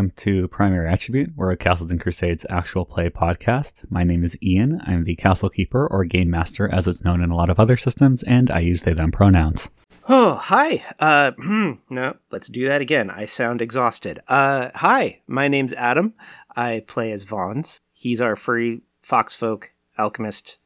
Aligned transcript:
Welcome 0.00 0.16
to 0.16 0.48
Primary 0.48 0.88
Attribute. 0.88 1.32
We're 1.36 1.50
a 1.50 1.58
Castles 1.58 1.90
and 1.90 2.00
Crusades 2.00 2.46
actual 2.48 2.86
play 2.86 3.10
podcast. 3.10 3.82
My 3.90 4.02
name 4.02 4.24
is 4.24 4.34
Ian. 4.42 4.80
I'm 4.86 5.04
the 5.04 5.14
Castle 5.14 5.50
Keeper, 5.50 5.86
or 5.86 6.06
Game 6.06 6.30
Master, 6.30 6.72
as 6.72 6.86
it's 6.86 7.04
known 7.04 7.22
in 7.22 7.28
a 7.28 7.36
lot 7.36 7.50
of 7.50 7.60
other 7.60 7.76
systems, 7.76 8.22
and 8.22 8.50
I 8.50 8.60
use 8.60 8.80
they 8.80 8.94
them 8.94 9.12
pronouns. 9.12 9.68
Oh, 10.08 10.36
hi. 10.36 10.82
Uh, 10.98 11.32
hmm, 11.32 11.72
no, 11.90 12.16
let's 12.30 12.48
do 12.48 12.66
that 12.66 12.80
again. 12.80 13.10
I 13.10 13.26
sound 13.26 13.60
exhausted. 13.60 14.20
Uh, 14.26 14.70
hi, 14.74 15.20
my 15.26 15.48
name's 15.48 15.74
Adam. 15.74 16.14
I 16.56 16.82
play 16.86 17.12
as 17.12 17.24
Vons. 17.24 17.78
He's 17.92 18.22
our 18.22 18.36
furry 18.36 18.80
foxfolk 19.02 19.64
alchemist 19.98 20.60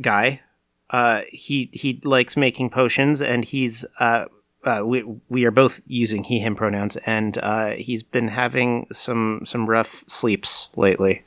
guy. 0.00 0.40
Uh, 0.88 1.24
he 1.28 1.68
he 1.74 2.00
likes 2.04 2.38
making 2.38 2.70
potions, 2.70 3.20
and 3.20 3.44
he's 3.44 3.84
uh, 4.00 4.24
uh, 4.66 4.82
we 4.84 5.04
we 5.28 5.44
are 5.44 5.50
both 5.50 5.80
using 5.86 6.24
he 6.24 6.40
him 6.40 6.54
pronouns, 6.54 6.96
and 6.98 7.38
uh, 7.38 7.70
he's 7.70 8.02
been 8.02 8.28
having 8.28 8.86
some 8.92 9.42
some 9.44 9.68
rough 9.68 10.04
sleeps 10.06 10.68
lately. 10.76 11.24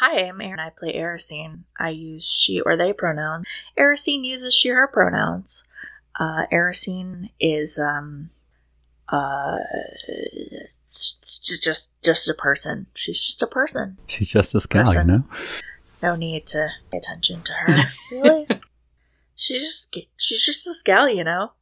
Hi, 0.00 0.26
I'm 0.26 0.40
Aaron. 0.40 0.60
I 0.60 0.70
play 0.70 0.94
Erisine. 0.94 1.60
I 1.78 1.90
use 1.90 2.24
she 2.24 2.60
or 2.60 2.76
they 2.76 2.92
pronouns. 2.92 3.46
Erisine 3.78 4.24
uses 4.24 4.54
she 4.54 4.68
her 4.68 4.88
pronouns. 4.88 5.68
Uh, 6.18 6.46
Erisine 6.52 7.30
is 7.40 7.78
um 7.78 8.30
uh 9.08 9.58
just 10.92 11.92
just 12.02 12.28
a 12.28 12.34
person. 12.34 12.86
She's 12.94 13.20
just 13.20 13.42
a 13.42 13.46
person. 13.46 13.98
She's 14.06 14.32
just 14.32 14.52
this 14.52 14.66
gal, 14.66 14.92
you 14.92 15.04
know. 15.04 15.24
No 16.02 16.16
need 16.16 16.46
to 16.48 16.68
pay 16.90 16.98
attention 16.98 17.42
to 17.42 17.52
her. 17.52 17.74
really? 18.10 18.48
she's 19.36 19.62
just 19.62 19.96
she's 20.16 20.44
just 20.44 20.64
this 20.64 20.82
gal, 20.82 21.08
you 21.08 21.24
know. 21.24 21.52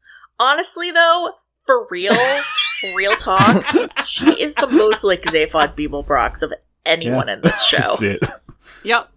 Honestly, 0.40 0.90
though, 0.90 1.34
for 1.66 1.86
real, 1.90 2.16
real 2.96 3.14
talk, 3.14 3.64
she 4.04 4.30
is 4.42 4.54
the 4.56 4.66
most 4.66 5.04
like 5.04 5.22
Zaphod 5.22 5.76
Beeblebrox 5.76 6.40
of 6.42 6.52
anyone 6.86 7.28
Yeah. 7.28 7.34
in 7.34 7.40
this 7.42 7.62
show. 7.66 7.76
That's 7.76 8.02
it. 8.02 8.22
Yep. 8.82 9.10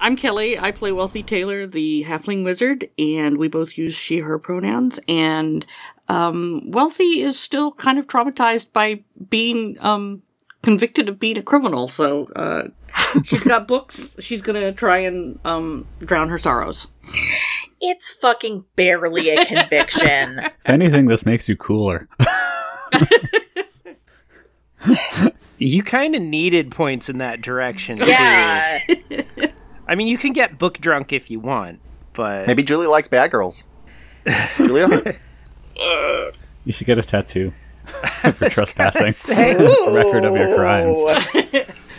I'm 0.00 0.14
Kelly. 0.14 0.56
I 0.56 0.70
play 0.70 0.92
Wealthy 0.92 1.24
Taylor, 1.24 1.66
the 1.66 2.04
halfling 2.06 2.44
wizard, 2.44 2.88
and 2.96 3.36
we 3.36 3.48
both 3.48 3.76
use 3.76 3.96
she, 3.96 4.20
her 4.20 4.38
pronouns. 4.38 5.00
And 5.08 5.66
um, 6.08 6.70
Wealthy 6.70 7.22
is 7.22 7.36
still 7.36 7.72
kind 7.72 7.98
of 7.98 8.06
traumatized 8.06 8.72
by 8.72 9.02
being 9.28 9.76
um, 9.80 10.22
convicted 10.62 11.08
of 11.08 11.18
being 11.18 11.36
a 11.36 11.42
criminal. 11.42 11.88
So 11.88 12.26
uh, 12.36 12.68
she's 13.24 13.42
got 13.42 13.66
books. 13.66 14.14
She's 14.20 14.40
going 14.40 14.62
to 14.62 14.72
try 14.72 14.98
and 14.98 15.40
um, 15.44 15.84
drown 15.98 16.28
her 16.28 16.38
sorrows. 16.38 16.86
It's 17.80 18.10
fucking 18.10 18.64
barely 18.76 19.30
a 19.30 19.44
conviction. 19.44 20.40
If 20.44 20.52
anything, 20.74 21.06
this 21.06 21.24
makes 21.24 21.48
you 21.48 21.56
cooler. 21.56 22.08
You 25.60 25.82
kind 25.82 26.14
of 26.14 26.22
needed 26.22 26.70
points 26.70 27.08
in 27.08 27.18
that 27.18 27.40
direction. 27.40 27.98
too. 27.98 28.04
yeah. 28.06 28.78
I 29.88 29.94
mean, 29.96 30.06
you 30.06 30.16
can 30.16 30.32
get 30.32 30.56
book 30.56 30.78
drunk 30.78 31.12
if 31.12 31.32
you 31.32 31.40
want, 31.40 31.80
but 32.12 32.46
Maybe 32.46 32.62
Julie 32.62 32.86
likes 32.86 33.08
bad 33.08 33.32
girls. 33.32 33.64
Julia? 34.56 35.16
You 36.64 36.72
should 36.72 36.86
get 36.86 36.98
a 36.98 37.02
tattoo 37.02 37.52
for 38.34 38.48
trespassing. 38.48 39.10
say- 39.10 39.54
a 39.54 39.92
record 39.92 40.24
of 40.24 40.36
your 40.36 40.54
crimes. 40.54 40.96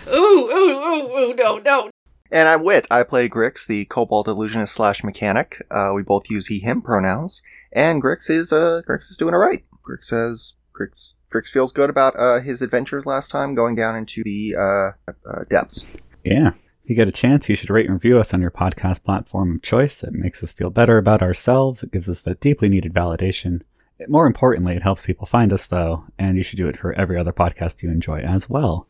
Ooh, 0.07 0.15
ooh, 0.15 0.53
ooh, 0.53 1.17
ooh, 1.17 1.33
no, 1.35 1.57
no. 1.57 1.89
And 2.31 2.47
I'm 2.47 2.63
Wit. 2.63 2.85
I 2.91 3.01
play 3.03 3.27
Grix, 3.27 3.65
the 3.65 3.85
Kobold 3.85 4.27
Illusionist 4.27 4.73
slash 4.73 5.03
mechanic. 5.03 5.65
Uh, 5.71 5.93
we 5.95 6.03
both 6.03 6.29
use 6.29 6.47
he, 6.47 6.59
him 6.59 6.81
pronouns. 6.81 7.41
And 7.71 8.03
Grix 8.03 8.29
is, 8.29 8.53
uh, 8.53 8.83
Grix 8.87 9.09
is 9.09 9.17
doing 9.17 9.33
alright. 9.33 9.65
Grix 9.83 10.05
says, 10.05 10.55
Grix, 10.71 11.15
Grix 11.33 11.47
feels 11.47 11.71
good 11.71 11.89
about, 11.89 12.15
uh, 12.17 12.39
his 12.39 12.61
adventures 12.61 13.07
last 13.07 13.31
time 13.31 13.55
going 13.55 13.75
down 13.75 13.95
into 13.95 14.23
the, 14.23 14.55
uh, 14.55 15.11
uh 15.27 15.43
depths. 15.49 15.87
Yeah. 16.23 16.49
If 16.83 16.89
you 16.91 16.95
get 16.95 17.07
a 17.07 17.11
chance, 17.11 17.49
you 17.49 17.55
should 17.55 17.71
rate 17.71 17.87
and 17.87 17.95
review 17.95 18.19
us 18.19 18.31
on 18.33 18.41
your 18.41 18.51
podcast 18.51 19.03
platform 19.03 19.55
of 19.55 19.61
choice. 19.63 20.03
It 20.03 20.13
makes 20.13 20.43
us 20.43 20.51
feel 20.51 20.69
better 20.69 20.99
about 20.99 21.23
ourselves. 21.23 21.81
It 21.81 21.91
gives 21.91 22.07
us 22.07 22.21
that 22.23 22.41
deeply 22.41 22.69
needed 22.69 22.93
validation. 22.93 23.61
More 24.07 24.27
importantly, 24.27 24.75
it 24.75 24.83
helps 24.83 25.05
people 25.05 25.25
find 25.25 25.51
us, 25.51 25.65
though, 25.67 26.05
and 26.19 26.37
you 26.37 26.43
should 26.43 26.57
do 26.57 26.69
it 26.69 26.77
for 26.77 26.93
every 26.93 27.17
other 27.17 27.33
podcast 27.33 27.81
you 27.81 27.89
enjoy 27.89 28.19
as 28.19 28.47
well. 28.47 28.87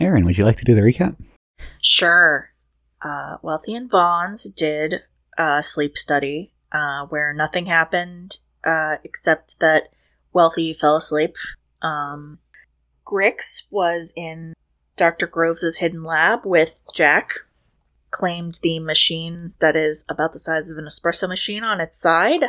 Aaron, 0.00 0.24
would 0.24 0.36
you 0.36 0.44
like 0.44 0.58
to 0.58 0.64
do 0.64 0.74
the 0.74 0.80
recap? 0.80 1.16
Sure. 1.80 2.49
Uh, 3.02 3.38
Wealthy 3.42 3.74
and 3.74 3.90
Vaughn's 3.90 4.44
did 4.44 5.02
a 5.38 5.62
sleep 5.62 5.96
study 5.96 6.52
uh, 6.72 7.06
where 7.06 7.32
nothing 7.32 7.66
happened 7.66 8.38
uh, 8.64 8.96
except 9.04 9.58
that 9.60 9.88
Wealthy 10.32 10.74
fell 10.74 10.96
asleep. 10.96 11.34
Um, 11.82 12.38
Grix 13.06 13.64
was 13.70 14.12
in 14.16 14.54
Dr. 14.96 15.26
Groves' 15.26 15.78
hidden 15.78 16.04
lab 16.04 16.44
with 16.44 16.80
Jack, 16.94 17.32
claimed 18.10 18.58
the 18.62 18.78
machine 18.78 19.54
that 19.60 19.76
is 19.76 20.04
about 20.08 20.32
the 20.32 20.38
size 20.38 20.70
of 20.70 20.78
an 20.78 20.84
espresso 20.84 21.28
machine 21.28 21.64
on 21.64 21.80
its 21.80 21.98
side, 21.98 22.44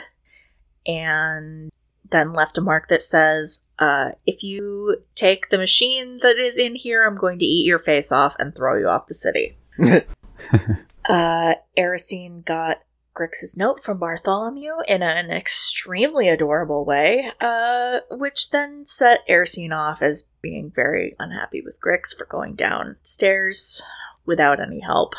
and 0.85 1.72
then 2.11 2.34
left 2.34 2.57
a 2.57 2.61
mark 2.61 2.90
that 2.90 3.01
says, 3.01 3.66
uh, 3.79 4.11
if 4.28 4.44
you 4.44 4.97
take 5.16 5.50
the 5.50 5.57
machine 5.57 6.19
that 6.22 6.38
is 6.38 6.57
in 6.57 6.75
here, 6.75 7.06
I'm 7.07 7.17
going 7.17 7.40
to 7.40 7.45
eat 7.45 7.66
your 7.66 7.79
face 7.79 8.11
off 8.11 8.35
and 8.38 8.53
throw 8.53 8.78
you 8.78 8.88
off 8.88 9.07
the 9.07 9.13
city. 9.13 9.57
uh, 11.09 11.56
Erisine 11.78 12.46
got 12.46 12.81
Grix's 13.13 13.57
note 13.57 13.84
from 13.84 14.00
Bartholomew 14.00 14.74
in 14.88 15.03
an 15.03 15.31
extremely 15.31 16.29
adorable 16.29 16.85
way, 16.85 17.31
uh, 17.41 18.00
which 18.09 18.52
then 18.52 18.85
set 18.85 19.28
Erisine 19.28 19.75
off 19.75 20.02
as 20.02 20.28
being 20.41 20.72
very 20.74 21.16
unhappy 21.19 21.62
with 21.62 21.79
Grix 21.81 22.16
for 22.18 22.25
going 22.25 22.56
downstairs 22.56 23.81
without 24.25 24.62
any 24.62 24.79
help. 24.79 25.13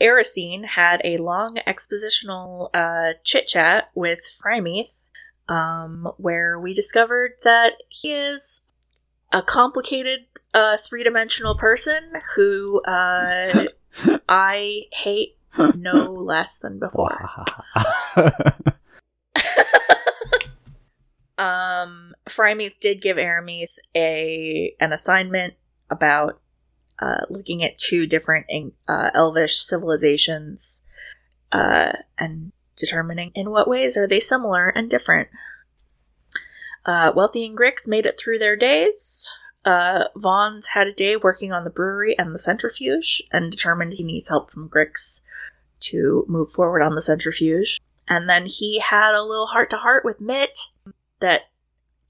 Erisine 0.00 0.64
had 0.64 1.00
a 1.04 1.18
long 1.18 1.58
expositional 1.66 2.70
uh, 2.74 3.12
chit 3.22 3.46
chat 3.46 3.90
with 3.94 4.20
Frymeath, 4.42 4.90
um, 5.48 6.08
where 6.16 6.58
we 6.58 6.74
discovered 6.74 7.32
that 7.44 7.74
he 7.88 8.12
is 8.12 8.68
a 9.32 9.42
complicated 9.42 10.20
uh, 10.52 10.76
three 10.78 11.04
dimensional 11.04 11.56
person 11.56 12.12
who 12.34 12.80
uh, 12.82 13.66
I 14.28 14.82
hate 14.92 15.36
no 15.58 16.12
less 16.12 16.58
than 16.58 16.78
before. 16.78 17.30
Um, 21.36 22.14
Frymeath 22.28 22.78
did 22.80 23.02
give 23.02 23.16
Arameath 23.16 23.76
a 23.94 24.74
an 24.80 24.92
assignment 24.92 25.54
about 25.90 26.40
uh, 27.00 27.22
looking 27.28 27.64
at 27.64 27.78
two 27.78 28.06
different 28.06 28.46
uh, 28.88 29.10
Elvish 29.14 29.56
civilizations 29.56 30.82
uh, 31.50 31.92
and 32.18 32.52
determining 32.76 33.32
in 33.34 33.50
what 33.50 33.68
ways 33.68 33.96
are 33.96 34.06
they 34.06 34.20
similar 34.20 34.68
and 34.68 34.88
different. 34.88 35.28
Uh, 36.86 37.12
Wealthy 37.14 37.46
and 37.46 37.56
Grix 37.58 37.88
made 37.88 38.06
it 38.06 38.18
through 38.18 38.38
their 38.38 38.56
days. 38.56 39.32
Uh, 39.64 40.04
Vaughn's 40.16 40.68
had 40.68 40.86
a 40.86 40.92
day 40.92 41.16
working 41.16 41.52
on 41.52 41.64
the 41.64 41.70
brewery 41.70 42.16
and 42.18 42.34
the 42.34 42.38
centrifuge 42.38 43.22
and 43.32 43.50
determined 43.50 43.94
he 43.94 44.02
needs 44.04 44.28
help 44.28 44.50
from 44.50 44.68
Grix 44.68 45.22
to 45.80 46.24
move 46.28 46.50
forward 46.50 46.82
on 46.82 46.94
the 46.94 47.00
centrifuge. 47.00 47.80
And 48.06 48.28
then 48.28 48.46
he 48.46 48.80
had 48.80 49.14
a 49.14 49.22
little 49.22 49.46
heart 49.46 49.70
to 49.70 49.78
heart 49.78 50.04
with 50.04 50.20
Mitt 50.20 50.58
that 51.20 51.42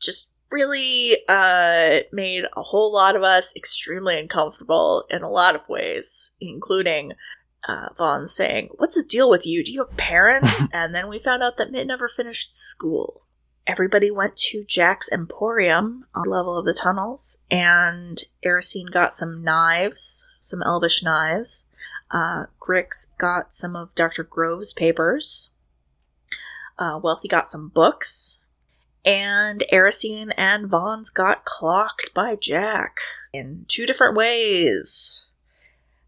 just 0.01 0.31
really 0.51 1.17
uh, 1.29 2.01
made 2.12 2.45
a 2.56 2.62
whole 2.62 2.93
lot 2.93 3.17
of 3.17 3.23
us 3.23 3.55
extremely 3.57 4.19
uncomfortable 4.19 5.05
in 5.11 5.23
a 5.23 5.31
lot 5.31 5.55
of 5.55 5.69
ways, 5.69 6.37
including 6.41 7.12
uh, 7.67 7.89
Vaughn 7.97 8.29
saying, 8.29 8.71
What's 8.77 8.95
the 8.95 9.05
deal 9.05 9.31
with 9.31 9.47
you? 9.47 9.65
Do 9.65 9.73
you 9.73 9.85
have 9.85 9.97
parents? 9.97 10.69
and 10.73 10.95
then 10.95 11.09
we 11.09 11.19
found 11.19 11.43
out 11.43 11.57
that 11.59 11.71
Mitt 11.71 11.87
never 11.87 12.09
finished 12.09 12.55
school. 12.57 13.23
Everybody 13.66 14.11
went 14.11 14.37
to 14.37 14.64
Jack's 14.64 15.11
Emporium 15.11 16.06
on 16.14 16.25
the 16.25 16.31
level 16.31 16.58
of 16.58 16.66
the 16.66 16.75
tunnels, 16.75 17.38
and 17.50 18.22
Erisine 18.44 18.93
got 18.93 19.14
some 19.14 19.43
knives, 19.43 20.28
some 20.38 20.62
elvish 20.62 21.02
knives. 21.02 21.69
Uh, 22.11 22.44
Grix 22.61 23.16
got 23.16 23.55
some 23.55 23.75
of 23.75 23.94
Dr. 23.94 24.22
Grove's 24.22 24.75
papers. 24.75 25.55
Uh, 26.78 27.00
Wealthy 27.02 27.26
got 27.26 27.49
some 27.49 27.69
books. 27.69 28.44
And 29.02 29.64
Erisine 29.72 30.32
and 30.37 30.69
Vaughn's 30.69 31.11
got 31.11 31.44
clocked 31.44 32.12
by 32.14 32.37
Jack 32.37 32.99
in 33.32 33.64
two 33.69 33.87
different 33.87 34.14
ways. 34.16 35.26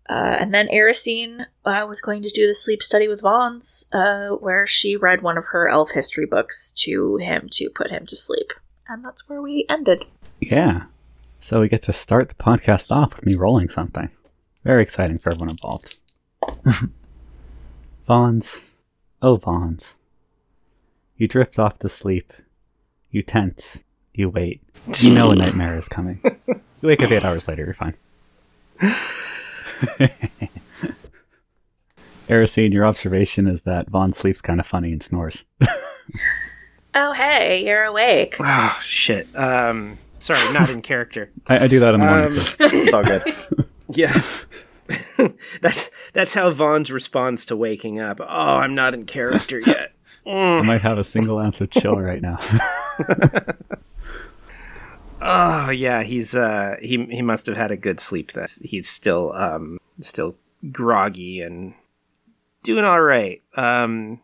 Uh, 0.09 0.37
and 0.41 0.55
then 0.55 0.69
Erisine 0.69 1.47
uh, 1.65 1.85
was 1.89 2.01
going 2.01 2.23
to 2.23 2.31
do 2.31 2.47
the 2.47 2.55
sleep 2.55 2.83
study 2.83 3.09
with 3.09 3.21
Vaughn's, 3.23 3.89
uh, 3.93 4.29
where 4.31 4.67
she 4.67 4.97
read 4.97 5.23
one 5.23 5.37
of 5.37 5.47
her 5.47 5.69
elf 5.69 5.91
history 5.93 6.27
books 6.27 6.73
to 6.73 7.17
him 7.17 7.49
to 7.53 7.69
put 7.71 7.91
him 7.91 8.07
to 8.07 8.17
sleep. 8.17 8.53
And 8.89 9.05
that's 9.05 9.29
where 9.29 9.43
we 9.43 9.67
ended. 9.69 10.05
yeah. 10.41 10.85
So 11.39 11.61
we 11.61 11.69
get 11.69 11.83
to 11.83 11.93
start 11.93 12.29
the 12.29 12.35
podcast 12.35 12.91
off 12.91 13.15
with 13.17 13.27
me 13.27 13.35
rolling 13.37 13.69
something. 13.69 14.09
Very 14.65 14.81
exciting 14.83 15.19
for 15.19 15.33
everyone 15.33 15.51
involved. 15.51 16.01
Vaughns. 18.09 18.61
Oh, 19.23 19.37
Vaughns. 19.39 19.95
You 21.17 21.29
drift 21.29 21.59
off 21.59 21.79
to 21.81 21.89
sleep. 21.89 22.33
You 23.11 23.23
tense. 23.23 23.83
You 24.15 24.29
wait. 24.31 24.61
You 25.01 25.13
know 25.15 25.31
a 25.31 25.35
nightmare 25.37 25.79
is 25.79 25.89
coming. 25.89 26.21
You 26.83 26.89
wake 26.89 27.03
up 27.03 27.11
eight 27.11 27.25
hours 27.25 27.49
later, 27.49 27.65
you're 27.65 27.73
fine. 27.75 27.95
Erisine, 32.29 32.73
your 32.73 32.85
observation 32.85 33.47
is 33.47 33.63
that 33.63 33.89
Vaughn 33.89 34.13
sleeps 34.13 34.41
kind 34.41 34.59
of 34.61 34.67
funny 34.67 34.93
and 34.93 35.03
snores. 35.03 35.45
Oh, 36.99 37.13
hey, 37.13 37.63
you're 37.67 37.85
awake. 37.85 38.31
Oh 38.41 38.79
shit. 38.81 39.29
Um, 39.37 39.99
sorry, 40.17 40.41
not 40.55 40.71
in 40.71 40.81
character. 40.81 41.31
I, 41.47 41.65
I 41.65 41.67
do 41.67 41.79
that 41.81 41.95
in 41.95 42.01
the 42.01 42.07
morning. 42.07 42.25
Um, 42.25 42.71
too. 42.71 42.77
It's 42.79 42.93
all 42.95 43.05
good. 43.05 43.37
Yeah. 43.91 44.19
that's 45.61 45.91
that's 46.15 46.33
how 46.33 46.51
Vaughn's 46.51 46.91
responds 46.91 47.45
to 47.47 47.57
waking 47.57 48.01
up. 48.01 48.19
Oh, 48.21 48.57
I'm 48.57 48.75
not 48.75 48.95
in 48.95 49.05
character 49.05 49.61
yet. 49.61 49.93
I 50.27 50.63
might 50.63 50.81
have 50.81 50.97
a 50.97 51.05
single 51.05 51.39
ounce 51.39 51.61
of 51.61 51.69
chill 51.71 51.97
right 51.97 52.23
now. 52.23 52.39
Oh 55.21 55.71
yeah, 55.71 56.03
he's 56.03 56.35
uh 56.37 56.77
he 56.81 57.05
he 57.07 57.23
must 57.23 57.47
have 57.47 57.57
had 57.57 57.71
a 57.71 57.77
good 57.77 58.01
sleep 58.01 58.33
then. 58.33 58.47
He's 58.63 58.89
still 58.89 59.33
um 59.33 59.79
still 60.01 60.37
groggy 60.71 61.41
and 61.41 61.75
doing 62.63 62.85
all 62.85 63.01
right. 63.01 63.43
Um 63.57 64.21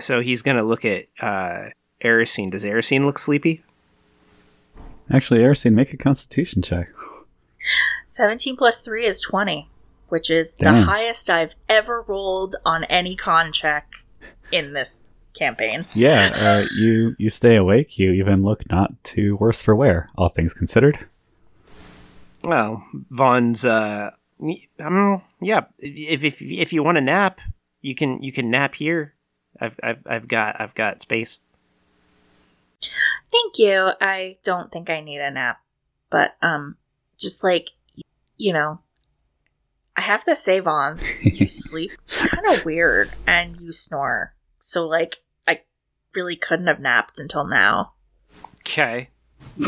so 0.00 0.20
he's 0.20 0.42
going 0.42 0.56
to 0.56 0.62
look 0.62 0.84
at 0.84 1.06
uh 1.20 1.70
Erisine. 2.02 2.50
Does 2.50 2.64
Erisine 2.64 3.04
look 3.04 3.18
sleepy? 3.18 3.62
Actually, 5.10 5.40
Erisine, 5.40 5.72
make 5.72 5.92
a 5.92 5.96
constitution 5.96 6.62
check. 6.62 6.88
17 8.08 8.56
plus 8.56 8.80
3 8.80 9.04
is 9.04 9.20
20, 9.20 9.68
which 10.08 10.30
is 10.30 10.56
the 10.56 10.82
highest 10.82 11.30
I've 11.30 11.54
ever 11.68 12.02
rolled 12.02 12.56
on 12.64 12.84
any 12.84 13.14
con 13.14 13.52
check 13.52 13.88
in 14.50 14.72
this 14.72 15.04
campaign. 15.36 15.84
Yeah, 15.94 16.30
uh, 16.34 16.66
you 16.76 17.14
you 17.18 17.30
stay 17.30 17.56
awake. 17.56 17.98
You 17.98 18.12
even 18.12 18.42
look 18.42 18.68
not 18.70 18.92
too 19.04 19.36
worse 19.36 19.60
for 19.60 19.74
wear, 19.74 20.08
all 20.16 20.28
things 20.28 20.54
considered. 20.54 21.06
Well, 22.44 22.84
Vaughn's 23.10 23.64
uh 23.64 24.10
um 24.80 25.22
yeah, 25.40 25.62
if 25.78 26.24
if 26.24 26.42
if 26.42 26.72
you 26.72 26.82
want 26.82 26.96
to 26.96 27.00
nap, 27.00 27.40
you 27.80 27.94
can 27.94 28.22
you 28.22 28.32
can 28.32 28.50
nap 28.50 28.74
here. 28.74 29.14
I've 29.60 29.78
I've 29.82 30.02
I've 30.06 30.28
got 30.28 30.60
I've 30.60 30.74
got 30.74 31.00
space. 31.00 31.40
Thank 33.32 33.58
you. 33.58 33.90
I 34.00 34.38
don't 34.44 34.70
think 34.70 34.90
I 34.90 35.00
need 35.00 35.20
a 35.20 35.30
nap, 35.30 35.60
but 36.10 36.36
um 36.42 36.76
just 37.18 37.42
like 37.42 37.70
you 38.36 38.52
know, 38.52 38.80
I 39.96 40.02
have 40.02 40.24
to 40.24 40.34
say 40.34 40.60
Vons, 40.60 41.02
you 41.22 41.46
sleep 41.48 41.92
kind 42.10 42.46
of 42.48 42.64
weird 42.64 43.10
and 43.26 43.60
you 43.60 43.72
snore. 43.72 44.34
So 44.58 44.86
like 44.86 45.16
I 45.16 45.25
really 46.16 46.34
couldn't 46.36 46.66
have 46.66 46.80
napped 46.80 47.18
until 47.18 47.46
now. 47.46 47.92
Okay. 48.62 49.10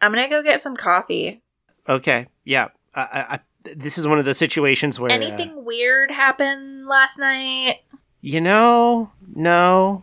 I'm 0.00 0.12
going 0.12 0.22
to 0.22 0.28
go 0.28 0.42
get 0.42 0.60
some 0.60 0.76
coffee. 0.76 1.42
Okay. 1.88 2.28
Yeah. 2.44 2.68
I, 2.94 3.00
I, 3.00 3.34
I 3.34 3.40
this 3.76 3.98
is 3.98 4.06
one 4.06 4.18
of 4.18 4.24
those 4.24 4.38
situations 4.38 4.98
where 4.98 5.10
uh, 5.10 5.14
Anything 5.14 5.64
weird 5.64 6.10
happened 6.10 6.86
last 6.86 7.18
night? 7.18 7.80
You 8.20 8.40
know, 8.40 9.12
no, 9.34 10.02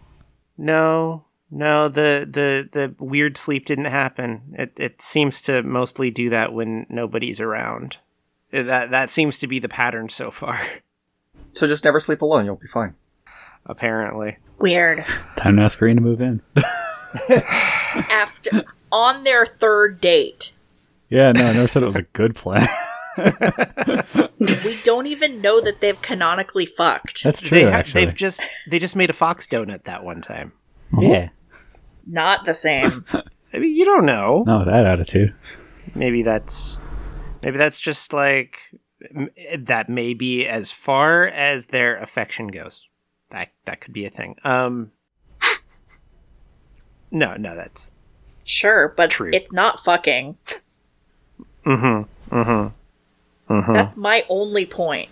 no, 0.58 1.26
no. 1.52 1.88
The 1.88 2.28
the 2.30 2.70
the 2.72 2.96
weird 3.00 3.38
sleep 3.38 3.66
didn't 3.66 3.86
happen. 3.86 4.56
It 4.58 4.74
it 4.78 5.02
seems 5.02 5.42
to 5.44 5.64
mostly 5.64 6.12
do 6.12 6.30
that 6.30 6.54
when 6.54 6.86
nobody's 6.90 7.40
around. 7.40 7.98
That 8.52 8.92
that 8.92 9.10
seems 9.10 9.38
to 9.40 9.48
be 9.48 9.60
the 9.60 9.70
pattern 9.70 10.10
so 10.10 10.32
far. 10.32 10.60
So 11.54 11.66
just 11.66 11.84
never 11.84 12.00
sleep 12.00 12.22
alone. 12.22 12.46
You'll 12.46 12.56
be 12.56 12.68
fine. 12.68 12.94
Apparently, 13.68 14.38
Weird. 14.60 15.06
Time 15.36 15.58
to 15.58 15.62
ask 15.62 15.78
Green 15.78 15.98
to 15.98 16.02
move 16.02 16.20
in. 16.20 16.42
After 17.30 18.64
on 18.92 19.24
their 19.24 19.46
third 19.46 20.02
date. 20.02 20.54
yeah, 21.10 21.32
no, 21.32 21.46
I 21.46 21.54
never 21.54 21.68
said 21.68 21.84
it 21.84 21.88
was 21.88 21.96
a 21.96 22.02
good 22.04 22.36
plan. 22.36 22.68
We 23.18 24.78
don't 24.84 25.08
even 25.08 25.42
know 25.42 25.60
that 25.62 25.80
they've 25.80 26.00
canonically 26.02 26.66
fucked. 26.66 27.24
That's 27.24 27.42
true. 27.42 27.58
they 27.60 27.64
ha- 27.66 27.72
actually, 27.78 28.06
they've 28.06 28.16
just 28.16 28.42
they 28.70 28.80
just 28.80 28.96
made 28.96 29.10
a 29.10 29.14
fox 29.14 29.48
donut 29.48 29.84
that 29.84 30.04
one 30.04 30.22
time. 30.22 30.54
yeah. 31.00 31.30
Not 32.06 32.46
the 32.46 32.54
same. 32.54 33.06
I 33.54 33.60
mean, 33.60 33.76
you 33.76 33.86
don't 33.86 34.06
know. 34.06 34.44
No, 34.48 34.64
that 34.66 34.86
attitude. 34.86 35.34
Maybe 35.96 36.22
that's 36.24 36.78
maybe 37.44 37.58
that's 37.58 37.80
just 37.80 38.14
like 38.14 38.60
m- 39.16 39.30
that. 39.58 39.90
May 39.90 40.14
be 40.14 40.46
as 40.48 40.72
far 40.72 41.28
as 41.28 41.68
their 41.68 41.96
affection 41.98 42.48
goes. 42.48 42.87
That 43.30 43.50
that 43.66 43.82
could 43.82 43.94
be 43.94 44.06
a 44.06 44.10
thing. 44.10 44.36
Um. 44.44 44.92
No, 47.10 47.36
no, 47.36 47.56
that's 47.56 47.92
Sure, 48.44 48.94
but 48.98 49.10
True. 49.10 49.32
it's 49.34 49.54
not 49.54 49.82
fucking. 49.84 50.38
mm-hmm. 51.66 52.36
Mm-hmm. 52.36 53.54
Mm-hmm. 53.54 53.74
That's 53.74 53.96
my 53.98 54.26
only 54.30 54.66
point. 54.66 55.10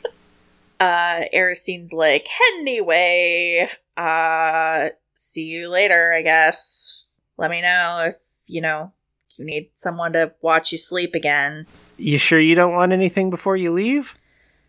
uh 0.80 1.22
Erisine's 1.32 1.92
like, 1.92 2.28
anyway, 2.54 3.68
uh 3.96 4.88
see 5.14 5.44
you 5.44 5.68
later, 5.70 6.12
I 6.12 6.22
guess. 6.22 7.20
Let 7.36 7.50
me 7.50 7.62
know 7.62 8.04
if, 8.08 8.16
you 8.46 8.60
know, 8.60 8.92
you 9.36 9.44
need 9.44 9.70
someone 9.74 10.12
to 10.12 10.32
watch 10.40 10.70
you 10.72 10.78
sleep 10.78 11.14
again. 11.14 11.66
You 11.96 12.18
sure 12.18 12.38
you 12.38 12.54
don't 12.54 12.74
want 12.74 12.92
anything 12.92 13.30
before 13.30 13.56
you 13.56 13.72
leave? 13.72 14.16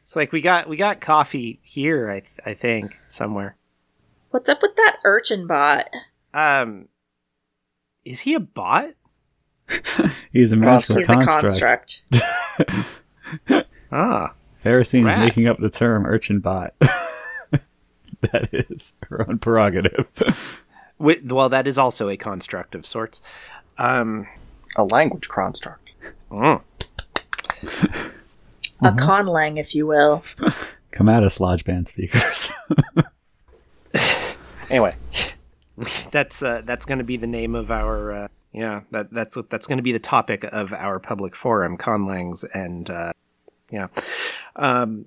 It's 0.03 0.15
like 0.15 0.31
we 0.31 0.41
got 0.41 0.67
we 0.69 0.77
got 0.77 1.00
coffee 1.01 1.59
here. 1.63 2.09
I 2.09 2.19
th- 2.19 2.39
I 2.45 2.53
think 2.53 3.00
somewhere. 3.07 3.55
What's 4.31 4.50
up 4.50 4.61
with 4.61 4.75
that 4.75 4.97
urchin 5.03 5.47
bot? 5.47 5.89
Um, 6.33 6.88
is 8.03 8.21
he 8.21 8.33
a 8.33 8.39
bot? 8.39 8.89
He's 10.33 10.51
a 10.51 10.55
magical 10.57 10.97
He's 10.97 11.09
a 11.09 11.15
construct. 11.15 12.03
construct. 12.11 12.89
Ah, 13.95 14.33
Pharisine 14.63 15.06
Rat. 15.06 15.19
is 15.19 15.23
making 15.25 15.47
up 15.47 15.57
the 15.59 15.69
term 15.69 16.06
urchin 16.06 16.39
bot. 16.39 16.73
that 18.21 18.49
is 18.51 18.94
her 19.07 19.28
own 19.30 19.37
prerogative. 19.37 20.63
Wi- 20.99 21.21
well, 21.25 21.47
that 21.49 21.68
is 21.68 21.78
also 21.78 22.09
a 22.09 22.18
construct 22.18 22.73
of 22.75 22.85
sorts. 22.87 23.21
Um, 23.78 24.28
A 24.75 24.83
language 24.83 25.30
construct. 25.30 25.92
mm. 26.31 26.61
A 28.85 28.92
conlang, 28.92 29.59
if 29.59 29.75
you 29.75 29.87
will. 29.87 30.23
Come 30.92 31.09
at 31.09 31.23
us, 31.23 31.40
Lojban 31.40 31.87
speakers. 31.87 32.49
Anyway, 34.69 34.95
that's 36.09 36.42
uh, 36.42 36.63
that's 36.66 36.85
going 36.85 36.97
to 36.97 37.04
be 37.04 37.16
the 37.16 37.28
name 37.28 37.54
of 37.54 37.69
our 37.69 38.11
uh, 38.11 38.28
yeah 38.52 38.81
that 38.90 39.11
that's 39.11 39.37
that's 39.49 39.68
going 39.68 39.78
to 39.78 39.83
be 39.83 39.92
the 39.92 39.99
topic 39.99 40.44
of 40.45 40.73
our 40.73 40.97
public 40.99 41.35
forum 41.35 41.78
conlangs 41.78 42.44
and 42.56 42.90
uh, 42.90 43.11
yeah 43.69 43.87
um 44.56 45.06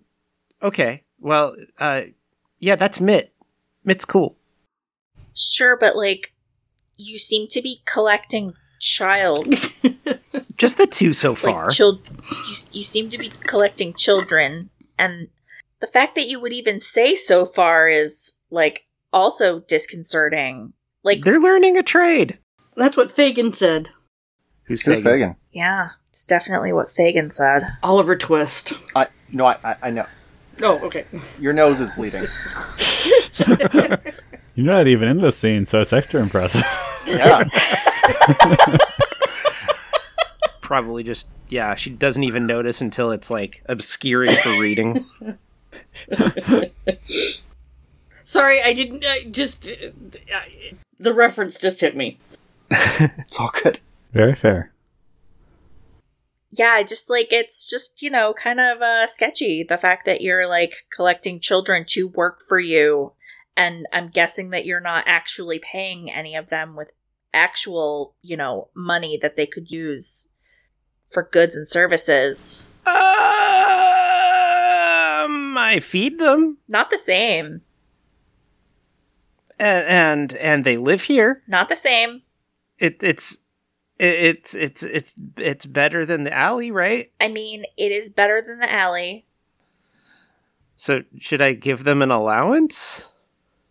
okay 0.63 1.03
well 1.19 1.57
uh 1.81 2.03
yeah 2.61 2.77
that's 2.77 3.01
Mitt 3.01 3.35
Mitt's 3.83 4.05
cool 4.05 4.37
Sure, 5.37 5.77
but 5.77 5.97
like, 5.97 6.33
you 6.97 7.19
seem 7.19 7.47
to 7.49 7.61
be 7.61 7.83
collecting 7.85 8.55
childs. 8.81 9.87
just 10.57 10.79
the 10.79 10.87
two 10.87 11.13
so 11.13 11.35
far 11.35 11.67
like 11.67 11.75
chil- 11.75 12.01
you, 12.49 12.55
you 12.73 12.83
seem 12.83 13.11
to 13.11 13.19
be 13.19 13.31
collecting 13.45 13.93
children 13.95 14.71
and 14.99 15.29
the 15.81 15.87
fact 15.87 16.15
that 16.15 16.29
you 16.29 16.41
would 16.41 16.53
even 16.53 16.81
say 16.81 17.15
so 17.15 17.45
far 17.45 17.89
is 17.89 18.35
like 18.51 18.87
also 19.13 19.61
disconcerting 19.61 20.73
like 21.03 21.23
they're 21.23 21.39
learning 21.39 21.77
a 21.77 21.83
trade 21.83 22.39
That's 22.77 22.97
what 22.97 23.11
Fagin 23.15 23.53
said. 23.55 23.91
who's 24.65 24.83
who's 24.83 25.03
Fagin? 25.03 25.05
Fagan? 25.05 25.37
yeah 25.53 25.91
it's 26.09 26.25
definitely 26.25 26.73
what 26.73 26.91
fagin 26.91 27.31
said 27.31 27.77
Oliver 27.83 28.17
Twist. 28.17 28.73
I 28.95 29.09
no, 29.33 29.47
I, 29.47 29.57
I 29.65 29.77
I 29.83 29.91
know. 29.91 30.07
Oh, 30.63 30.79
okay. 30.87 31.05
Your 31.39 31.53
nose 31.53 31.81
is 31.81 31.93
bleeding. 31.95 32.27
You're 34.55 34.65
not 34.67 34.87
even 34.87 35.09
in 35.09 35.19
the 35.19 35.31
scene, 35.31 35.67
so 35.67 35.83
it's 35.83 35.93
extra 35.93 36.23
impressive. 36.23 36.63
Yeah. 37.07 37.45
probably 40.61 41.03
just 41.05 41.27
yeah 41.49 41.75
she 41.75 41.91
doesn't 41.91 42.25
even 42.25 42.47
notice 42.47 42.81
until 42.81 43.11
it's 43.13 43.31
like 43.31 43.63
obscuring 43.67 44.33
her 44.33 44.61
reading 44.61 45.05
Sorry, 48.25 48.61
I 48.61 48.73
didn't. 48.73 49.05
I 49.07 49.23
just 49.31 49.69
uh, 49.71 49.91
I- 50.35 50.73
the 50.99 51.13
reference 51.15 51.59
just 51.59 51.81
hit 51.81 51.95
me. 51.97 52.19
it's 52.71 53.39
all 53.39 53.51
good. 53.63 53.79
Very 54.13 54.35
fair. 54.35 54.73
yeah 56.51 56.83
just 56.83 57.09
like 57.11 57.33
it's 57.33 57.69
just 57.69 58.03
you 58.03 58.11
know 58.11 58.33
kind 58.33 58.59
of 58.61 58.81
uh 58.83 59.07
sketchy 59.07 59.63
the 59.63 59.77
fact 59.79 60.07
that 60.07 60.23
you're 60.23 60.49
like 60.49 60.73
collecting 60.95 61.39
children 61.39 61.85
to 61.87 62.09
work 62.09 62.39
for 62.49 62.59
you 62.59 63.13
and 63.57 63.85
i'm 63.93 64.09
guessing 64.09 64.51
that 64.51 64.65
you're 64.65 64.81
not 64.81 65.05
actually 65.07 65.59
paying 65.59 66.11
any 66.11 66.35
of 66.35 66.49
them 66.49 66.75
with 66.75 66.91
actual 67.37 68.15
you 68.23 68.37
know 68.37 68.69
money 68.75 69.19
that 69.21 69.37
they 69.37 69.47
could 69.47 69.71
use 69.71 70.31
for 71.11 71.23
goods 71.23 71.55
and 71.57 71.69
services 71.69 72.65
um 72.87 72.93
I 75.59 75.79
feed 75.81 76.19
them 76.19 76.59
not 76.67 76.91
the 76.91 76.99
same 76.99 77.61
and 79.59 79.87
and, 79.87 80.35
and 80.35 80.65
they 80.65 80.77
live 80.77 81.03
here 81.03 81.43
not 81.47 81.69
the 81.69 81.77
same 81.77 82.23
it 82.79 83.03
it's 83.03 83.39
it's 83.99 84.55
it's 84.55 84.83
it's 84.83 85.19
it's 85.39 85.67
better 85.67 86.05
than 86.05 86.25
the 86.25 86.33
alley, 86.33 86.71
right? 86.71 87.11
I 87.19 87.29
mean, 87.29 87.65
it 87.77 87.93
is 87.93 88.11
better 88.11 88.43
than 88.47 88.59
the 88.59 88.71
alley. 88.71 89.25
So 90.75 91.05
should 91.19 91.41
I 91.41 91.55
give 91.55 91.85
them 91.85 92.03
an 92.03 92.11
allowance? 92.11 93.11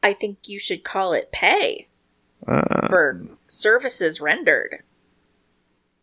I 0.02 0.14
think 0.14 0.50
you 0.50 0.60
should 0.60 0.84
call 0.84 1.14
it 1.14 1.32
pay 1.32 1.88
Uh, 2.48 2.88
for 2.88 3.28
services 3.56 4.20
rendered. 4.22 4.84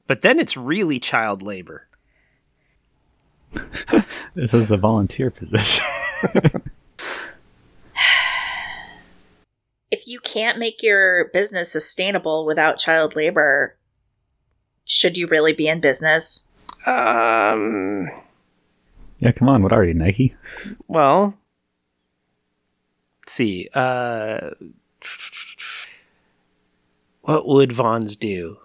but 0.07 0.23
then 0.23 0.39
it's 0.41 0.57
really 0.57 0.99
child 0.99 1.43
labor. 1.43 1.87
This 4.35 4.55
is 4.55 4.71
a 4.71 4.77
volunteer 4.79 5.31
position. 5.31 5.85
If 9.91 10.09
you 10.09 10.21
can't 10.21 10.59
make 10.59 10.83
your 10.83 11.27
business 11.35 11.71
sustainable 11.71 12.47
without 12.47 12.79
child 12.79 13.15
labor, 13.15 13.77
should 14.87 15.19
you 15.19 15.27
really 15.27 15.53
be 15.53 15.69
in 15.69 15.81
business? 15.81 16.47
Um. 16.87 18.09
yeah, 19.19 19.33
come 19.33 19.51
on. 19.51 19.63
What 19.63 19.73
are 19.73 19.85
you, 19.85 19.93
Nike? 19.93 20.35
Well, 20.89 21.39
let's 23.21 23.33
see. 23.35 23.69
Uh, 23.75 24.53
what 27.23 27.47
would 27.47 27.73
Vaughn's 27.73 28.17
do? 28.17 28.59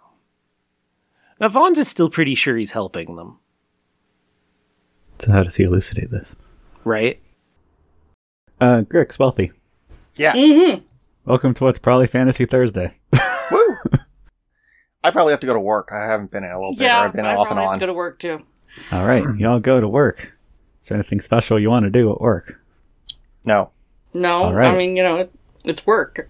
Now, 1.40 1.50
Vaughn's 1.50 1.78
is 1.78 1.88
still 1.88 2.10
pretty 2.10 2.36
sure 2.36 2.58
he's 2.58 2.72
helping 2.72 3.16
them, 3.16 3.38
So 5.20 5.32
how 5.32 5.44
does 5.44 5.56
he 5.56 5.64
elucidate 5.64 6.10
this? 6.12 6.36
right? 6.84 7.20
Uh, 8.60 8.82
Grix, 8.82 9.20
wealthy. 9.20 9.52
Yeah. 10.16 10.34
Mm-hmm. 10.34 10.84
Welcome 11.26 11.54
to 11.56 11.64
what's 11.66 11.78
probably 11.80 12.08
Fantasy 12.08 12.46
Thursday. 12.46 12.96
Woo! 13.52 13.76
I 15.04 15.12
probably 15.12 15.32
have 15.34 15.40
to 15.42 15.46
go 15.48 15.54
to 15.54 15.60
work. 15.60 15.90
I 15.92 16.06
haven't 16.06 16.32
been 16.32 16.44
in 16.44 16.50
a 16.50 16.58
little 16.58 16.72
bit. 16.74 16.82
Yeah, 16.86 17.02
I've 17.02 17.14
been 17.14 17.26
I 17.26 17.36
off 17.36 17.48
and 17.50 17.58
probably 17.58 17.64
have 17.66 17.72
on. 17.74 17.80
to 17.80 17.84
go 17.84 17.88
to 17.88 17.94
work 17.94 18.18
too. 18.20 18.42
All 18.92 19.06
right, 19.06 19.24
y'all 19.38 19.60
go 19.60 19.80
to 19.80 19.88
work. 19.88 20.34
Is 20.82 20.88
there 20.88 20.96
anything 20.98 21.22
special 21.22 21.60
you 21.60 21.70
want 21.70 21.84
to 21.84 21.90
do 21.92 22.12
at 22.12 22.20
work? 22.20 22.60
No. 23.46 23.70
No, 24.14 24.46
All 24.46 24.54
right. 24.54 24.74
I 24.74 24.78
mean 24.78 24.96
you 24.98 25.04
know 25.04 25.18
it, 25.18 25.32
it's 25.66 25.86
work. 25.86 26.28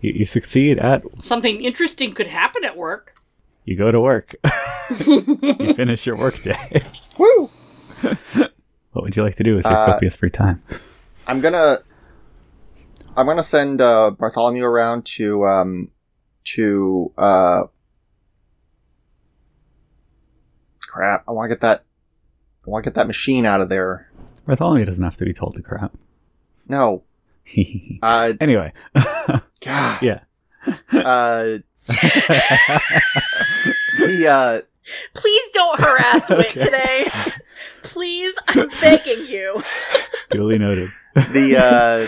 You, 0.00 0.12
you 0.12 0.24
succeed 0.26 0.78
at. 0.78 1.02
Something 1.24 1.62
interesting 1.64 2.12
could 2.12 2.26
happen 2.28 2.64
at 2.64 2.76
work. 2.76 3.14
You 3.64 3.76
go 3.76 3.90
to 3.92 4.00
work. 4.00 4.34
you 5.06 5.74
finish 5.74 6.06
your 6.06 6.16
work 6.16 6.42
day. 6.42 6.82
Woo! 7.18 7.50
what 8.92 9.04
would 9.04 9.16
you 9.16 9.22
like 9.22 9.36
to 9.36 9.42
do 9.42 9.56
with 9.56 9.64
your 9.66 9.74
Uh, 9.74 9.86
copious 9.86 10.16
free 10.16 10.30
time? 10.30 10.62
I'm 11.26 11.40
gonna 11.40 11.80
I'm 13.16 13.26
gonna 13.26 13.42
send 13.42 13.80
uh, 13.80 14.10
Bartholomew 14.12 14.64
around 14.64 15.04
to 15.16 15.44
um 15.46 15.90
to 16.44 17.12
uh 17.18 17.64
crap. 20.86 21.24
I 21.28 21.32
want 21.32 21.50
to 21.50 21.54
get 21.54 21.60
that. 21.60 21.84
I 22.66 22.70
want 22.70 22.84
to 22.84 22.90
get 22.90 22.94
that 22.94 23.06
machine 23.06 23.44
out 23.44 23.60
of 23.60 23.68
there. 23.68 24.10
Bartholomew 24.46 24.84
doesn't 24.84 25.04
have 25.04 25.16
to 25.18 25.24
be 25.24 25.34
told 25.34 25.56
to 25.56 25.62
crap. 25.62 25.94
No. 26.68 27.02
Uh, 28.02 28.32
anyway, 28.40 28.72
God. 29.60 30.02
yeah. 30.02 30.20
Uh, 30.92 31.58
the 33.98 34.26
uh, 34.28 34.60
Please 35.14 35.50
don't 35.52 35.80
harass 35.80 36.30
Wit 36.30 36.46
Okay. 36.56 36.64
today. 36.64 37.06
Please, 37.82 38.34
I'm 38.48 38.68
begging 38.80 39.26
you. 39.26 39.62
Duly 40.30 40.58
noted. 40.58 40.90
the 41.14 41.56
uh, 41.56 42.06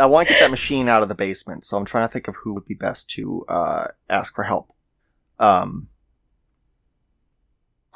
I 0.00 0.06
want 0.06 0.28
to 0.28 0.34
get 0.34 0.40
that 0.40 0.50
machine 0.50 0.88
out 0.88 1.02
of 1.02 1.08
the 1.08 1.14
basement, 1.14 1.64
so 1.64 1.76
I'm 1.76 1.84
trying 1.84 2.04
to 2.06 2.12
think 2.12 2.28
of 2.28 2.36
who 2.36 2.54
would 2.54 2.64
be 2.66 2.74
best 2.74 3.10
to 3.10 3.44
uh, 3.48 3.88
ask 4.10 4.34
for 4.34 4.44
help. 4.44 4.72
Um, 5.38 5.88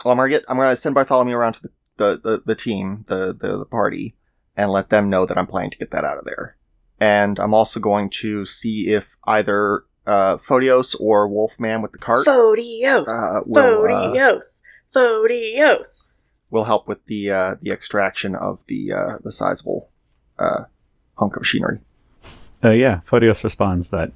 well, 0.05 0.13
I'm 0.13 0.19
gonna 0.19 0.31
get 0.31 0.45
I'm 0.49 0.57
gonna 0.57 0.77
send 0.77 0.95
Bartholomew 0.95 1.35
around 1.35 1.55
to 1.55 1.63
the 1.63 1.71
the, 1.97 2.21
the, 2.23 2.43
the 2.47 2.55
team, 2.55 3.05
the, 3.09 3.35
the 3.39 3.59
the 3.59 3.67
party, 3.67 4.17
and 4.57 4.71
let 4.71 4.89
them 4.89 5.09
know 5.11 5.27
that 5.27 5.37
I'm 5.39 5.47
planning 5.47 5.71
to 5.73 5.79
get 5.79 5.91
that 5.91 6.05
out 6.05 6.19
of 6.19 6.25
there. 6.25 6.57
And 7.03 7.41
I'm 7.41 7.53
also 7.53 7.81
going 7.81 8.11
to 8.21 8.45
see 8.45 8.87
if 8.87 9.17
either 9.25 9.83
uh, 10.07 10.37
Photios 10.37 10.95
or 11.01 11.27
Wolfman 11.27 11.83
with 11.83 11.91
the 11.91 11.99
cart 11.99 12.25
Photios. 12.25 13.09
uh, 13.09 13.41
will 13.45 13.85
uh, 13.85 14.15
Photios. 14.15 14.63
Photios. 14.95 16.13
will 16.53 16.63
help 16.63 16.87
with 16.87 17.05
the 17.07 17.29
uh, 17.29 17.57
the 17.61 17.73
extraction 17.73 18.37
of 18.37 18.65
the 18.69 18.93
uh, 18.93 19.19
the 19.25 19.33
sizable 19.33 19.91
uh, 20.39 20.67
hunk 21.19 21.35
of 21.35 21.41
machinery. 21.41 21.81
Uh, 22.63 22.71
yeah, 22.71 23.01
Photios 23.05 23.43
responds 23.43 23.91
that 23.91 24.13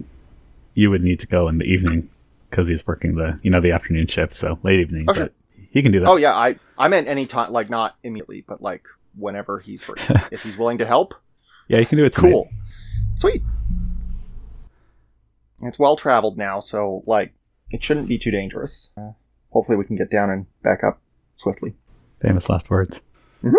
you 0.74 0.88
would 0.88 1.02
need 1.02 1.18
to 1.18 1.26
go 1.26 1.48
in 1.48 1.58
the 1.58 1.64
evening 1.64 2.08
because 2.48 2.68
he's 2.68 2.86
working 2.86 3.16
the 3.16 3.40
you 3.42 3.50
know 3.50 3.60
the 3.60 3.72
afternoon 3.72 4.06
shift, 4.06 4.32
so 4.32 4.60
late 4.62 4.78
evening. 4.78 5.06
Oh, 5.08 5.12
sure. 5.12 5.24
but 5.24 5.32
he 5.72 5.82
can 5.82 5.90
do 5.90 5.98
that. 5.98 6.08
Oh 6.08 6.18
yeah, 6.18 6.36
I 6.36 6.54
I 6.78 6.86
meant 6.86 7.08
any 7.08 7.26
time, 7.26 7.50
like 7.50 7.68
not 7.68 7.96
immediately, 8.04 8.44
but 8.46 8.62
like 8.62 8.86
whenever 9.16 9.58
he's 9.58 9.82
free. 9.82 10.00
if 10.30 10.44
he's 10.44 10.56
willing 10.56 10.78
to 10.78 10.86
help, 10.86 11.14
yeah, 11.68 11.78
you 11.78 11.86
can 11.86 11.98
do 11.98 12.04
it. 12.04 12.12
tonight. 12.14 12.30
cool, 12.30 12.48
sweet. 13.14 13.42
It's 15.62 15.78
well 15.78 15.96
traveled 15.96 16.36
now, 16.36 16.60
so 16.60 17.02
like 17.06 17.32
it 17.70 17.82
shouldn't 17.82 18.08
be 18.08 18.18
too 18.18 18.30
dangerous. 18.30 18.92
Uh, 18.96 19.12
hopefully, 19.50 19.76
we 19.78 19.84
can 19.84 19.96
get 19.96 20.10
down 20.10 20.30
and 20.30 20.46
back 20.62 20.84
up 20.84 21.00
swiftly. 21.36 21.74
Famous 22.20 22.48
last 22.48 22.70
words. 22.70 23.00
Mhm. 23.42 23.54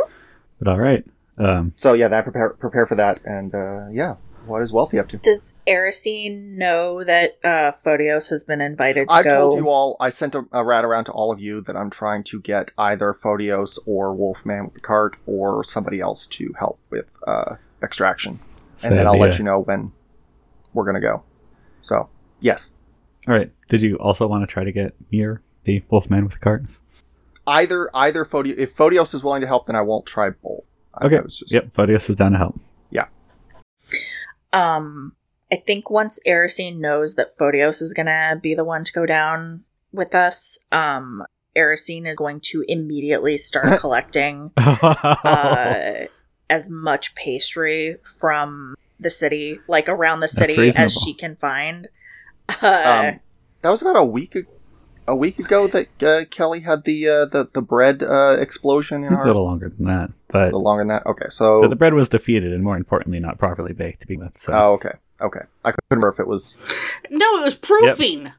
But 0.60 0.68
all 0.68 0.80
right. 0.80 1.04
Um, 1.38 1.74
So 1.76 1.94
yeah, 1.94 2.08
that 2.08 2.24
prepare 2.24 2.52
prepare 2.52 2.86
for 2.86 2.96
that, 2.96 3.20
and 3.26 3.54
uh, 3.54 3.88
yeah, 3.92 4.16
what 4.46 4.62
is 4.62 4.72
Wealthy 4.72 5.00
up 5.00 5.08
to? 5.10 5.18
Does 5.18 5.56
Erisine 5.68 6.56
know 6.58 7.04
that 7.04 7.38
uh, 7.44 7.72
Photios 7.86 8.30
has 8.30 8.44
been 8.44 8.62
invited 8.62 9.10
to 9.10 9.16
I 9.16 9.24
go? 9.24 9.50
told 9.50 9.60
you 9.60 9.70
all. 9.70 9.98
I 10.00 10.10
sent 10.10 10.36
a, 10.36 10.46
a 10.52 10.64
rat 10.64 10.86
around 10.86 11.06
to 11.06 11.12
all 11.12 11.32
of 11.32 11.40
you 11.40 11.62
that 11.62 11.76
I'm 11.76 11.90
trying 11.90 12.24
to 12.26 12.40
get 12.42 12.72
either 12.78 13.14
Photios 13.14 13.78
or 13.88 14.14
Wolfman 14.16 14.66
with 14.66 14.74
the 14.76 14.80
cart, 14.82 15.18
or 15.26 15.64
somebody 15.64 16.00
else 16.00 16.26
to 16.28 16.54
help 16.60 16.80
with 16.90 17.06
uh, 17.28 17.56
extraction, 17.84 18.40
so 18.78 18.88
and 18.90 18.98
then 19.00 19.08
I'll 19.08 19.14
the, 19.14 19.20
let 19.20 19.38
you 19.38 19.44
know 19.44 19.60
when 19.60 19.92
we're 20.74 20.86
gonna 20.86 21.02
go. 21.02 21.24
So 21.82 22.10
yes, 22.40 22.74
All 23.28 23.34
right. 23.34 23.52
Did 23.70 23.82
you 23.82 23.96
also 23.98 24.28
want 24.28 24.44
to 24.48 24.48
try 24.52 24.64
to 24.64 24.72
get 24.72 24.94
Mir, 25.12 25.42
the 25.64 25.84
Wolfman 25.90 26.24
with 26.24 26.34
the 26.34 26.40
cart? 26.40 26.64
either 27.46 27.90
either 27.94 28.26
Photios. 28.26 28.58
If 28.58 28.76
Photios 28.76 29.14
is 29.14 29.24
willing 29.24 29.42
to 29.42 29.48
help, 29.48 29.68
then 29.68 29.76
I 29.76 29.82
won't 29.82 30.06
try 30.06 30.30
both. 30.30 30.68
Okay. 31.02 31.18
I 31.18 31.22
was 31.22 31.38
just- 31.40 31.54
Yep. 31.54 31.74
Photios 31.74 32.10
is 32.10 32.16
down 32.18 32.34
to 32.34 32.38
help. 32.38 32.60
Yeah. 32.90 33.06
Um, 34.54 35.14
I 35.52 35.56
think 35.58 35.90
once 35.90 36.20
Erisine 36.28 36.78
knows 36.80 37.16
that 37.16 37.38
Photios 37.38 37.82
is 37.82 37.94
gonna 37.94 38.40
be 38.42 38.54
the 38.54 38.64
one 38.66 38.84
to 38.84 38.92
go 38.92 39.06
down 39.06 39.64
with 39.94 40.14
us, 40.16 40.60
um, 40.72 41.24
Erisine 41.56 42.06
is 42.08 42.18
going 42.18 42.40
to 42.52 42.64
immediately 42.68 43.38
start 43.38 43.80
collecting 43.80 44.52
uh, 44.58 46.06
as 46.50 46.70
much 46.70 47.14
pastry 47.16 47.98
from 48.20 48.76
the 49.00 49.10
city, 49.10 49.60
like 49.68 49.88
around 49.90 50.22
the 50.22 50.28
city, 50.28 50.72
as 50.78 50.94
she 50.94 51.14
can 51.14 51.36
find. 51.36 51.88
Uh, 52.62 53.12
Um, 53.14 53.20
that 53.62 53.70
was 53.70 53.82
about 53.82 53.96
a 53.98 54.04
week 54.06 54.36
ag- 54.36 54.48
a 55.08 55.16
week 55.16 55.40
ago 55.40 55.68
that 55.68 56.04
uh, 56.04 56.26
Kelly 56.30 56.62
had 56.62 56.84
the 56.84 57.08
uh, 57.08 57.26
the 57.26 57.48
the 57.52 57.62
bread 57.62 58.02
uh, 58.04 58.38
explosion 58.40 59.04
in 59.04 59.14
a 59.14 59.18
our. 59.18 59.26
little 59.28 59.44
longer 59.46 59.70
than 59.70 59.86
that, 59.88 60.10
but, 60.30 60.42
A 60.42 60.46
little 60.46 60.64
longer 60.64 60.82
than 60.82 60.88
that. 60.90 61.06
Okay, 61.06 61.26
so 61.30 61.62
but 61.62 61.70
the 61.70 61.76
bread 61.76 61.94
was 61.94 62.10
defeated, 62.10 62.54
and 62.54 62.64
more 62.64 62.78
importantly, 62.78 63.20
not 63.20 63.38
properly 63.38 63.74
baked 63.74 64.02
to 64.02 64.08
begin 64.08 64.26
with. 64.26 64.38
So, 64.38 64.54
oh, 64.54 64.72
okay, 64.74 64.94
okay. 65.22 65.42
I 65.66 65.72
couldn't 65.72 65.84
remember 65.90 66.10
if 66.10 66.20
it 66.20 66.28
was 66.28 66.58
No, 67.10 67.38
it 67.40 67.44
was 67.44 67.56
proofing. 67.56 68.32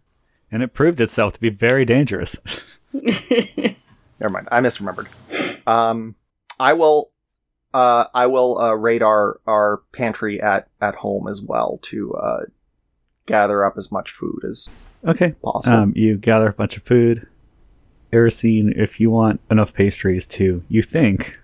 and 0.51 0.63
it 0.63 0.73
proved 0.75 1.01
itself 1.01 1.33
to 1.35 1.41
be 1.41 1.51
very 1.51 1.85
dangerous. 1.85 2.37
Never 2.93 4.33
mind. 4.33 4.49
I 4.51 4.61
misremembered. 4.61 5.09
Um, 5.67 6.15
I 6.59 6.73
will. 6.73 7.11
Uh, 7.75 8.07
I 8.15 8.27
will 8.27 8.59
uh, 8.59 8.75
raid 8.75 9.03
our 9.03 9.41
our 9.47 9.83
pantry 9.93 10.41
at 10.41 10.69
at 10.81 10.95
home 10.95 11.29
as 11.29 11.43
well 11.43 11.79
to 11.83 12.15
uh, 12.15 12.41
gather 13.27 13.65
up 13.65 13.77
as 13.77 13.93
much 13.93 14.11
food 14.11 14.43
as 14.49 14.69
okay. 15.07 15.35
possible. 15.43 15.77
Um, 15.77 15.93
you 15.95 16.17
gather 16.17 16.49
a 16.49 16.53
bunch 16.53 16.77
of 16.77 16.83
food. 16.83 17.27
Erisine, 18.13 18.73
if 18.75 19.01
you 19.01 19.11
want 19.11 19.41
enough 19.51 19.75
pastries 19.75 20.27
to, 20.29 20.65
you 20.69 20.81
think, 20.81 21.39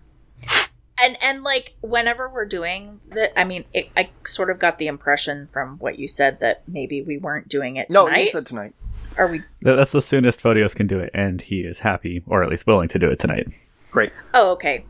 and 0.99 1.23
and 1.23 1.43
like 1.43 1.75
whenever 1.83 2.29
we're 2.29 2.47
doing 2.47 3.01
that, 3.11 3.39
I 3.39 3.45
mean, 3.45 3.65
it, 3.75 3.91
I 3.97 4.09
sort 4.25 4.51
of 4.51 4.59
got 4.59 4.79
the 4.79 4.87
impression 4.87 5.49
from 5.53 5.79
what 5.79 5.99
you 5.99 6.09
said 6.09 6.41
that 6.41 6.63
maybe 6.67 7.03
we 7.03 7.19
weren't 7.19 7.49
doing 7.49 7.77
it 7.77 7.89
no, 7.91 8.07
tonight. 8.07 8.25
you 8.25 8.31
said 8.31 8.47
tonight. 8.47 8.75
Are 9.19 9.29
we? 9.29 9.43
that's 9.61 9.93
the 9.93 10.01
soonest 10.01 10.43
Photios 10.43 10.75
can 10.75 10.87
do 10.87 10.99
it, 10.99 11.11
and 11.13 11.43
he 11.43 11.61
is 11.61 11.81
happy, 11.81 12.23
or 12.27 12.43
at 12.43 12.49
least 12.49 12.67
willing 12.67 12.89
to 12.89 12.99
do 12.99 13.11
it 13.11 13.19
tonight. 13.19 13.47
Great. 13.91 14.11
Oh, 14.33 14.53
okay. 14.53 14.85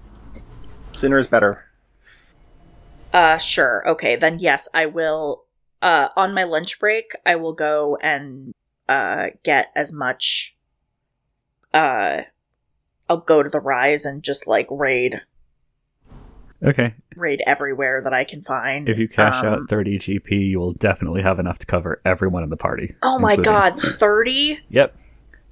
Sooner 0.95 1.19
is 1.19 1.27
better. 1.27 1.65
Uh, 3.13 3.37
sure. 3.39 3.87
Okay, 3.89 4.17
then 4.17 4.39
yes, 4.39 4.69
I 4.75 4.87
will. 4.87 5.45
Uh, 5.83 6.09
on 6.17 6.33
my 6.35 6.45
lunch 6.45 6.81
break, 6.81 7.13
I 7.27 7.37
will 7.37 7.53
go 7.53 7.97
and 8.03 8.55
uh 8.89 9.27
get 9.43 9.71
as 9.77 9.93
much. 9.93 10.57
Uh, 11.73 12.23
I'll 13.09 13.19
go 13.19 13.43
to 13.43 13.49
the 13.51 13.61
rise 13.61 14.05
and 14.05 14.23
just 14.23 14.47
like 14.47 14.67
raid. 14.71 15.21
Okay. 16.63 16.95
raid 17.15 17.43
everywhere 17.47 18.01
that 18.03 18.15
I 18.15 18.25
can 18.25 18.41
find. 18.41 18.89
If 18.89 18.97
you 18.97 19.07
cash 19.09 19.45
Um, 19.45 19.53
out 19.53 19.69
30 19.69 19.99
GP, 19.99 20.49
you 20.49 20.59
will 20.59 20.73
definitely 20.73 21.21
have 21.21 21.39
enough 21.39 21.59
to 21.59 21.67
cover 21.67 22.01
everyone 22.07 22.43
in 22.43 22.49
the 22.49 22.57
party. 22.57 22.95
Oh 23.03 23.19
my 23.19 23.33
including- 23.33 23.53
god, 23.53 23.79
30? 23.81 24.61
Yep. 24.71 24.97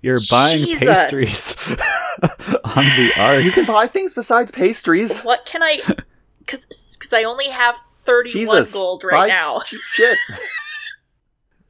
You're 0.00 0.20
buying 0.30 0.64
Jesus. 0.64 0.88
pastries 0.88 1.54
on 2.64 2.84
the 2.84 3.10
arc. 3.18 3.44
You 3.44 3.52
can 3.52 3.64
buy 3.66 3.86
things 3.86 4.14
besides 4.14 4.50
pastries. 4.52 5.20
What 5.22 5.46
can 5.46 5.62
I. 5.62 5.80
Because 6.38 7.12
I 7.12 7.24
only 7.24 7.48
have 7.48 7.76
31 8.04 8.32
Jesus. 8.32 8.72
gold 8.72 9.04
right 9.04 9.28
now. 9.28 9.60
shit. 9.64 10.18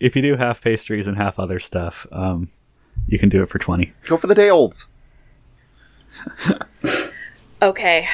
If 0.00 0.16
you 0.16 0.22
do 0.22 0.34
half 0.34 0.60
pastries 0.60 1.06
and 1.06 1.16
half 1.16 1.38
other 1.38 1.60
stuff, 1.60 2.08
um, 2.10 2.50
you 3.06 3.20
can 3.20 3.28
do 3.28 3.40
it 3.40 3.48
for 3.48 3.60
20. 3.60 3.92
Go 4.08 4.16
for 4.16 4.26
the 4.26 4.34
day 4.34 4.50
olds. 4.50 4.88
Okay. 7.62 8.08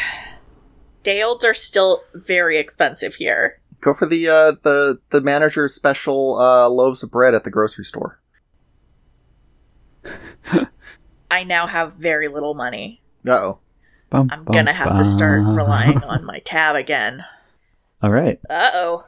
Day 1.03 1.23
olds 1.23 1.47
are 1.47 1.55
still 1.55 2.01
very 2.27 2.59
expensive 2.59 3.15
here. 3.15 3.59
Go 3.81 3.95
for 3.95 4.05
the 4.05 4.29
uh, 4.29 4.53
the 4.63 5.01
the 5.09 5.23
manager's 5.23 5.73
special 5.73 6.39
uh, 6.39 6.69
loaves 6.69 7.03
of 7.03 7.11
bread 7.11 7.35
at 7.35 7.45
the 7.45 7.51
grocery 7.51 7.85
store. 7.87 8.21
I 11.31 11.45
now 11.45 11.67
have 11.67 11.95
very 11.95 12.29
little 12.29 12.55
money. 12.55 13.03
Uh 13.27 13.33
oh. 13.33 13.59
I'm 14.11 14.45
bum, 14.45 14.55
gonna 14.55 14.73
have 14.73 14.97
to 14.97 15.05
start 15.05 15.43
relying 15.45 16.03
on 16.05 16.25
my 16.25 16.39
tab 16.41 16.77
again. 16.77 17.25
All 18.03 18.11
right. 18.11 18.41
Uh 18.49 18.71
oh. 18.73 19.07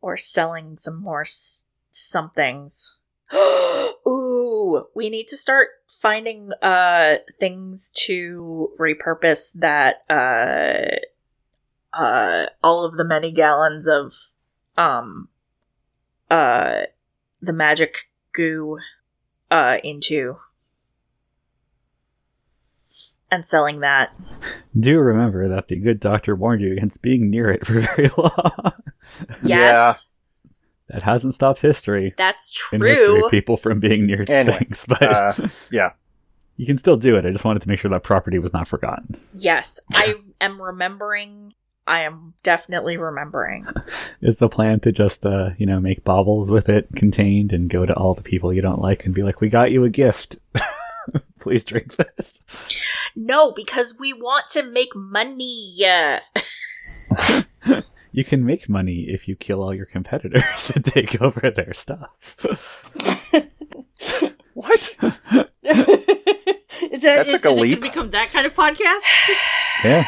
Or 0.00 0.16
selling 0.16 0.78
some 0.78 1.02
more 1.02 1.22
s- 1.22 1.68
somethings. 1.90 2.98
Ooh, 3.34 4.86
we 4.94 5.10
need 5.10 5.28
to 5.28 5.36
start 5.36 5.68
finding 6.00 6.52
uh 6.62 7.16
things 7.38 7.92
to 7.94 8.70
repurpose 8.80 9.52
that 9.54 10.02
uh 10.10 10.96
uh 11.96 12.46
all 12.62 12.84
of 12.84 12.96
the 12.96 13.04
many 13.04 13.30
gallons 13.30 13.86
of 13.86 14.12
um 14.76 15.28
uh 16.30 16.82
the 17.40 17.52
magic 17.52 18.08
goo 18.32 18.78
uh 19.52 19.76
into 19.84 20.38
and 23.30 23.46
selling 23.46 23.80
that. 23.80 24.10
Do 24.78 24.98
remember 24.98 25.48
that 25.48 25.68
the 25.68 25.76
good 25.76 26.00
doctor 26.00 26.34
warned 26.36 26.60
you 26.62 26.72
against 26.72 27.00
being 27.02 27.30
near 27.30 27.50
it 27.50 27.64
for 27.66 27.80
very 27.80 28.08
long. 28.16 28.72
Yes. 29.44 30.06
that 30.88 31.02
hasn't 31.02 31.34
stopped 31.34 31.60
history. 31.60 32.14
That's 32.18 32.52
In 32.72 32.82
history, 32.82 33.06
true. 33.06 33.28
people 33.30 33.56
from 33.56 33.80
being 33.80 34.06
near 34.06 34.24
Anyway, 34.28 34.58
things, 34.58 34.84
but 34.88 35.02
Uh, 35.02 35.32
yeah. 35.70 35.90
you 36.56 36.66
can 36.66 36.76
still 36.78 36.96
do 36.96 37.16
it. 37.16 37.24
I 37.24 37.30
just 37.30 37.44
wanted 37.44 37.62
to 37.62 37.68
make 37.68 37.78
sure 37.78 37.90
that 37.90 38.02
property 38.02 38.38
was 38.38 38.52
not 38.52 38.68
forgotten. 38.68 39.16
Yes, 39.34 39.80
I 39.94 40.14
am 40.40 40.60
remembering. 40.60 41.54
I 41.86 42.02
am 42.02 42.34
definitely 42.42 42.96
remembering. 42.96 43.66
Is 44.20 44.38
the 44.38 44.48
plan 44.48 44.80
to 44.80 44.92
just, 44.92 45.26
uh, 45.26 45.50
you 45.58 45.66
know, 45.66 45.80
make 45.80 46.04
baubles 46.04 46.50
with 46.50 46.68
it 46.68 46.88
contained 46.94 47.52
and 47.52 47.68
go 47.68 47.84
to 47.86 47.94
all 47.94 48.14
the 48.14 48.22
people 48.22 48.52
you 48.52 48.62
don't 48.62 48.80
like 48.80 49.04
and 49.04 49.14
be 49.14 49.22
like, 49.22 49.40
"We 49.40 49.48
got 49.48 49.72
you 49.72 49.82
a 49.84 49.90
gift. 49.90 50.36
Please 51.40 51.64
drink 51.64 51.96
this." 51.96 52.42
No, 53.16 53.50
because 53.52 53.96
we 53.98 54.12
want 54.12 54.44
to 54.52 54.62
make 54.62 54.94
money. 54.94 55.76
Uh, 55.84 56.20
You 58.14 58.24
can 58.24 58.44
make 58.44 58.68
money 58.68 59.06
if 59.08 59.26
you 59.26 59.34
kill 59.36 59.62
all 59.62 59.72
your 59.74 59.86
competitors 59.86 60.70
and 60.74 60.84
take 60.84 61.22
over 61.22 61.50
their 61.50 61.72
stuff. 61.72 62.10
what? 64.52 64.96
that, 65.00 65.48
That 67.00 67.26
took 67.28 67.44
is 67.46 67.50
a 67.50 67.50
leap. 67.50 67.76
to 67.76 67.80
become 67.80 68.10
that 68.10 68.30
kind 68.30 68.46
of 68.46 68.52
podcast? 68.54 69.00
yeah, 69.82 70.04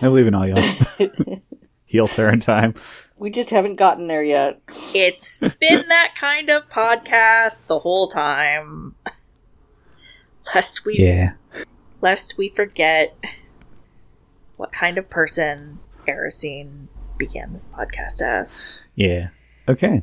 I 0.00 0.02
believe 0.02 0.26
in 0.26 0.34
all 0.34 0.46
y'all. 0.46 0.62
Heel 1.86 2.06
turn 2.08 2.40
time. 2.40 2.74
we 3.16 3.30
just 3.30 3.50
haven't 3.50 3.76
gotten 3.76 4.06
there 4.06 4.22
yet. 4.22 4.60
it's 4.94 5.40
been 5.40 5.88
that 5.88 6.14
kind 6.16 6.50
of 6.50 6.68
podcast 6.68 7.66
the 7.66 7.78
whole 7.78 8.08
time. 8.08 8.94
Lest 10.54 10.84
we, 10.84 10.98
Yeah. 10.98 11.32
lest 12.00 12.38
we 12.38 12.48
forget 12.50 13.16
what 14.56 14.72
kind 14.72 14.98
of 14.98 15.08
person 15.10 15.78
Erisine 16.06 16.86
began 17.16 17.52
this 17.52 17.68
podcast 17.68 18.22
as. 18.22 18.80
Yeah. 18.94 19.28
Okay. 19.68 20.02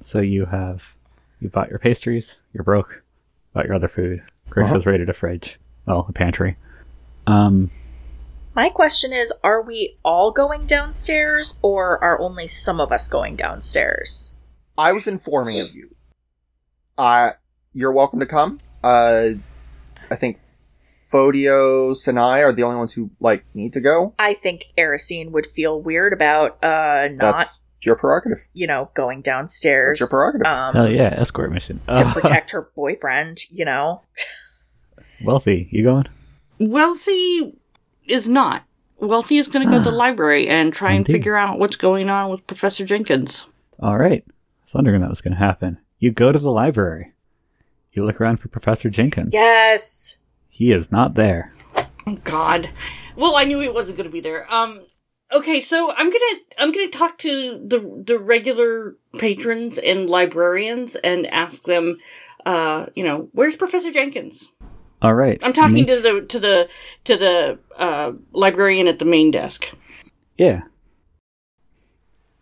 So 0.00 0.20
you 0.20 0.46
have 0.46 0.94
you 1.40 1.48
bought 1.48 1.70
your 1.70 1.78
pastries. 1.78 2.36
You're 2.52 2.64
broke. 2.64 3.02
Bought 3.52 3.66
your 3.66 3.74
other 3.74 3.88
food. 3.88 4.22
Greg 4.50 4.66
Uh-huh. 4.66 4.74
has 4.74 4.86
raided 4.86 5.08
a 5.08 5.12
fridge. 5.12 5.58
Well, 5.86 6.06
a 6.08 6.12
pantry. 6.12 6.56
Um. 7.26 7.70
My 8.54 8.68
question 8.68 9.12
is: 9.12 9.32
Are 9.42 9.62
we 9.62 9.98
all 10.04 10.30
going 10.30 10.66
downstairs, 10.66 11.58
or 11.62 12.02
are 12.02 12.20
only 12.20 12.46
some 12.46 12.80
of 12.80 12.92
us 12.92 13.08
going 13.08 13.36
downstairs? 13.36 14.36
I 14.76 14.92
was 14.92 15.06
informing 15.06 15.60
of 15.60 15.74
you. 15.74 15.94
Uh, 16.98 17.30
you're 17.72 17.92
welcome 17.92 18.20
to 18.20 18.26
come. 18.26 18.58
Uh, 18.84 19.30
I 20.10 20.16
think 20.16 20.38
Photios 21.10 22.06
and 22.08 22.18
I 22.18 22.40
are 22.40 22.52
the 22.52 22.62
only 22.62 22.76
ones 22.76 22.92
who 22.92 23.10
like 23.20 23.44
need 23.54 23.72
to 23.74 23.80
go. 23.80 24.14
I 24.18 24.34
think 24.34 24.66
Erisine 24.78 25.30
would 25.30 25.46
feel 25.46 25.80
weird 25.80 26.12
about 26.12 26.62
uh 26.62 27.08
not, 27.12 27.36
That's 27.38 27.64
your 27.82 27.96
prerogative. 27.96 28.46
you 28.52 28.66
know, 28.66 28.90
going 28.94 29.22
downstairs. 29.22 29.98
That's 29.98 30.12
your 30.12 30.20
prerogative. 30.32 30.46
Um, 30.46 30.74
Hell 30.74 30.90
yeah, 30.90 31.14
escort 31.18 31.52
mission. 31.52 31.80
to 31.86 31.92
Uh, 32.04 32.12
protect 32.12 32.50
her 32.52 32.70
boyfriend, 32.74 33.40
you 33.50 33.64
know. 33.64 34.02
wealthy, 35.24 35.68
you 35.70 35.84
going? 35.84 36.06
Wealthy 36.58 37.58
is 38.06 38.28
not. 38.28 38.64
Wealthy 38.98 39.38
is 39.38 39.48
going 39.48 39.66
to 39.66 39.70
go 39.70 39.78
to 39.78 39.90
the 39.90 39.96
library 39.96 40.48
and 40.48 40.72
try 40.72 40.92
and 40.92 41.04
figure 41.06 41.36
out 41.36 41.58
what's 41.58 41.76
going 41.76 42.08
on 42.08 42.30
with 42.30 42.46
Professor 42.46 42.84
Jenkins. 42.84 43.46
All 43.80 43.98
right. 43.98 44.24
I 44.26 44.32
was 44.64 44.74
wondering 44.74 45.00
that 45.00 45.10
was 45.10 45.20
going 45.20 45.34
to 45.34 45.38
happen. 45.38 45.78
You 45.98 46.12
go 46.12 46.30
to 46.30 46.38
the 46.38 46.50
library. 46.50 47.12
You 47.92 48.06
look 48.06 48.20
around 48.20 48.38
for 48.38 48.48
Professor 48.48 48.90
Jenkins. 48.90 49.32
Yes. 49.32 50.24
He 50.48 50.72
is 50.72 50.90
not 50.92 51.14
there. 51.14 51.52
Oh 52.06 52.18
God. 52.24 52.70
Well, 53.16 53.36
I 53.36 53.44
knew 53.44 53.60
he 53.60 53.68
wasn't 53.68 53.96
going 53.98 54.08
to 54.08 54.12
be 54.12 54.20
there. 54.20 54.52
Um. 54.52 54.82
Okay, 55.32 55.62
so 55.62 55.90
I'm 55.96 56.10
gonna 56.10 56.40
I'm 56.58 56.72
gonna 56.72 56.88
talk 56.88 57.16
to 57.18 57.58
the 57.66 58.04
the 58.06 58.18
regular 58.18 58.96
patrons 59.18 59.78
and 59.78 60.10
librarians 60.10 60.94
and 60.96 61.26
ask 61.28 61.64
them, 61.64 61.96
uh, 62.44 62.86
you 62.94 63.02
know, 63.02 63.30
where's 63.32 63.56
Professor 63.56 63.90
Jenkins? 63.90 64.50
All 65.02 65.14
right. 65.14 65.38
I'm 65.42 65.52
talking 65.52 65.74
Make- 65.74 65.88
to 65.88 66.00
the 66.00 66.20
to 66.22 66.38
the 66.38 66.68
to 67.04 67.16
the 67.16 67.58
uh, 67.76 68.12
librarian 68.32 68.86
at 68.88 68.98
the 68.98 69.04
main 69.04 69.30
desk, 69.30 69.70
Yeah. 70.38 70.62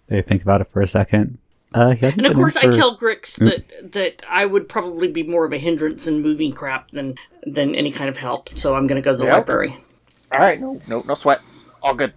They 0.08 0.22
think 0.22 0.42
about 0.42 0.60
it 0.60 0.68
for 0.72 0.82
a 0.82 0.88
second. 0.88 1.38
Uh, 1.72 1.90
he 1.92 2.04
and 2.06 2.12
of 2.12 2.16
been 2.16 2.26
in 2.26 2.32
course 2.34 2.56
I 2.56 2.62
tell 2.62 2.96
Grix 2.98 3.36
that 3.36 3.92
that 3.92 4.22
I 4.28 4.44
would 4.44 4.68
probably 4.68 5.06
be 5.08 5.22
more 5.22 5.44
of 5.44 5.52
a 5.52 5.58
hindrance 5.58 6.06
in 6.08 6.20
moving 6.20 6.52
crap 6.52 6.90
than 6.90 7.14
than 7.46 7.74
any 7.76 7.92
kind 7.92 8.08
of 8.10 8.16
help. 8.16 8.58
So 8.58 8.74
I'm 8.74 8.86
gonna 8.88 9.00
go 9.02 9.12
to 9.12 9.18
the 9.18 9.24
Yep. 9.26 9.34
library. 9.34 9.76
All 10.32 10.40
right, 10.40 10.60
no, 10.60 10.80
no, 10.88 11.00
no 11.06 11.14
sweat. 11.14 11.40
All 11.82 11.94
good. 11.94 12.12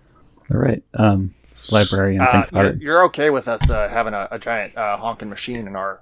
All 0.51 0.59
right. 0.59 0.83
Um, 0.95 1.35
librarian 1.71 2.21
Uh, 2.21 2.31
thinks 2.31 2.49
about 2.49 2.63
you're, 2.65 2.75
you're 2.95 3.03
okay 3.05 3.29
with 3.29 3.47
us 3.47 3.69
uh, 3.69 3.87
having 3.89 4.13
a, 4.15 4.27
a 4.31 4.39
giant 4.39 4.75
uh, 4.75 4.97
honking 4.97 5.29
machine 5.29 5.67
in 5.67 5.75
our. 5.75 6.01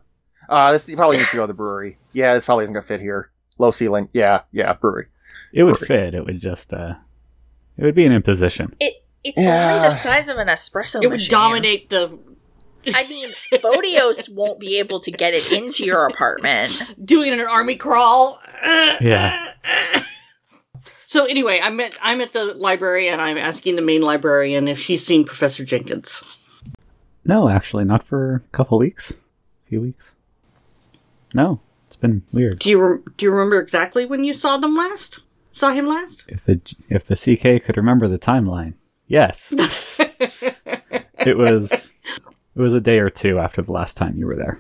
Uh, 0.50 0.72
this 0.72 0.88
you 0.88 0.96
probably 0.96 1.18
need 1.18 1.28
to 1.28 1.36
go 1.36 1.44
to 1.44 1.48
the 1.48 1.54
brewery. 1.54 1.98
Yeah, 2.14 2.34
this 2.34 2.46
probably 2.46 2.64
isn't 2.64 2.74
gonna 2.74 2.84
fit 2.84 3.02
here. 3.02 3.31
Low 3.62 3.72
ceiling. 3.72 4.10
Yeah, 4.12 4.42
yeah, 4.52 4.74
brewery. 4.74 5.06
It 5.54 5.64
would 5.64 5.78
fit. 5.78 6.16
It 6.16 6.26
would 6.26 6.42
just, 6.42 6.74
uh, 6.74 6.96
it 7.78 7.84
would 7.84 7.94
be 7.96 8.06
an 8.06 8.12
imposition. 8.12 8.74
It 8.80 8.96
it's 9.24 9.40
Yeah. 9.40 9.76
only 9.76 9.88
the 9.88 9.90
size 9.92 10.28
of 10.30 10.38
an 10.38 10.48
espresso 10.48 10.96
It 11.04 11.08
would 11.08 11.18
machine. 11.18 11.30
dominate 11.30 11.90
the 11.92 12.18
I 12.96 13.06
mean, 13.08 13.30
Photios 13.54 14.34
won't 14.34 14.60
be 14.60 14.80
able 14.80 15.00
to 15.02 15.12
get 15.12 15.36
it 15.36 15.52
into 15.52 15.86
your 15.86 16.08
apartment. 16.08 16.96
doing 17.06 17.32
an 17.32 17.42
army 17.42 17.76
crawl. 17.76 18.40
Yeah. 19.02 19.54
So 21.08 21.26
anyway, 21.26 21.60
I'm 21.62 21.80
at 21.82 21.96
I'm 22.02 22.22
at 22.22 22.32
the 22.34 22.46
library 22.56 23.10
and 23.10 23.22
I'm 23.22 23.38
asking 23.38 23.76
the 23.76 23.82
main 23.82 24.02
librarian 24.02 24.68
if 24.68 24.80
she's 24.80 25.06
seen 25.06 25.24
Professor 25.26 25.64
Jenkins. 25.66 26.38
No, 27.26 27.50
actually, 27.50 27.84
not 27.84 28.08
for 28.08 28.36
a 28.36 28.40
couple 28.58 28.78
weeks. 28.80 29.12
A 29.12 29.70
few 29.70 29.82
weeks. 29.82 30.14
No, 31.34 31.60
it's 31.92 31.98
been 31.98 32.24
weird. 32.32 32.60
Do 32.60 32.70
you 32.70 32.80
rem- 32.82 33.04
do 33.18 33.26
you 33.26 33.32
remember 33.34 33.60
exactly 33.60 34.06
when 34.06 34.24
you 34.24 34.34
saw 34.34 34.56
them 34.56 34.78
last? 34.78 35.20
Saw 35.52 35.72
him 35.72 35.86
last? 35.86 36.24
If 36.30 36.46
the 36.46 36.62
if 36.90 37.06
the 37.06 37.16
CK 37.18 37.66
could 37.66 37.76
remember 37.76 38.08
the 38.08 38.18
timeline, 38.18 38.76
yes, 39.08 39.52
it 41.20 41.38
was 41.38 41.92
it 42.56 42.62
was 42.62 42.74
a 42.74 42.80
day 42.80 43.00
or 43.00 43.10
two 43.10 43.40
after 43.40 43.62
the 43.62 43.74
last 43.74 43.98
time 43.98 44.16
you 44.16 44.26
were 44.26 44.38
there. 44.38 44.58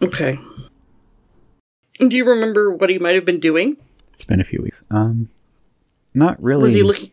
Okay. 0.00 0.38
Do 1.98 2.16
you 2.16 2.24
remember 2.24 2.70
what 2.74 2.88
he 2.88 2.98
might 2.98 3.14
have 3.16 3.26
been 3.26 3.40
doing? 3.40 3.76
It's 4.14 4.24
been 4.24 4.40
a 4.40 4.44
few 4.44 4.62
weeks. 4.62 4.82
Um, 4.90 5.28
not 6.14 6.42
really. 6.42 6.62
Was 6.62 6.74
he 6.74 6.82
looking? 6.82 7.10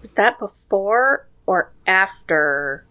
Was 0.00 0.12
that 0.12 0.38
before 0.38 1.28
or 1.44 1.72
after, 1.86 2.86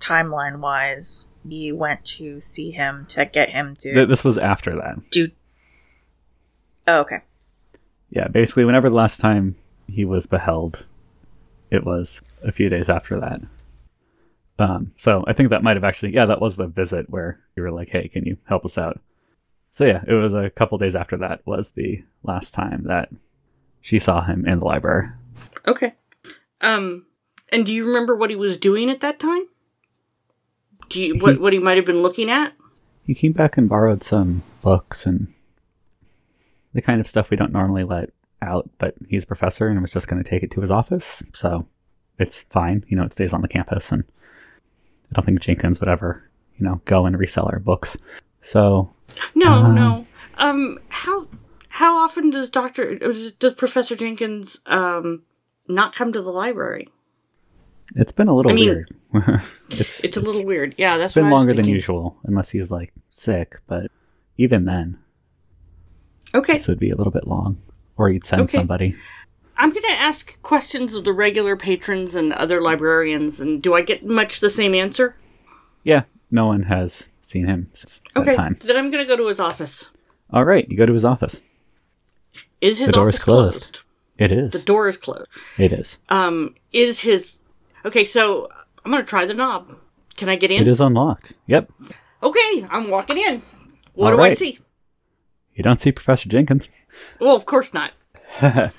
timeline 0.00 0.60
wise, 0.60 1.30
you 1.44 1.76
went 1.76 2.06
to 2.06 2.40
see 2.40 2.70
him 2.70 3.04
to 3.10 3.26
get 3.26 3.50
him 3.50 3.76
to 3.80 3.92
Th- 3.92 4.08
this 4.08 4.24
was 4.24 4.38
after 4.38 4.74
that. 4.76 5.10
do? 5.10 5.28
Oh, 6.86 7.00
okay. 7.00 7.22
Yeah, 8.10 8.28
basically, 8.28 8.64
whenever 8.64 8.88
the 8.88 8.94
last 8.94 9.20
time 9.20 9.56
he 9.86 10.04
was 10.04 10.26
beheld, 10.26 10.84
it 11.70 11.84
was 11.84 12.20
a 12.42 12.52
few 12.52 12.68
days 12.68 12.88
after 12.88 13.20
that. 13.20 13.40
Um, 14.58 14.92
so 14.96 15.24
I 15.26 15.32
think 15.32 15.50
that 15.50 15.62
might 15.62 15.76
have 15.76 15.84
actually, 15.84 16.14
yeah, 16.14 16.26
that 16.26 16.40
was 16.40 16.56
the 16.56 16.66
visit 16.66 17.08
where 17.08 17.40
you 17.56 17.62
were 17.62 17.72
like, 17.72 17.88
"Hey, 17.88 18.08
can 18.08 18.24
you 18.24 18.36
help 18.44 18.64
us 18.64 18.76
out?" 18.76 19.00
So 19.70 19.86
yeah, 19.86 20.02
it 20.06 20.12
was 20.12 20.34
a 20.34 20.50
couple 20.50 20.76
days 20.78 20.94
after 20.94 21.16
that 21.18 21.40
was 21.46 21.72
the 21.72 22.04
last 22.22 22.52
time 22.52 22.84
that 22.84 23.08
she 23.80 23.98
saw 23.98 24.22
him 24.22 24.46
in 24.46 24.58
the 24.58 24.64
library. 24.64 25.08
Okay. 25.66 25.94
Um, 26.60 27.06
and 27.50 27.64
do 27.64 27.72
you 27.72 27.86
remember 27.86 28.14
what 28.14 28.30
he 28.30 28.36
was 28.36 28.58
doing 28.58 28.90
at 28.90 29.00
that 29.00 29.18
time? 29.18 29.46
Do 30.90 31.02
you 31.02 31.18
what 31.18 31.40
what 31.40 31.54
he 31.54 31.58
might 31.58 31.78
have 31.78 31.86
been 31.86 32.02
looking 32.02 32.30
at? 32.30 32.52
He 33.04 33.14
came 33.14 33.32
back 33.32 33.56
and 33.56 33.68
borrowed 33.68 34.02
some 34.02 34.42
books 34.60 35.06
and 35.06 35.32
the 36.74 36.82
kind 36.82 37.00
of 37.00 37.06
stuff 37.06 37.30
we 37.30 37.36
don't 37.36 37.52
normally 37.52 37.84
let 37.84 38.10
out, 38.40 38.68
but 38.78 38.94
he's 39.08 39.24
a 39.24 39.26
professor 39.26 39.68
and 39.68 39.80
was 39.80 39.92
just 39.92 40.08
going 40.08 40.22
to 40.22 40.28
take 40.28 40.42
it 40.42 40.50
to 40.52 40.60
his 40.60 40.70
office, 40.70 41.22
so 41.32 41.66
it's 42.18 42.42
fine. 42.42 42.84
You 42.88 42.96
know, 42.96 43.04
it 43.04 43.12
stays 43.12 43.32
on 43.32 43.42
the 43.42 43.48
campus, 43.48 43.92
and 43.92 44.04
I 45.10 45.14
don't 45.14 45.24
think 45.24 45.40
Jenkins 45.40 45.80
would 45.80 45.88
ever, 45.88 46.28
you 46.58 46.64
know, 46.66 46.80
go 46.84 47.06
and 47.06 47.18
resell 47.18 47.48
our 47.52 47.58
books. 47.60 47.96
So 48.40 48.92
No, 49.34 49.52
Um, 49.52 49.74
no. 49.74 50.06
Um, 50.38 50.78
how 50.88 51.28
how 51.68 51.96
often 51.98 52.30
does 52.30 52.50
Doctor 52.50 52.96
does 52.96 53.54
Professor 53.54 53.94
Jenkins 53.96 54.60
um 54.66 55.22
not 55.68 55.94
come 55.94 56.12
to 56.12 56.20
the 56.22 56.30
library? 56.32 56.88
it's 57.94 58.12
been 58.12 58.28
a 58.28 58.34
little 58.34 58.50
I 58.52 58.54
mean, 58.54 58.68
weird. 58.68 58.94
it's 59.70 60.02
It's 60.02 60.16
a 60.16 60.20
little 60.20 60.44
weird. 60.46 60.74
Yeah, 60.78 60.96
that's 60.96 61.10
It's 61.10 61.14
been 61.14 61.24
what 61.24 61.30
I 61.30 61.32
was 61.32 61.40
longer 61.46 61.54
than 61.62 61.68
usual, 61.68 62.16
unless 62.24 62.50
he's 62.50 62.70
like 62.70 62.92
sick. 63.10 63.60
But 63.66 63.90
even 64.38 64.64
then, 64.64 64.98
Okay, 66.34 66.54
this 66.58 66.68
would 66.68 66.78
be 66.78 66.90
a 66.90 66.96
little 66.96 67.12
bit 67.12 67.26
long, 67.26 67.60
or 67.96 68.10
you'd 68.10 68.24
send 68.24 68.42
Okay. 68.42 68.58
somebody. 68.58 68.94
I'm 69.56 69.70
going 69.70 69.82
to 69.82 69.92
ask 70.00 70.40
questions 70.42 70.94
of 70.94 71.04
the 71.04 71.12
regular 71.12 71.56
patrons 71.56 72.14
and 72.14 72.32
other 72.32 72.60
librarians, 72.60 73.38
and 73.40 73.62
do 73.62 73.74
I 73.74 73.82
get 73.82 74.04
much 74.04 74.40
the 74.40 74.48
same 74.50 74.74
answer? 74.74 75.14
Yeah, 75.84 76.04
no 76.30 76.46
one 76.46 76.64
has 76.64 77.08
seen 77.20 77.46
him 77.46 77.68
since 77.74 78.00
Okay, 78.16 78.30
that 78.30 78.36
time. 78.36 78.56
then 78.62 78.76
I'm 78.76 78.90
going 78.90 79.04
to 79.04 79.08
go 79.08 79.16
to 79.16 79.28
his 79.28 79.38
office. 79.40 79.90
All 80.32 80.44
right, 80.44 80.66
you 80.70 80.76
go 80.76 80.86
to 80.86 80.92
his 80.94 81.04
office. 81.04 81.42
Is 82.60 82.78
his 82.78 82.86
The 82.88 82.92
door 82.92 83.08
is 83.10 83.18
closed. 83.18 83.58
closed? 83.60 83.80
It 84.18 84.32
is. 84.32 84.52
The 84.52 84.60
door 84.60 84.88
is 84.88 84.96
closed. 84.96 85.26
it 85.58 85.72
is. 85.72 85.98
Um, 86.08 86.54
is 86.72 87.00
his 87.00 87.38
okay? 87.84 88.04
So 88.04 88.48
I'm 88.84 88.90
going 88.92 89.02
to 89.02 89.08
try 89.08 89.26
the 89.26 89.34
knob. 89.34 89.76
Can 90.16 90.28
I 90.28 90.36
get 90.36 90.50
in? 90.50 90.62
It 90.62 90.68
is 90.68 90.80
unlocked. 90.80 91.34
Yep. 91.46 91.70
Okay, 92.22 92.66
I'm 92.70 92.88
walking 92.88 93.18
in. 93.18 93.42
What 93.94 94.12
All 94.12 94.18
do 94.18 94.22
I 94.24 94.34
see? 94.34 94.58
You 95.54 95.62
don't 95.62 95.80
see 95.80 95.92
Professor 95.92 96.28
Jenkins. 96.28 96.68
Well, 97.20 97.36
of 97.36 97.46
course 97.46 97.72
not. 97.74 97.92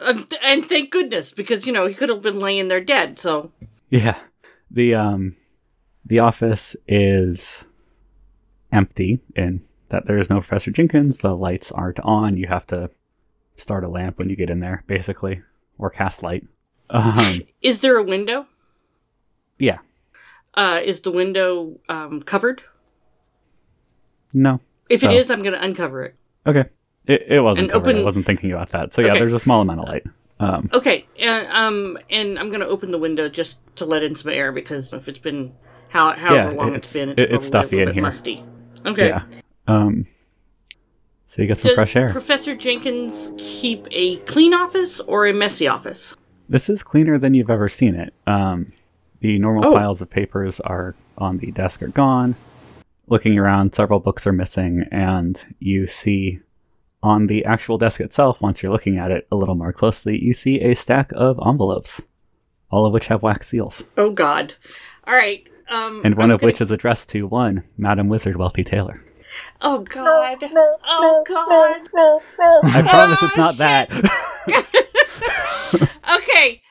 Um, 0.00 0.24
th- 0.26 0.40
and 0.44 0.64
thank 0.64 0.92
goodness, 0.92 1.32
because 1.32 1.66
you 1.66 1.72
know 1.72 1.86
he 1.86 1.92
could 1.94 2.08
have 2.08 2.22
been 2.22 2.38
laying 2.38 2.68
there 2.68 2.80
dead. 2.80 3.18
So 3.18 3.50
Yeah. 3.90 4.16
The 4.70 4.94
um 4.94 5.34
the 6.06 6.20
office 6.20 6.76
is 6.86 7.64
empty 8.70 9.18
in 9.34 9.62
that 9.88 10.06
there 10.06 10.18
is 10.18 10.30
no 10.30 10.36
Professor 10.36 10.70
Jenkins. 10.70 11.18
The 11.18 11.34
lights 11.34 11.72
aren't 11.72 11.98
on. 11.98 12.36
You 12.36 12.46
have 12.46 12.64
to 12.68 12.90
start 13.56 13.82
a 13.82 13.88
lamp 13.88 14.18
when 14.18 14.30
you 14.30 14.36
get 14.36 14.50
in 14.50 14.60
there, 14.60 14.84
basically, 14.86 15.42
or 15.78 15.90
cast 15.90 16.22
light. 16.22 16.46
Um, 16.90 17.42
is 17.60 17.80
there 17.80 17.96
a 17.96 18.02
window? 18.04 18.46
yeah. 19.58 19.78
Uh, 20.54 20.80
is 20.82 21.00
the 21.00 21.10
window 21.10 21.78
um, 21.88 22.22
covered? 22.22 22.62
No. 24.32 24.60
If 24.88 25.02
it 25.02 25.10
So- 25.10 25.16
is, 25.16 25.30
I'm 25.30 25.42
going 25.42 25.54
to 25.54 25.62
uncover 25.64 26.02
it. 26.04 26.14
Okay. 26.46 26.64
It, 27.06 27.22
it 27.28 27.40
wasn't 27.40 27.70
covered. 27.70 27.96
I 27.96 28.02
wasn't 28.02 28.26
thinking 28.26 28.52
about 28.52 28.70
that. 28.70 28.92
So 28.92 29.00
yeah, 29.00 29.10
Okay. 29.10 29.20
there's 29.20 29.34
a 29.34 29.40
small 29.40 29.60
amount 29.62 29.80
of 29.80 29.88
light. 29.88 30.04
Um, 30.40 30.70
Okay, 30.72 31.04
and 31.18 31.48
um, 31.48 31.98
and 32.10 32.38
I'm 32.38 32.48
going 32.48 32.60
to 32.60 32.66
open 32.68 32.90
the 32.92 32.98
window 32.98 33.28
just 33.28 33.58
to 33.76 33.84
let 33.84 34.02
in 34.04 34.14
some 34.14 34.30
air 34.30 34.52
because 34.52 34.92
if 34.92 35.08
it's 35.08 35.18
been 35.18 35.52
how 35.88 36.12
however 36.12 36.52
Yeah, 36.52 36.56
long 36.56 36.68
it's- 36.74 36.84
it's 36.84 36.92
been, 36.92 37.10
it's, 37.10 37.20
it's 37.34 37.46
stuffy 37.46 37.80
in 37.80 37.92
here. 37.92 38.02
musty. 38.02 38.44
Okay. 38.86 39.08
Yeah. 39.08 39.22
Um, 39.66 40.06
so 41.26 41.42
you 41.42 41.48
get 41.48 41.58
some 41.58 41.68
Does 41.70 41.74
fresh 41.74 41.96
air. 41.96 42.04
Does 42.06 42.12
Professor 42.12 42.54
Jenkins 42.54 43.32
keep 43.36 43.86
a 43.90 44.16
clean 44.18 44.54
office 44.54 45.00
or 45.00 45.26
a 45.26 45.32
messy 45.34 45.66
office? 45.66 46.14
This 46.48 46.68
is 46.70 46.82
cleaner 46.82 47.18
than 47.18 47.34
you've 47.34 47.50
ever 47.50 47.68
seen 47.68 47.94
it. 47.94 48.14
Um, 48.26 48.70
the 49.20 49.38
normal 49.38 49.66
Oh. 49.66 49.74
piles 49.74 50.00
of 50.00 50.08
papers 50.08 50.60
are 50.60 50.94
on 51.18 51.38
the 51.38 51.50
desk 51.50 51.82
are 51.82 51.88
gone. 51.88 52.36
Looking 53.10 53.38
around, 53.38 53.74
several 53.74 54.00
books 54.00 54.26
are 54.26 54.32
missing, 54.32 54.84
and 54.90 55.42
you 55.60 55.86
see 55.86 56.40
on 57.02 57.26
the 57.26 57.44
actual 57.44 57.78
desk 57.78 58.00
itself, 58.00 58.40
once 58.42 58.62
you're 58.62 58.72
looking 58.72 58.98
at 58.98 59.10
it 59.10 59.26
a 59.32 59.36
little 59.36 59.54
more 59.54 59.72
closely, 59.72 60.18
you 60.22 60.34
see 60.34 60.60
a 60.60 60.74
stack 60.74 61.10
of 61.14 61.38
envelopes, 61.46 62.02
all 62.70 62.84
of 62.84 62.92
which 62.92 63.06
have 63.06 63.22
wax 63.22 63.48
seals, 63.48 63.82
Oh 63.96 64.10
God! 64.10 64.54
All 65.06 65.14
right. 65.14 65.48
Um, 65.70 66.02
and 66.04 66.16
one 66.16 66.30
I'm 66.30 66.34
of 66.34 66.40
gonna- 66.40 66.48
which 66.48 66.60
is 66.60 66.70
addressed 66.70 67.08
to 67.10 67.26
one 67.26 67.62
Madam 67.78 68.08
Wizard 68.08 68.36
Wealthy 68.36 68.64
Taylor. 68.64 69.02
Oh 69.62 69.78
God! 69.80 70.38
oh 70.86 71.22
God! 71.26 72.62
I 72.64 72.82
promise 72.82 73.22
it's 73.22 73.36
not 73.36 73.56
that. 73.58 73.90
okay. 76.16 76.62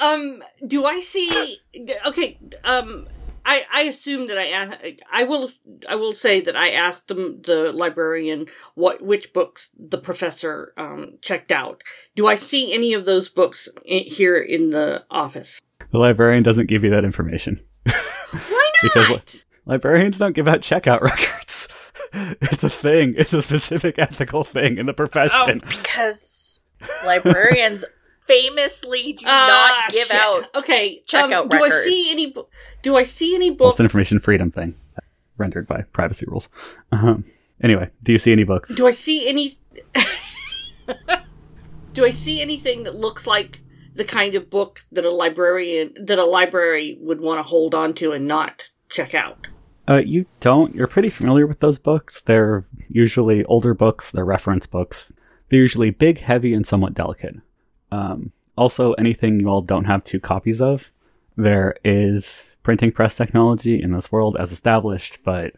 Um. 0.00 0.42
Do 0.66 0.84
I 0.84 1.00
see? 1.00 1.58
Okay. 2.06 2.38
Um. 2.64 3.08
I, 3.44 3.64
I 3.72 3.82
assume 3.82 4.28
that 4.28 4.38
I 4.38 4.48
ask, 4.48 4.78
I 5.12 5.24
will 5.24 5.50
I 5.88 5.96
will 5.96 6.14
say 6.14 6.40
that 6.40 6.56
I 6.56 6.70
asked 6.70 7.08
the 7.08 7.14
the 7.14 7.72
librarian 7.72 8.46
what 8.74 9.02
which 9.02 9.32
books 9.32 9.70
the 9.78 9.98
professor 9.98 10.72
um, 10.76 11.18
checked 11.20 11.50
out. 11.52 11.82
Do 12.14 12.26
I 12.26 12.36
see 12.36 12.72
any 12.72 12.94
of 12.94 13.04
those 13.04 13.28
books 13.28 13.68
i 13.90 14.04
here 14.06 14.36
in 14.36 14.70
the 14.70 15.04
office? 15.10 15.60
the 15.90 15.98
librarian 15.98 16.42
doesn't 16.42 16.68
give 16.68 16.84
you 16.84 16.90
that 16.90 17.04
information. 17.04 17.60
Why 17.84 18.70
Because- 18.82 19.10
not? 19.10 19.44
Librarians 19.64 20.18
don't 20.18 20.34
give 20.34 20.48
out 20.48 20.60
checkout 20.60 21.00
records. 21.10 21.68
It's 22.12 22.64
a 22.64 22.68
thing. 22.68 23.14
It's 23.16 23.32
a 23.32 23.40
specific 23.40 23.96
ethical 23.98 24.42
thing 24.42 24.76
in 24.76 24.86
the 24.86 24.92
profession. 24.92 25.60
Oh, 25.62 25.66
Because 25.68 26.66
librarians 27.06 27.84
famously 28.26 29.12
do 29.14 29.24
Ah, 29.26 29.84
not 29.86 29.92
give 29.92 30.06
shit. 30.08 30.16
out. 30.16 30.54
okay 30.54 31.02
checkout 31.06 31.32
um, 31.42 31.48
do 31.48 31.62
I 31.64 31.70
see 31.70 32.08
any 32.12 32.34
do 32.82 32.96
I 32.96 33.04
see 33.04 33.34
any 33.34 33.50
Well, 33.50 33.56
books 33.56 33.74
it's 33.74 33.80
an 33.80 33.86
information 33.86 34.18
freedom 34.20 34.50
thing 34.50 34.74
rendered 35.38 35.66
by 35.66 35.82
privacy 35.92 36.26
rules. 36.28 36.48
Um, 36.92 37.24
anyway, 37.62 37.90
do 38.02 38.12
you 38.12 38.18
see 38.18 38.32
any 38.32 38.44
books? 38.44 38.72
Do 38.74 38.86
I 38.86 38.92
see 38.92 39.28
any? 39.28 39.58
Do 41.94 42.04
I 42.06 42.10
see 42.10 42.40
anything 42.40 42.84
that 42.84 42.94
looks 42.94 43.26
like 43.26 43.60
the 43.94 44.04
kind 44.04 44.34
of 44.34 44.48
book 44.48 44.80
that 44.92 45.04
a 45.04 45.10
librarian 45.10 45.92
that 46.06 46.18
a 46.18 46.24
library 46.24 46.96
would 47.00 47.20
want 47.20 47.38
to 47.38 47.42
hold 47.42 47.74
on 47.74 47.92
to 47.94 48.12
and 48.12 48.26
not 48.26 48.70
check 48.88 49.14
out? 49.14 49.46
Uh, 49.88 49.98
you 49.98 50.24
don't. 50.40 50.74
You're 50.74 50.86
pretty 50.86 51.10
familiar 51.10 51.46
with 51.46 51.60
those 51.60 51.78
books. 51.78 52.22
They're 52.22 52.64
usually 52.88 53.44
older 53.44 53.74
books. 53.74 54.10
They're 54.10 54.24
reference 54.24 54.66
books. 54.66 55.12
They're 55.48 55.58
usually 55.60 55.90
big, 55.90 56.18
heavy, 56.18 56.54
and 56.54 56.66
somewhat 56.66 56.94
delicate. 56.94 57.36
Um, 57.92 58.32
also, 58.56 58.92
anything 58.94 59.38
you 59.38 59.48
all 59.48 59.60
don't 59.60 59.84
have 59.84 60.02
two 60.02 60.18
copies 60.20 60.60
of, 60.60 60.90
there 61.36 61.76
is 61.84 62.42
printing 62.62 62.92
press 62.92 63.14
technology 63.16 63.80
in 63.82 63.92
this 63.92 64.10
world 64.10 64.36
as 64.38 64.52
established, 64.52 65.18
but 65.24 65.54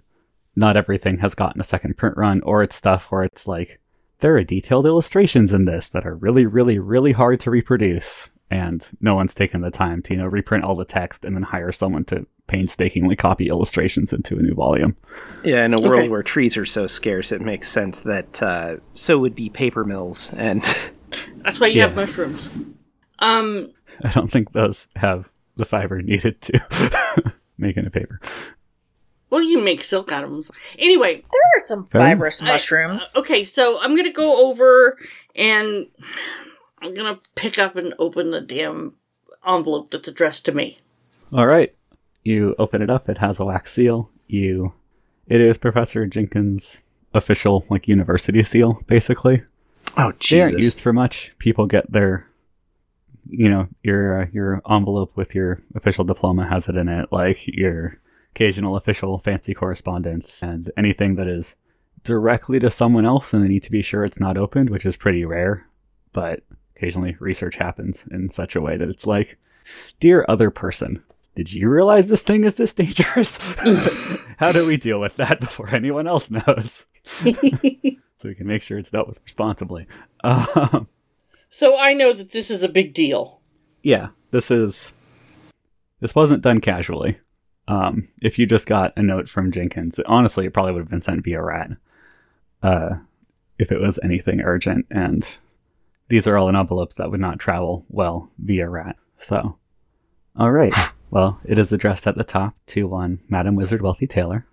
not 0.56 0.76
everything 0.76 1.18
has 1.18 1.34
gotten 1.34 1.60
a 1.60 1.64
second 1.64 1.96
print 1.96 2.16
run, 2.16 2.40
or 2.42 2.62
it's 2.62 2.76
stuff 2.76 3.06
where 3.10 3.24
it's 3.24 3.46
like, 3.46 3.80
there 4.18 4.36
are 4.36 4.44
detailed 4.44 4.86
illustrations 4.86 5.52
in 5.52 5.64
this 5.64 5.88
that 5.90 6.06
are 6.06 6.14
really, 6.14 6.46
really, 6.46 6.78
really 6.78 7.12
hard 7.12 7.40
to 7.40 7.50
reproduce. 7.50 8.28
And 8.50 8.86
no 9.00 9.14
one's 9.16 9.34
taken 9.34 9.62
the 9.62 9.70
time 9.70 10.00
to, 10.02 10.14
you 10.14 10.20
know, 10.20 10.26
reprint 10.26 10.64
all 10.64 10.76
the 10.76 10.84
text 10.84 11.24
and 11.24 11.34
then 11.34 11.42
hire 11.42 11.72
someone 11.72 12.04
to 12.06 12.26
painstakingly 12.46 13.16
copy 13.16 13.48
illustrations 13.48 14.12
into 14.12 14.38
a 14.38 14.42
new 14.42 14.54
volume. 14.54 14.96
Yeah, 15.44 15.64
in 15.64 15.74
a 15.74 15.80
world 15.80 15.94
Okay. 16.02 16.08
where 16.08 16.22
trees 16.22 16.56
are 16.56 16.64
so 16.66 16.86
scarce, 16.86 17.32
it 17.32 17.40
makes 17.40 17.68
sense 17.68 18.00
that 18.02 18.42
uh, 18.42 18.76
so 18.92 19.18
would 19.18 19.34
be 19.34 19.48
paper 19.48 19.82
mills. 19.84 20.32
And 20.36 20.62
That's 21.38 21.60
why 21.60 21.68
you 21.68 21.78
Yeah. 21.78 21.86
have 21.88 21.96
mushrooms. 21.96 22.48
Um, 23.18 23.70
I 24.02 24.10
don't 24.10 24.30
think 24.30 24.52
those 24.52 24.88
have 24.96 25.30
the 25.56 25.64
fiber 25.64 26.02
needed 26.02 26.40
to 26.42 27.32
make 27.58 27.76
into 27.76 27.90
paper. 27.90 28.20
well, 29.30 29.42
you 29.42 29.60
make 29.62 29.82
silk 29.84 30.10
out 30.12 30.24
of 30.24 30.30
them. 30.30 30.44
Anyway, 30.78 31.14
There 31.16 31.40
are 31.56 31.60
some 31.66 31.86
Fair 31.86 32.00
enough. 32.00 32.10
fibrous 32.12 32.42
mushrooms. 32.42 33.14
okay, 33.16 33.44
so 33.44 33.80
I'm 33.80 33.96
gonna 33.96 34.12
go 34.12 34.48
over 34.48 34.98
and 35.36 35.86
I'm 36.82 36.94
gonna 36.94 37.18
pick 37.34 37.58
up 37.58 37.76
and 37.76 37.94
open 37.98 38.30
the 38.30 38.40
damn 38.40 38.94
envelope 39.46 39.90
that's 39.90 40.08
addressed 40.08 40.44
to 40.46 40.52
me. 40.52 40.78
All 41.32 41.46
right. 41.46 41.74
You 42.22 42.54
open 42.58 42.80
it 42.82 42.90
up. 42.90 43.08
It 43.08 43.18
has 43.18 43.38
a 43.40 43.44
wax 43.44 43.72
seal. 43.72 44.10
You, 44.28 44.72
it 45.26 45.40
is 45.40 45.58
Professor 45.58 46.06
Jenkins' 46.06 46.82
official 47.12 47.64
like 47.70 47.86
university 47.86 48.42
seal, 48.42 48.80
basically. 48.86 49.42
Oh 49.96 50.12
They 50.30 50.40
aren't 50.40 50.58
used 50.58 50.80
for 50.80 50.92
much. 50.92 51.32
People 51.38 51.66
get 51.66 51.90
their, 51.90 52.26
you 53.28 53.48
know, 53.48 53.68
your 53.82 54.22
uh, 54.22 54.26
your 54.32 54.62
envelope 54.68 55.16
with 55.16 55.34
your 55.34 55.60
official 55.74 56.04
diploma 56.04 56.48
has 56.48 56.68
it 56.68 56.76
in 56.76 56.88
it, 56.88 57.08
like 57.12 57.46
your 57.46 57.98
occasional 58.32 58.76
official 58.76 59.18
fancy 59.18 59.54
correspondence, 59.54 60.42
and 60.42 60.70
anything 60.76 61.14
that 61.16 61.28
is 61.28 61.54
directly 62.02 62.58
to 62.60 62.70
someone 62.70 63.06
else, 63.06 63.32
and 63.32 63.42
they 63.42 63.48
need 63.48 63.62
to 63.62 63.70
be 63.70 63.82
sure 63.82 64.04
it's 64.04 64.20
not 64.20 64.36
opened, 64.36 64.70
which 64.70 64.84
is 64.84 64.96
pretty 64.96 65.24
rare. 65.24 65.66
But 66.12 66.42
occasionally, 66.76 67.16
research 67.20 67.56
happens 67.56 68.06
in 68.10 68.28
such 68.28 68.54
a 68.56 68.60
way 68.60 68.76
that 68.76 68.88
it's 68.88 69.06
like 69.06 69.38
Dear 70.00 70.24
other 70.28 70.50
person, 70.50 71.02
did 71.34 71.52
you 71.52 71.68
realize 71.68 72.08
this 72.08 72.22
thing 72.22 72.44
is 72.44 72.56
this 72.56 72.74
dangerous? 72.74 73.38
How 74.38 74.52
do 74.52 74.66
we 74.66 74.76
deal 74.76 75.00
with 75.00 75.16
that 75.16 75.40
before 75.40 75.74
anyone 75.74 76.06
else 76.06 76.30
knows? 76.30 76.86
so 78.24 78.30
we 78.30 78.34
can 78.34 78.46
make 78.46 78.62
sure 78.62 78.78
it's 78.78 78.90
dealt 78.90 79.06
with 79.08 79.20
responsibly. 79.24 79.86
Um, 80.24 80.88
So 81.50 81.78
I 81.78 81.92
know 81.92 82.14
that 82.14 82.32
this 82.32 82.50
is 82.50 82.62
a 82.62 82.68
big 82.68 82.94
deal. 82.94 83.40
yeah, 83.82 84.08
this 84.30 84.50
is. 84.50 84.90
This 86.00 86.14
wasn't 86.14 86.42
done 86.42 86.60
casually. 86.62 87.18
Um, 87.68 88.08
if 88.22 88.38
you 88.38 88.46
just 88.46 88.66
got 88.66 88.92
a 88.96 89.02
note 89.02 89.28
from 89.28 89.52
Jenkins, 89.52 90.00
honestly, 90.06 90.46
it 90.46 90.52
probably 90.54 90.72
would 90.72 90.80
have 90.80 90.90
been 90.90 91.00
sent 91.02 91.22
via 91.22 91.40
rat. 91.42 91.70
Uh, 92.62 92.96
if 93.58 93.70
it 93.70 93.80
was 93.80 94.00
anything 94.02 94.40
urgent, 94.40 94.86
and 94.90 95.28
these 96.08 96.26
are 96.26 96.36
all 96.38 96.48
in 96.48 96.56
envelopes 96.56 96.94
that 96.96 97.10
would 97.10 97.20
not 97.20 97.38
travel 97.38 97.84
well 97.88 98.30
via 98.38 98.68
rat. 98.68 98.96
So, 99.18 99.56
all 100.36 100.50
right. 100.50 100.74
Well, 101.10 101.38
it 101.44 101.58
is 101.58 101.72
addressed 101.72 102.06
at 102.06 102.16
the 102.16 102.24
top 102.24 102.54
to 102.68 102.88
one 102.88 103.20
Madam 103.28 103.54
Wizard 103.56 103.82
Wealthy 103.82 104.06
Taylor, 104.08 104.46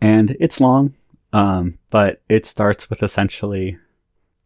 and 0.00 0.36
it's 0.40 0.60
long, 0.60 0.94
um, 1.34 1.78
but 1.90 2.22
it 2.28 2.46
starts 2.46 2.88
with 2.88 3.02
essentially 3.02 3.76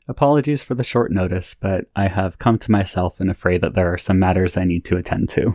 apologies 0.08 0.62
for 0.62 0.74
the 0.74 0.82
short 0.82 1.12
notice, 1.12 1.54
but 1.54 1.84
I 1.94 2.08
have 2.08 2.38
come 2.38 2.58
to 2.60 2.70
myself 2.70 3.20
and 3.20 3.30
afraid 3.30 3.60
that 3.60 3.74
there 3.74 3.92
are 3.92 3.98
some 3.98 4.18
matters 4.18 4.56
I 4.56 4.64
need 4.64 4.86
to 4.86 4.96
attend 4.96 5.28
to. 5.30 5.54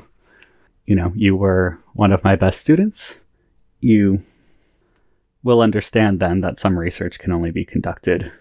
You 0.85 0.95
know, 0.95 1.11
you 1.15 1.35
were 1.35 1.79
one 1.93 2.11
of 2.11 2.23
my 2.23 2.35
best 2.35 2.61
students. 2.61 3.15
You 3.79 4.21
will 5.41 5.61
understand 5.61 6.19
then 6.19 6.41
that 6.41 6.59
some 6.59 6.77
research 6.77 7.17
can 7.17 7.31
only 7.31 7.49
be 7.49 7.65
conducted 7.65 8.31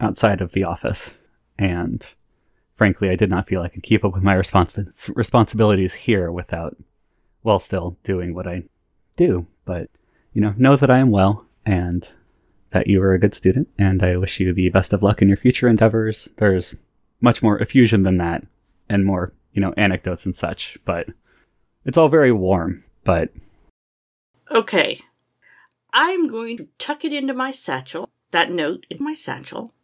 outside 0.00 0.40
of 0.40 0.50
the 0.50 0.64
office. 0.64 1.12
And 1.60 2.04
frankly, 2.74 3.08
I 3.08 3.14
did 3.14 3.30
not 3.30 3.46
feel 3.46 3.62
I 3.62 3.68
could 3.68 3.84
keep 3.84 4.04
up 4.04 4.14
with 4.14 4.24
my 4.24 4.34
respons- 4.34 5.14
responsibilities 5.14 5.94
here 5.94 6.32
without, 6.32 6.76
while 7.42 7.60
still 7.60 7.96
doing 8.02 8.34
what 8.34 8.48
I 8.48 8.64
do. 9.14 9.46
But, 9.64 9.90
you 10.32 10.40
know, 10.40 10.54
know 10.56 10.74
that 10.74 10.90
I 10.90 10.98
am 10.98 11.12
well 11.12 11.44
and 11.68 12.10
that 12.70 12.86
you 12.86 12.98
were 12.98 13.12
a 13.12 13.18
good 13.18 13.34
student, 13.34 13.68
and 13.78 14.02
I 14.02 14.16
wish 14.16 14.40
you 14.40 14.54
the 14.54 14.70
best 14.70 14.94
of 14.94 15.02
luck 15.02 15.20
in 15.20 15.28
your 15.28 15.36
future 15.36 15.68
endeavors. 15.68 16.26
There's 16.38 16.74
much 17.20 17.42
more 17.42 17.58
effusion 17.58 18.04
than 18.04 18.16
that, 18.18 18.46
and 18.88 19.04
more, 19.04 19.34
you 19.52 19.60
know, 19.60 19.74
anecdotes 19.76 20.24
and 20.24 20.34
such, 20.34 20.78
but 20.86 21.08
it's 21.84 21.98
all 21.98 22.08
very 22.08 22.32
warm. 22.32 22.84
But 23.04 23.30
Okay. 24.50 25.02
I'm 25.92 26.26
going 26.26 26.56
to 26.56 26.68
tuck 26.78 27.04
it 27.04 27.12
into 27.12 27.34
my 27.34 27.50
satchel, 27.50 28.08
that 28.30 28.50
note 28.50 28.86
in 28.88 28.96
my 29.00 29.12
satchel, 29.12 29.74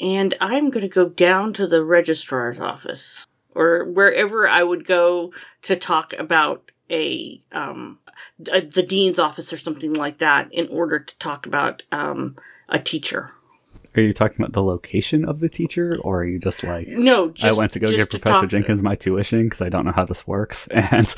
and 0.00 0.34
I'm 0.38 0.68
going 0.68 0.82
to 0.82 0.88
go 0.88 1.08
down 1.08 1.54
to 1.54 1.66
the 1.66 1.82
registrar's 1.82 2.60
office 2.60 3.26
or 3.54 3.84
wherever 3.84 4.46
I 4.46 4.62
would 4.62 4.84
go 4.84 5.32
to 5.62 5.76
talk 5.76 6.12
about 6.18 6.71
a 6.92 7.42
um 7.52 7.98
a, 8.52 8.60
the 8.60 8.82
dean's 8.82 9.18
office 9.18 9.52
or 9.52 9.56
something 9.56 9.94
like 9.94 10.18
that 10.18 10.52
in 10.52 10.68
order 10.68 10.98
to 10.98 11.18
talk 11.18 11.46
about 11.46 11.82
um 11.90 12.36
a 12.68 12.78
teacher. 12.78 13.30
are 13.96 14.02
you 14.02 14.14
talking 14.14 14.36
about 14.38 14.52
the 14.52 14.62
location 14.62 15.24
of 15.24 15.40
the 15.40 15.48
teacher, 15.48 15.98
or 16.00 16.20
are 16.20 16.24
you 16.24 16.38
just 16.38 16.62
like, 16.62 16.86
No, 16.88 17.30
just, 17.30 17.46
I 17.46 17.52
went 17.58 17.72
to 17.72 17.78
go 17.80 17.88
give 17.88 18.10
Professor 18.10 18.46
Jenkins 18.46 18.82
my 18.82 18.94
tuition 18.94 19.44
because 19.44 19.62
I 19.62 19.68
don't 19.68 19.84
know 19.84 19.92
how 19.92 20.04
this 20.04 20.26
works, 20.26 20.68
and 20.70 21.12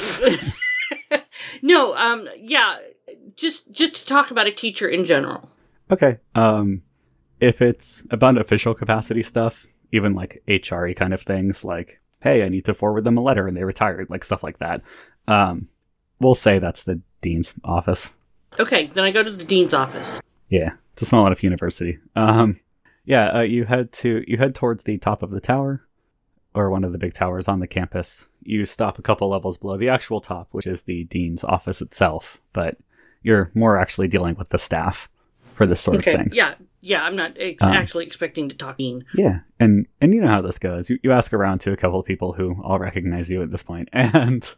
no, 1.62 1.94
um 1.96 2.28
yeah, 2.36 2.76
just 3.36 3.70
just 3.72 3.94
to 3.96 4.06
talk 4.06 4.30
about 4.30 4.46
a 4.46 4.52
teacher 4.52 4.88
in 4.88 5.04
general. 5.04 5.50
Okay. 5.90 6.18
Um, 6.34 6.82
if 7.40 7.60
it's 7.60 8.02
about 8.10 8.38
official 8.38 8.74
capacity 8.74 9.22
stuff, 9.22 9.66
even 9.92 10.14
like 10.14 10.42
HRE 10.48 10.96
kind 10.96 11.12
of 11.12 11.20
things, 11.22 11.64
like, 11.64 12.00
hey, 12.20 12.42
I 12.42 12.48
need 12.48 12.64
to 12.64 12.74
forward 12.74 13.04
them 13.04 13.18
a 13.18 13.20
letter 13.22 13.46
and 13.46 13.56
they 13.56 13.64
retired, 13.64 14.08
like 14.08 14.24
stuff 14.24 14.42
like 14.42 14.58
that. 14.58 14.80
Um, 15.26 15.68
we'll 16.20 16.34
say 16.34 16.58
that's 16.58 16.82
the 16.82 17.00
dean's 17.20 17.54
office. 17.64 18.10
Okay, 18.58 18.86
then 18.86 19.04
I 19.04 19.10
go 19.10 19.22
to 19.22 19.30
the 19.30 19.44
dean's 19.44 19.74
office. 19.74 20.20
Yeah, 20.48 20.72
it's 20.92 21.02
a 21.02 21.06
small 21.06 21.26
enough 21.26 21.42
university. 21.42 21.98
Um, 22.14 22.60
yeah, 23.04 23.38
uh, 23.38 23.40
you 23.40 23.64
head 23.64 23.92
to 23.92 24.24
you 24.26 24.36
head 24.36 24.54
towards 24.54 24.84
the 24.84 24.98
top 24.98 25.22
of 25.22 25.30
the 25.30 25.40
tower, 25.40 25.82
or 26.54 26.70
one 26.70 26.84
of 26.84 26.92
the 26.92 26.98
big 26.98 27.14
towers 27.14 27.48
on 27.48 27.60
the 27.60 27.66
campus. 27.66 28.28
You 28.42 28.64
stop 28.66 28.98
a 28.98 29.02
couple 29.02 29.28
levels 29.28 29.58
below 29.58 29.76
the 29.76 29.88
actual 29.88 30.20
top, 30.20 30.48
which 30.52 30.66
is 30.66 30.82
the 30.82 31.04
dean's 31.04 31.42
office 31.44 31.80
itself. 31.80 32.40
But 32.52 32.76
you're 33.22 33.50
more 33.54 33.78
actually 33.78 34.08
dealing 34.08 34.36
with 34.36 34.50
the 34.50 34.58
staff 34.58 35.08
for 35.54 35.66
this 35.66 35.80
sort 35.80 35.98
okay, 35.98 36.14
of 36.14 36.20
thing. 36.20 36.30
yeah, 36.32 36.54
yeah, 36.80 37.02
I'm 37.04 37.16
not 37.16 37.32
ex- 37.38 37.62
Um, 37.62 37.72
actually 37.72 38.06
expecting 38.06 38.48
to 38.50 38.56
talk 38.56 38.76
dean. 38.76 39.04
Yeah, 39.14 39.40
and 39.58 39.86
and 40.00 40.14
you 40.14 40.20
know 40.20 40.28
how 40.28 40.42
this 40.42 40.58
goes. 40.58 40.90
You, 40.90 40.98
you 41.02 41.12
ask 41.12 41.32
around 41.32 41.60
to 41.60 41.72
a 41.72 41.76
couple 41.76 41.98
of 41.98 42.06
people 42.06 42.32
who 42.32 42.56
all 42.62 42.78
recognize 42.78 43.30
you 43.30 43.42
at 43.42 43.50
this 43.50 43.62
point, 43.62 43.88
and 43.92 44.48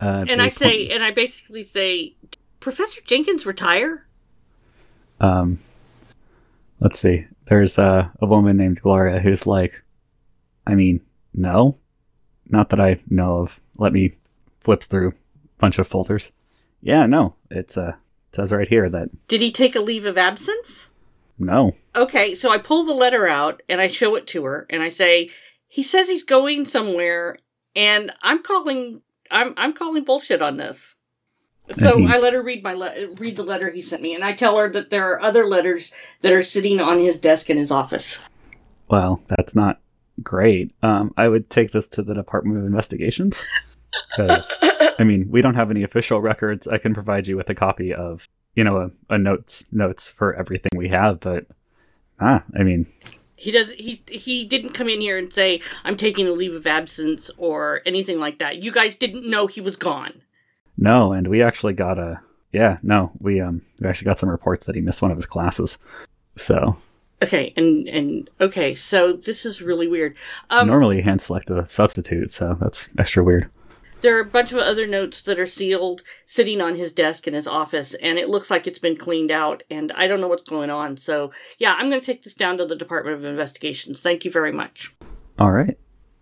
uh, 0.00 0.24
and 0.28 0.42
I 0.42 0.48
say, 0.48 0.86
point- 0.86 0.92
and 0.92 1.02
I 1.04 1.10
basically 1.10 1.62
say, 1.62 2.16
Professor 2.60 3.00
Jenkins 3.02 3.46
retire? 3.46 4.06
um, 5.20 5.58
let's 6.80 6.98
see. 6.98 7.26
There's 7.48 7.78
uh, 7.78 8.08
a 8.20 8.26
woman 8.26 8.56
named 8.56 8.80
Gloria 8.82 9.20
who's 9.20 9.46
like, 9.46 9.72
I 10.66 10.74
mean, 10.74 11.00
no, 11.32 11.78
not 12.48 12.70
that 12.70 12.80
I 12.80 13.00
know 13.08 13.38
of. 13.38 13.60
Let 13.78 13.92
me 13.92 14.14
flips 14.60 14.86
through 14.86 15.10
a 15.10 15.14
bunch 15.58 15.78
of 15.78 15.86
folders. 15.86 16.32
Yeah, 16.82 17.06
no, 17.06 17.34
it's 17.50 17.76
uh, 17.78 17.94
it 18.30 18.36
says 18.36 18.52
right 18.52 18.68
here 18.68 18.88
that 18.90 19.08
Did 19.28 19.40
he 19.40 19.52
take 19.52 19.76
a 19.76 19.80
leave 19.80 20.06
of 20.06 20.18
absence? 20.18 20.90
no. 21.38 21.74
Okay, 21.94 22.34
so 22.34 22.50
I 22.50 22.58
pull 22.58 22.84
the 22.84 22.92
letter 22.94 23.26
out 23.26 23.62
and 23.68 23.80
I 23.80 23.88
show 23.88 24.14
it 24.16 24.26
to 24.28 24.44
her 24.44 24.66
and 24.68 24.82
I 24.82 24.88
say, 24.90 25.30
he 25.68 25.82
says 25.82 26.08
he's 26.08 26.22
going 26.24 26.64
somewhere 26.66 27.38
and 27.74 28.10
I'm 28.22 28.42
calling 28.42 29.02
I'm 29.30 29.54
I'm 29.56 29.72
calling 29.72 30.04
bullshit 30.04 30.42
on 30.42 30.56
this. 30.56 30.96
So. 31.80 32.06
I 32.06 32.18
let 32.18 32.32
her 32.32 32.42
read 32.42 32.62
my 32.62 32.74
le- 32.74 33.08
read 33.16 33.34
the 33.34 33.42
letter 33.42 33.70
he 33.70 33.82
sent 33.82 34.00
me 34.00 34.14
and 34.14 34.22
I 34.22 34.32
tell 34.32 34.56
her 34.56 34.68
that 34.70 34.90
there 34.90 35.10
are 35.10 35.20
other 35.20 35.48
letters 35.48 35.90
that 36.20 36.30
are 36.30 36.40
sitting 36.40 36.80
on 36.80 37.00
his 37.00 37.18
desk 37.18 37.50
in 37.50 37.56
his 37.56 37.72
office. 37.72 38.20
Well, 38.88 39.20
that's 39.28 39.56
not 39.56 39.80
great. 40.22 40.72
Um, 40.84 41.12
I 41.16 41.26
would 41.26 41.50
take 41.50 41.72
this 41.72 41.88
to 41.88 42.04
the 42.04 42.14
Department 42.14 42.58
of 42.58 42.66
Investigations 42.66 43.44
because 44.16 44.48
I 44.98 45.02
mean 45.02 45.28
we 45.28 45.42
don't 45.42 45.56
have 45.56 45.70
any 45.70 45.82
official 45.82 46.20
records. 46.20 46.68
I 46.68 46.78
can 46.78 46.94
provide 46.94 47.26
you 47.26 47.36
with 47.36 47.50
a 47.50 47.54
copy 47.54 47.92
of 47.92 48.28
you 48.54 48.64
know 48.64 48.76
a, 49.10 49.14
a 49.14 49.18
notes 49.18 49.64
notes 49.72 50.08
for 50.08 50.34
everything 50.34 50.70
we 50.76 50.88
have, 50.90 51.20
but 51.20 51.46
ah, 52.20 52.44
I 52.58 52.62
mean 52.62 52.86
He 53.36 53.50
does 53.50 53.70
he 53.70 54.02
he 54.08 54.44
didn't 54.44 54.72
come 54.72 54.88
in 54.88 55.00
here 55.00 55.18
and 55.18 55.32
say 55.32 55.60
I'm 55.84 55.96
taking 55.96 56.26
a 56.26 56.32
leave 56.32 56.54
of 56.54 56.66
absence 56.66 57.30
or 57.36 57.82
anything 57.84 58.18
like 58.18 58.38
that. 58.38 58.62
You 58.62 58.72
guys 58.72 58.96
didn't 58.96 59.28
know 59.28 59.46
he 59.46 59.60
was 59.60 59.76
gone. 59.76 60.22
no, 60.76 61.12
and 61.12 61.28
we 61.28 61.42
actually 61.42 61.74
got 61.74 61.98
a 61.98 62.20
yeah 62.52 62.78
no 62.82 63.10
we 63.20 63.40
um 63.40 63.60
we 63.80 63.88
actually 63.88 64.06
got 64.06 64.18
some 64.18 64.30
reports 64.30 64.66
that 64.66 64.74
he 64.74 64.80
missed 64.80 65.02
one 65.02 65.10
of 65.10 65.18
his 65.18 65.26
classes. 65.26 65.78
So 66.36 66.76
Okay, 67.22 67.52
and 67.56 67.88
and 67.88 68.30
okay, 68.40 68.74
so 68.74 69.12
this 69.14 69.46
is 69.46 69.62
really 69.62 69.88
weird. 69.88 70.16
Um 70.50 70.66
normally 70.68 70.96
you 70.96 71.02
hand 71.02 71.20
select 71.20 71.50
a 71.50 71.66
substitute, 71.68 72.30
so 72.30 72.56
that's 72.60 72.88
extra 72.98 73.22
weird. 73.22 73.50
There 74.00 74.16
are 74.16 74.20
a 74.20 74.24
bunch 74.24 74.52
of 74.52 74.58
other 74.58 74.86
notes 74.86 75.22
that 75.22 75.38
are 75.38 75.46
sealed 75.46 76.02
sitting 76.26 76.60
on 76.60 76.74
his 76.76 76.92
desk 76.92 77.26
in 77.26 77.34
his 77.34 77.46
office 77.46 77.94
and 77.94 78.18
it 78.18 78.28
looks 78.28 78.50
like 78.50 78.66
it's 78.66 78.78
been 78.78 78.96
cleaned 78.96 79.30
out 79.30 79.62
and 79.70 79.92
i 79.96 80.06
don't 80.06 80.20
know 80.20 80.28
what's 80.28 80.42
going 80.42 80.70
on 80.70 80.96
so 80.96 81.30
yeah 81.58 81.74
i'm 81.78 81.88
going 81.88 82.00
to 82.00 82.06
take 82.06 82.22
this 82.22 82.34
down 82.34 82.58
to 82.58 82.66
the 82.66 82.76
department 82.76 83.16
of 83.16 83.24
investigations 83.24 84.00
thank 84.00 84.24
you 84.24 84.30
very 84.30 84.52
much 84.52 84.94
All 85.38 85.50
right, 85.52 85.78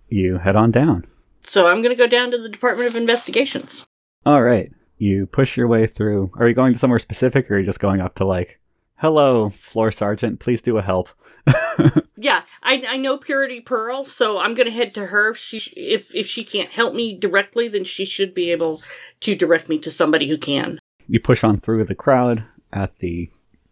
you 0.08 0.38
head 0.38 0.56
on 0.56 0.70
down. 0.70 1.04
so 1.44 1.66
i'm 1.66 1.82
going 1.82 1.94
to 1.94 2.02
go 2.02 2.06
down 2.08 2.30
to 2.30 2.38
the 2.38 2.48
department 2.48 2.88
of 2.88 2.96
investigations 2.96 3.86
All 4.26 4.42
right. 4.42 4.70
You 4.96 5.26
push 5.26 5.56
your 5.56 5.66
way 5.66 5.86
through. 5.88 6.30
Are 6.36 6.48
you 6.48 6.54
going 6.54 6.72
to 6.72 6.78
somewhere 6.78 7.00
specific 7.00 7.50
or 7.50 7.56
are 7.56 7.58
you 7.58 7.66
just 7.66 7.80
going 7.80 8.00
up 8.00 8.14
to 8.14 8.24
like, 8.24 8.60
hello, 8.96 9.50
floor 9.50 9.90
sergeant, 9.90 10.38
please 10.38 10.62
do 10.62 10.78
a 10.78 10.82
help? 10.82 11.10
yeah 12.24 12.42
i, 12.62 12.82
I 12.88 12.96
know 12.96 13.16
purity 13.18 13.60
pearl 13.60 14.04
so 14.04 14.38
i'm 14.38 14.54
going 14.54 14.66
to 14.66 14.72
head 14.72 14.94
to 14.94 15.06
her 15.06 15.30
if 15.30 15.36
she 15.36 15.58
if 15.76 16.14
if 16.14 16.26
she 16.26 16.42
can't 16.44 16.70
help 16.70 16.94
me 16.94 17.16
directly 17.16 17.68
then 17.68 17.84
she 17.84 18.04
should 18.04 18.34
be 18.34 18.50
able 18.50 18.80
to 19.20 19.34
direct 19.34 19.68
me 19.68 19.78
to 19.80 19.90
somebody 19.90 20.28
who 20.28 20.38
can 20.38 20.78
you 21.08 21.20
push 21.20 21.44
on 21.44 21.60
through 21.60 21.84
the 21.84 21.94
crowd 21.94 22.44
at 22.72 22.98
the, 22.98 23.30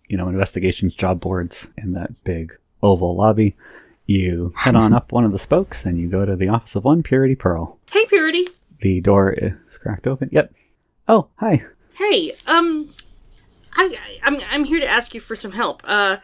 you 0.09 0.17
know, 0.17 0.29
investigations 0.29 0.95
job 0.95 1.21
boards 1.21 1.69
in 1.79 1.93
that 1.93 2.23
big 2.25 2.57
oval 2.83 3.17
lobby. 3.17 3.57
You 4.07 4.53
head 4.57 4.75
on 4.75 4.93
up 4.93 5.13
one 5.13 5.25
of 5.25 5.33
the 5.33 5.39
spokes 5.39 5.87
and 5.87 5.99
you 5.99 6.09
go 6.09 6.27
to 6.27 6.37
the 6.37 6.49
office 6.49 6.75
of 6.77 6.85
one 6.85 7.03
Purity 7.03 7.35
Pearl. 7.35 7.79
hey 7.91 8.05
purity 8.07 8.47
The 8.81 9.01
door 9.01 9.33
is 9.33 9.79
cracked 9.79 10.07
open. 10.07 10.29
Yep. 10.33 10.53
Oh, 11.09 11.29
hi. 11.37 11.65
Hey, 11.95 12.33
um, 12.47 12.91
I, 13.77 13.97
I 13.97 14.19
I'm 14.25 14.41
I'm 14.51 14.65
here 14.65 14.81
to 14.81 14.87
ask 14.87 15.15
you 15.15 15.21
for 15.21 15.37
some 15.37 15.53
help. 15.53 15.83
Uh, 15.85 16.19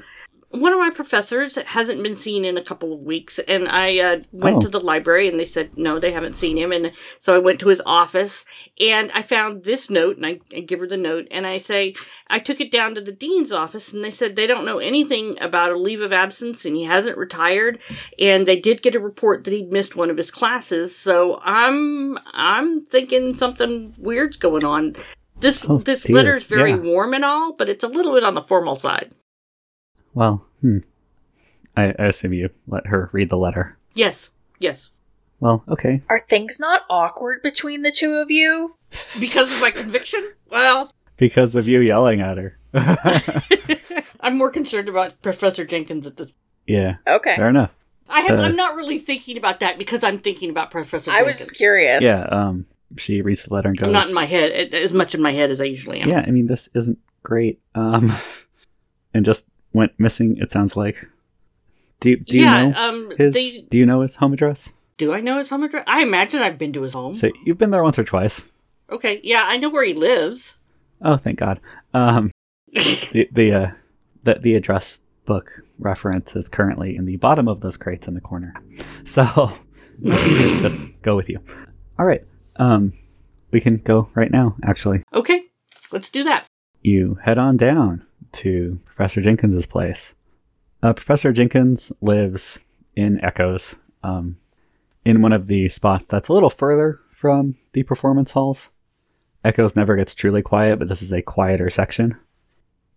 one 0.50 0.72
of 0.72 0.78
my 0.78 0.88
professors 0.90 1.56
hasn't 1.56 2.02
been 2.02 2.14
seen 2.14 2.44
in 2.44 2.56
a 2.56 2.62
couple 2.64 2.92
of 2.94 3.00
weeks, 3.00 3.38
and 3.40 3.68
I 3.68 3.98
uh, 3.98 4.20
went 4.32 4.56
Oh. 4.56 4.61
to 4.61 4.68
the 4.68 4.80
library, 4.80 5.28
and 5.28 5.38
they 5.38 5.44
said 5.44 5.76
no, 5.76 5.98
they 5.98 6.11
haven't 6.12 6.37
seen 6.37 6.56
him, 6.56 6.72
and 6.72 6.92
so 7.20 7.34
I 7.34 7.38
went 7.38 7.61
to 7.61 7.68
his 7.68 7.82
office, 7.84 8.44
and 8.80 9.11
I 9.12 9.20
found 9.22 9.64
this 9.64 9.90
note, 9.90 10.16
and 10.16 10.24
I, 10.24 10.40
I 10.56 10.61
give 10.61 10.80
her 10.80 10.87
the 10.87 10.96
note, 10.96 11.28
and 11.30 11.46
I 11.46 11.58
say 11.58 11.94
I 12.28 12.38
took 12.38 12.61
it 12.61 12.72
down 12.72 12.94
to 12.94 13.00
the 13.02 13.12
dean's 13.12 13.52
office, 13.52 13.92
and 13.92 14.02
they 14.02 14.11
said 14.11 14.37
they 14.37 14.46
don't 14.46 14.64
know 14.64 14.78
anything 14.78 15.37
about 15.40 15.72
a 15.72 15.78
leave 15.78 16.00
of 16.00 16.12
absence, 16.14 16.64
and 16.64 16.74
he 16.76 16.84
hasn't 16.84 17.18
retired, 17.18 17.78
and 18.18 18.46
they 18.46 18.56
did 18.58 18.80
get 18.82 18.94
a 18.94 19.00
report 19.00 19.44
that 19.44 19.52
he'd 19.52 19.70
missed 19.72 19.96
one 19.96 20.08
of 20.11 20.16
his 20.16 20.30
classes, 20.30 20.96
so 20.96 21.40
I'm 21.44 22.18
I'm 22.32 22.84
thinking 22.87 23.34
something 23.34 23.92
weird's 23.98 24.37
going 24.37 24.64
on. 24.64 24.96
This 25.40 25.64
Oh, 25.68 25.78
this 25.78 26.08
letter 26.08 26.34
is 26.34 26.44
very 26.44 26.70
Yeah. 26.70 26.76
warm 26.78 27.12
and 27.14 27.24
all, 27.24 27.52
but 27.52 27.68
it's 27.68 27.84
a 27.84 27.88
little 27.88 28.12
bit 28.12 28.24
on 28.24 28.34
the 28.34 28.42
formal 28.42 28.74
side. 28.76 29.12
Well, 30.14 30.44
hmm. 30.60 30.78
I, 31.76 31.94
I 31.98 32.06
assume 32.06 32.32
you 32.32 32.50
let 32.66 32.86
her 32.86 33.08
read 33.12 33.30
the 33.30 33.36
letter. 33.36 33.76
Yes, 33.94 34.30
yes. 34.58 34.90
Well, 35.40 35.62
okay. 35.68 36.02
Are 36.08 36.18
things 36.18 36.58
not 36.58 36.82
awkward 36.90 37.42
between 37.42 37.82
the 37.82 37.92
two 37.92 38.14
of 38.14 38.30
you? 38.30 38.74
Because 39.20 39.52
of 39.54 39.60
my 39.60 39.70
conviction? 39.70 40.32
Well, 40.50 40.92
Because 41.16 41.54
of 41.54 41.68
you 41.68 41.80
yelling 41.80 42.20
at 42.20 42.38
her. 42.38 42.58
I'm 44.20 44.36
more 44.36 44.50
concerned 44.50 44.88
about 44.88 45.20
Professor 45.22 45.64
Jenkins 45.64 46.06
at 46.06 46.16
this. 46.16 46.32
yeah, 46.66 46.94
Okay. 47.06 47.36
fair 47.36 47.48
enough. 47.48 47.70
I 48.08 48.22
have, 48.22 48.38
Uh, 48.38 48.42
I'm 48.42 48.56
not 48.56 48.74
really 48.74 48.98
thinking 48.98 49.36
about 49.36 49.60
that 49.60 49.78
because 49.78 50.02
I'm 50.02 50.18
thinking 50.18 50.50
about 50.50 50.70
Professor 50.70 51.10
I 51.10 51.18
Jenkins. 51.18 51.34
was 51.34 51.38
just 51.46 51.54
curious. 51.56 52.02
Yeah, 52.02 52.22
um, 52.30 52.66
she 52.96 53.20
reads 53.22 53.42
the 53.44 53.52
letter 53.54 53.68
and 53.68 53.76
goes, 53.78 53.86
I'm 53.86 53.92
not 53.92 54.08
in 54.08 54.14
my 54.14 54.24
head 54.24 54.50
it- 54.50 54.74
as 54.74 54.92
much 54.92 55.14
in 55.14 55.20
my 55.22 55.32
head 55.32 55.50
as 55.50 55.60
I 55.60 55.64
usually 55.64 56.00
am. 56.00 56.08
Yeah, 56.08 56.24
I 56.26 56.30
mean, 56.30 56.46
this 56.46 56.68
isn't 56.74 56.98
great. 57.22 57.60
Um, 57.74 58.12
and 59.14 59.24
just 59.24 59.46
went 59.72 59.92
missing, 59.98 60.37
it 60.38 60.50
sounds 60.50 60.76
like. 60.76 61.07
Do, 62.00 62.16
do 62.16 62.37
you 62.37 62.44
yeah. 62.44 62.66
know 62.66 62.78
um. 62.78 63.12
his, 63.16 63.35
They, 63.35 63.66
do 63.70 63.78
you 63.78 63.87
know 63.87 64.02
his 64.02 64.16
home 64.16 64.33
address? 64.33 64.72
do 64.98 65.12
I 65.14 65.20
know 65.20 65.38
his 65.38 65.48
home 65.48 65.62
address? 65.62 65.85
I 65.87 66.02
imagine 66.02 66.42
I've 66.42 66.59
been 66.59 66.72
to 66.74 66.83
his 66.83 66.92
home. 66.92 67.14
So 67.14 67.31
you've 67.46 67.57
been 67.57 67.70
there 67.70 67.83
once 67.83 67.98
or 67.98 68.04
twice. 68.04 68.42
okay. 68.90 69.20
Yeah, 69.22 69.44
I 69.46 69.57
know 69.57 69.70
where 69.70 69.85
he 69.85 69.94
lives. 69.94 70.57
Oh, 71.00 71.16
thank 71.16 71.38
God. 71.38 71.61
Um, 71.94 72.31
the 72.72 73.28
the 73.33 73.52
uh, 73.52 73.70
the, 74.24 74.35
the 74.35 74.54
address 74.57 74.98
book 75.24 75.50
reference 75.78 76.35
is 76.35 76.48
currently 76.48 76.96
in 76.96 77.04
the 77.07 77.16
bottom 77.16 77.46
of 77.48 77.61
those 77.61 77.76
crates 77.76 78.09
in 78.09 78.14
the 78.14 78.20
corner. 78.20 78.54
So 79.04 79.50
just 80.02 80.78
go 81.00 81.16
with 81.16 81.31
you. 81.31 81.40
All 81.98 82.04
right. 82.04 82.22
Um, 82.57 82.92
we 83.50 83.61
can 83.61 83.78
go 83.78 84.11
right 84.14 84.31
now. 84.31 84.54
Actually, 84.62 85.02
okay. 85.14 85.46
Let's 85.90 86.11
do 86.11 86.24
that. 86.24 86.44
you 86.83 87.18
head 87.22 87.38
on 87.38 87.57
down 87.57 88.04
to 88.32 88.78
Professor 88.84 89.20
Jenkins's 89.20 89.66
place. 89.66 90.14
Uh, 90.82 90.92
Professor 90.92 91.32
Jenkins 91.32 91.92
lives 92.00 92.58
in 92.94 93.22
Echoes, 93.24 93.74
um, 94.02 94.36
in 95.04 95.22
one 95.22 95.32
of 95.32 95.46
the 95.46 95.68
spots 95.68 96.04
that's 96.08 96.28
a 96.28 96.32
little 96.32 96.50
further 96.50 97.00
from 97.10 97.56
the 97.72 97.82
performance 97.82 98.32
halls. 98.32 98.70
Echoes 99.44 99.76
never 99.76 99.96
gets 99.96 100.14
truly 100.14 100.42
quiet, 100.42 100.78
but 100.78 100.88
this 100.88 101.02
is 101.02 101.12
a 101.12 101.22
quieter 101.22 101.70
section. 101.70 102.16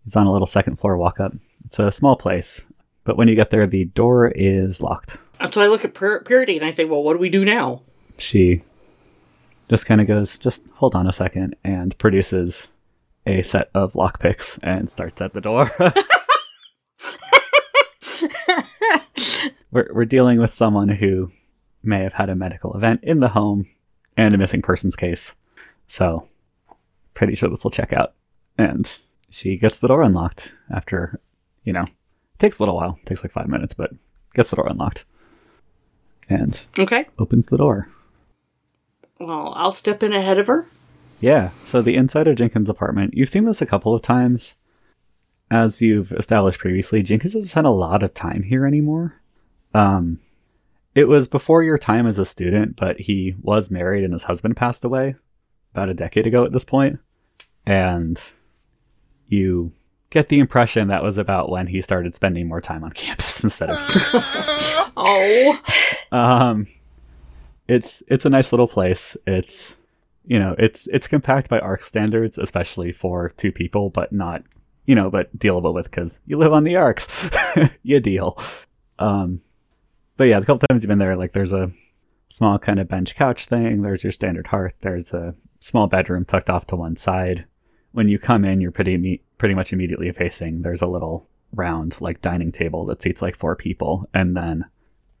It's 0.06 0.16
on 0.16 0.26
a 0.26 0.32
little 0.32 0.46
second 0.46 0.76
floor 0.76 0.96
walk 0.96 1.20
up. 1.20 1.32
It's 1.66 1.78
a 1.78 1.92
small 1.92 2.16
place, 2.16 2.62
but 3.04 3.16
when 3.16 3.28
you 3.28 3.34
get 3.34 3.50
there, 3.50 3.66
the 3.66 3.84
door 3.86 4.28
is 4.28 4.82
locked. 4.82 5.16
And 5.40 5.52
So 5.52 5.60
I 5.60 5.68
look 5.68 5.84
at 5.84 5.94
Pur- 5.94 6.22
Purity 6.22 6.56
and 6.56 6.64
I 6.64 6.70
say, 6.70 6.84
well, 6.84 7.02
what 7.02 7.14
do 7.14 7.18
we 7.18 7.30
do 7.30 7.44
now? 7.44 7.82
She 8.18 8.62
just 9.68 9.86
kind 9.86 10.00
of 10.00 10.06
goes, 10.06 10.38
just 10.38 10.62
hold 10.74 10.94
on 10.94 11.06
a 11.06 11.12
second, 11.12 11.56
and 11.64 11.96
produces 11.98 12.68
a 13.26 13.42
set 13.42 13.70
of 13.74 13.92
lockpicks 13.94 14.58
and 14.62 14.90
starts 14.90 15.20
at 15.20 15.32
the 15.32 15.40
door. 15.40 15.70
we're, 19.70 19.88
we're 19.92 20.04
dealing 20.04 20.38
with 20.38 20.52
someone 20.52 20.88
who 20.88 21.32
may 21.82 22.02
have 22.02 22.14
had 22.14 22.28
a 22.28 22.34
medical 22.34 22.74
event 22.74 23.00
in 23.02 23.20
the 23.20 23.28
home 23.28 23.66
and 24.16 24.34
a 24.34 24.38
missing 24.38 24.62
persons 24.62 24.96
case. 24.96 25.34
So, 25.86 26.28
pretty 27.14 27.34
sure 27.34 27.48
this 27.48 27.64
will 27.64 27.70
check 27.70 27.92
out. 27.92 28.14
And 28.58 28.90
she 29.30 29.56
gets 29.56 29.78
the 29.78 29.88
door 29.88 30.02
unlocked 30.02 30.52
after, 30.74 31.20
you 31.64 31.72
know, 31.72 31.80
it 31.80 32.38
takes 32.38 32.58
a 32.58 32.62
little 32.62 32.76
while, 32.76 32.98
it 33.02 33.06
takes 33.06 33.22
like 33.22 33.32
five 33.32 33.48
minutes, 33.48 33.74
but 33.74 33.90
gets 34.34 34.50
the 34.50 34.56
door 34.56 34.68
unlocked 34.68 35.04
and 36.28 36.64
okay. 36.78 37.06
opens 37.18 37.46
the 37.46 37.58
door. 37.58 37.88
Well, 39.18 39.52
I'll 39.56 39.72
step 39.72 40.02
in 40.02 40.12
ahead 40.12 40.38
of 40.38 40.48
her. 40.48 40.66
Yeah, 41.22 41.50
so 41.64 41.80
the 41.80 41.94
inside 41.94 42.26
of 42.26 42.34
Jenkins' 42.34 42.68
apartment, 42.68 43.14
you've 43.14 43.28
seen 43.28 43.44
this 43.44 43.62
a 43.62 43.66
couple 43.66 43.94
of 43.94 44.02
times. 44.02 44.56
As 45.52 45.80
you've 45.80 46.10
established 46.12 46.58
previously, 46.58 47.02
Jenkins 47.02 47.34
doesn't 47.34 47.48
spend 47.48 47.66
a 47.66 47.70
lot 47.70 48.02
of 48.02 48.12
time 48.12 48.42
here 48.42 48.66
anymore. 48.66 49.20
Um, 49.72 50.18
it 50.96 51.04
was 51.04 51.28
before 51.28 51.62
your 51.62 51.78
time 51.78 52.08
as 52.08 52.18
a 52.18 52.24
student, 52.24 52.74
but 52.74 52.98
he 52.98 53.36
was 53.40 53.70
married 53.70 54.02
and 54.02 54.12
his 54.12 54.24
husband 54.24 54.56
passed 54.56 54.84
away 54.84 55.14
about 55.72 55.88
a 55.88 55.94
decade 55.94 56.26
ago 56.26 56.44
at 56.44 56.52
this 56.52 56.64
point. 56.64 56.98
And 57.66 58.20
you 59.28 59.72
get 60.10 60.28
the 60.28 60.40
impression 60.40 60.88
that 60.88 61.04
was 61.04 61.18
about 61.18 61.50
when 61.50 61.68
he 61.68 61.80
started 61.82 62.14
spending 62.14 62.48
more 62.48 62.60
time 62.60 62.82
on 62.82 62.90
campus 62.94 63.44
instead 63.44 63.70
of 63.70 63.78
here. 63.78 64.24
Oh. 64.94 65.60
Um, 66.10 66.66
it's 67.66 68.02
it's 68.06 68.26
a 68.26 68.30
nice 68.30 68.52
little 68.52 68.68
place. 68.68 69.16
It's 69.26 69.74
you 70.24 70.38
know 70.38 70.54
it's 70.58 70.86
it's 70.88 71.08
compact 71.08 71.48
by 71.48 71.58
arc 71.58 71.82
standards, 71.84 72.38
especially 72.38 72.92
for 72.92 73.30
two 73.36 73.52
people, 73.52 73.90
but 73.90 74.12
not 74.12 74.42
you 74.86 74.94
know 74.94 75.10
but 75.10 75.36
dealable 75.38 75.74
with 75.74 75.86
because 75.86 76.20
you 76.26 76.38
live 76.38 76.52
on 76.52 76.64
the 76.64 76.76
arcs. 76.76 77.30
you 77.82 78.00
deal. 78.00 78.38
Um, 78.98 79.40
but 80.16 80.24
yeah, 80.24 80.40
the 80.40 80.46
couple 80.46 80.66
times 80.66 80.82
you've 80.82 80.88
been 80.88 80.98
there, 80.98 81.16
like 81.16 81.32
there's 81.32 81.52
a 81.52 81.72
small 82.28 82.58
kind 82.58 82.78
of 82.78 82.88
bench 82.88 83.14
couch 83.14 83.46
thing. 83.46 83.82
There's 83.82 84.02
your 84.02 84.12
standard 84.12 84.46
hearth. 84.46 84.74
There's 84.80 85.12
a 85.12 85.34
small 85.60 85.86
bedroom 85.86 86.24
tucked 86.24 86.50
off 86.50 86.66
to 86.68 86.76
one 86.76 86.96
side. 86.96 87.44
When 87.92 88.08
you 88.08 88.18
come 88.18 88.44
in, 88.44 88.60
you're 88.60 88.70
pretty 88.70 88.96
me- 88.96 89.22
pretty 89.38 89.54
much 89.54 89.72
immediately 89.72 90.10
facing. 90.12 90.62
There's 90.62 90.82
a 90.82 90.86
little 90.86 91.28
round 91.54 92.00
like 92.00 92.22
dining 92.22 92.52
table 92.52 92.86
that 92.86 93.02
seats 93.02 93.20
like 93.20 93.36
four 93.36 93.56
people, 93.56 94.08
and 94.14 94.36
then 94.36 94.64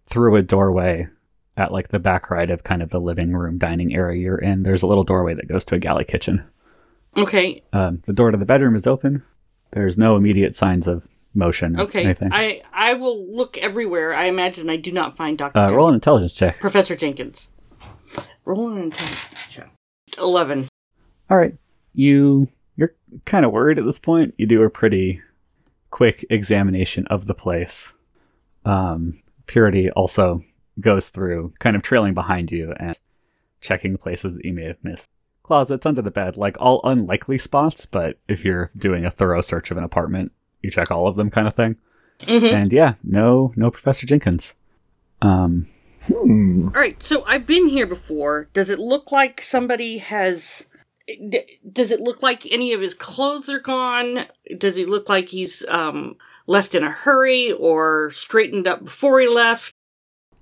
through 0.06 0.36
a 0.36 0.42
doorway 0.42 1.08
at 1.56 1.72
like 1.72 1.88
the 1.88 1.98
back 1.98 2.30
right 2.30 2.50
of 2.50 2.64
kind 2.64 2.82
of 2.82 2.90
the 2.90 3.00
living 3.00 3.32
room 3.32 3.58
dining 3.58 3.94
area 3.94 4.20
you're 4.20 4.38
in, 4.38 4.62
there's 4.62 4.82
a 4.82 4.86
little 4.86 5.04
doorway 5.04 5.34
that 5.34 5.48
goes 5.48 5.64
to 5.66 5.74
a 5.74 5.78
galley 5.78 6.04
kitchen. 6.04 6.42
Okay. 7.16 7.62
Um, 7.72 8.00
the 8.04 8.12
door 8.12 8.30
to 8.30 8.38
the 8.38 8.46
bedroom 8.46 8.74
is 8.74 8.86
open. 8.86 9.22
There's 9.72 9.98
no 9.98 10.16
immediate 10.16 10.56
signs 10.56 10.86
of 10.86 11.06
motion. 11.34 11.78
Okay. 11.78 12.04
Anything. 12.04 12.30
I 12.32 12.62
I 12.72 12.94
will 12.94 13.26
look 13.34 13.58
everywhere. 13.58 14.14
I 14.14 14.24
imagine 14.24 14.70
I 14.70 14.76
do 14.76 14.92
not 14.92 15.16
find 15.16 15.36
Doctor. 15.38 15.58
uh, 15.58 15.72
roll 15.72 15.88
an 15.88 15.94
intelligence 15.94 16.32
check. 16.32 16.58
Professor 16.60 16.96
Jenkins. 16.96 17.48
Roll 18.44 18.70
an 18.72 18.82
intelligence 18.82 19.46
check. 19.48 19.70
Eleven. 20.18 20.68
All 21.30 21.36
right. 21.36 21.54
You 21.94 22.48
you're 22.76 22.94
kind 23.26 23.44
of 23.44 23.52
worried 23.52 23.78
at 23.78 23.84
this 23.84 23.98
point. 23.98 24.34
You 24.38 24.46
do 24.46 24.62
a 24.62 24.70
pretty 24.70 25.20
quick 25.90 26.24
examination 26.30 27.06
of 27.08 27.26
the 27.26 27.34
place. 27.34 27.92
Um, 28.64 29.20
Purity 29.46 29.90
also 29.90 30.42
goes 30.80 31.08
through, 31.08 31.52
kind 31.58 31.76
of 31.76 31.82
trailing 31.82 32.14
behind 32.14 32.50
you 32.50 32.72
and 32.78 32.96
checking 33.60 33.96
places 33.96 34.34
that 34.34 34.44
you 34.44 34.52
may 34.52 34.64
have 34.64 34.82
missed. 34.82 35.10
Closets 35.42 35.86
under 35.86 36.02
the 36.02 36.10
bed, 36.10 36.36
like 36.36 36.56
all 36.60 36.80
unlikely 36.84 37.38
spots, 37.38 37.84
but 37.86 38.18
if 38.28 38.44
you're 38.44 38.70
doing 38.76 39.04
a 39.04 39.10
thorough 39.10 39.40
search 39.40 39.70
of 39.70 39.76
an 39.76 39.84
apartment, 39.84 40.32
you 40.62 40.70
check 40.70 40.90
all 40.90 41.06
of 41.08 41.16
them 41.16 41.30
kind 41.30 41.46
of 41.48 41.54
thing. 41.54 41.76
Mhm. 42.20 42.52
And 42.52 42.72
yeah, 42.72 42.94
no 43.02 43.52
no 43.56 43.70
Professor 43.70 44.06
Jenkins. 44.06 44.54
Um 45.20 45.68
Hmm. 46.06 46.64
All 46.74 46.80
right. 46.80 47.00
So 47.00 47.22
I've 47.26 47.46
been 47.46 47.68
here 47.68 47.86
before. 47.86 48.48
Does 48.54 48.70
it 48.70 48.80
look 48.80 49.12
like 49.12 49.40
somebody 49.40 49.98
has? 49.98 50.66
d- 51.06 51.60
Does 51.72 51.92
it 51.92 52.00
look 52.00 52.22
like 52.24 52.44
any 52.50 52.72
of 52.72 52.80
his 52.80 52.92
clothes 52.94 53.48
are 53.48 53.60
gone? 53.60 54.26
Does 54.58 54.74
he 54.74 54.84
look 54.84 55.08
like 55.08 55.28
he's 55.28 55.64
um, 55.68 56.16
left 56.48 56.74
in 56.74 56.82
a 56.82 56.90
hurry 56.90 57.52
or 57.52 58.10
straightened 58.10 58.66
up 58.66 58.82
before 58.84 59.20
he 59.20 59.28
left? 59.28 59.72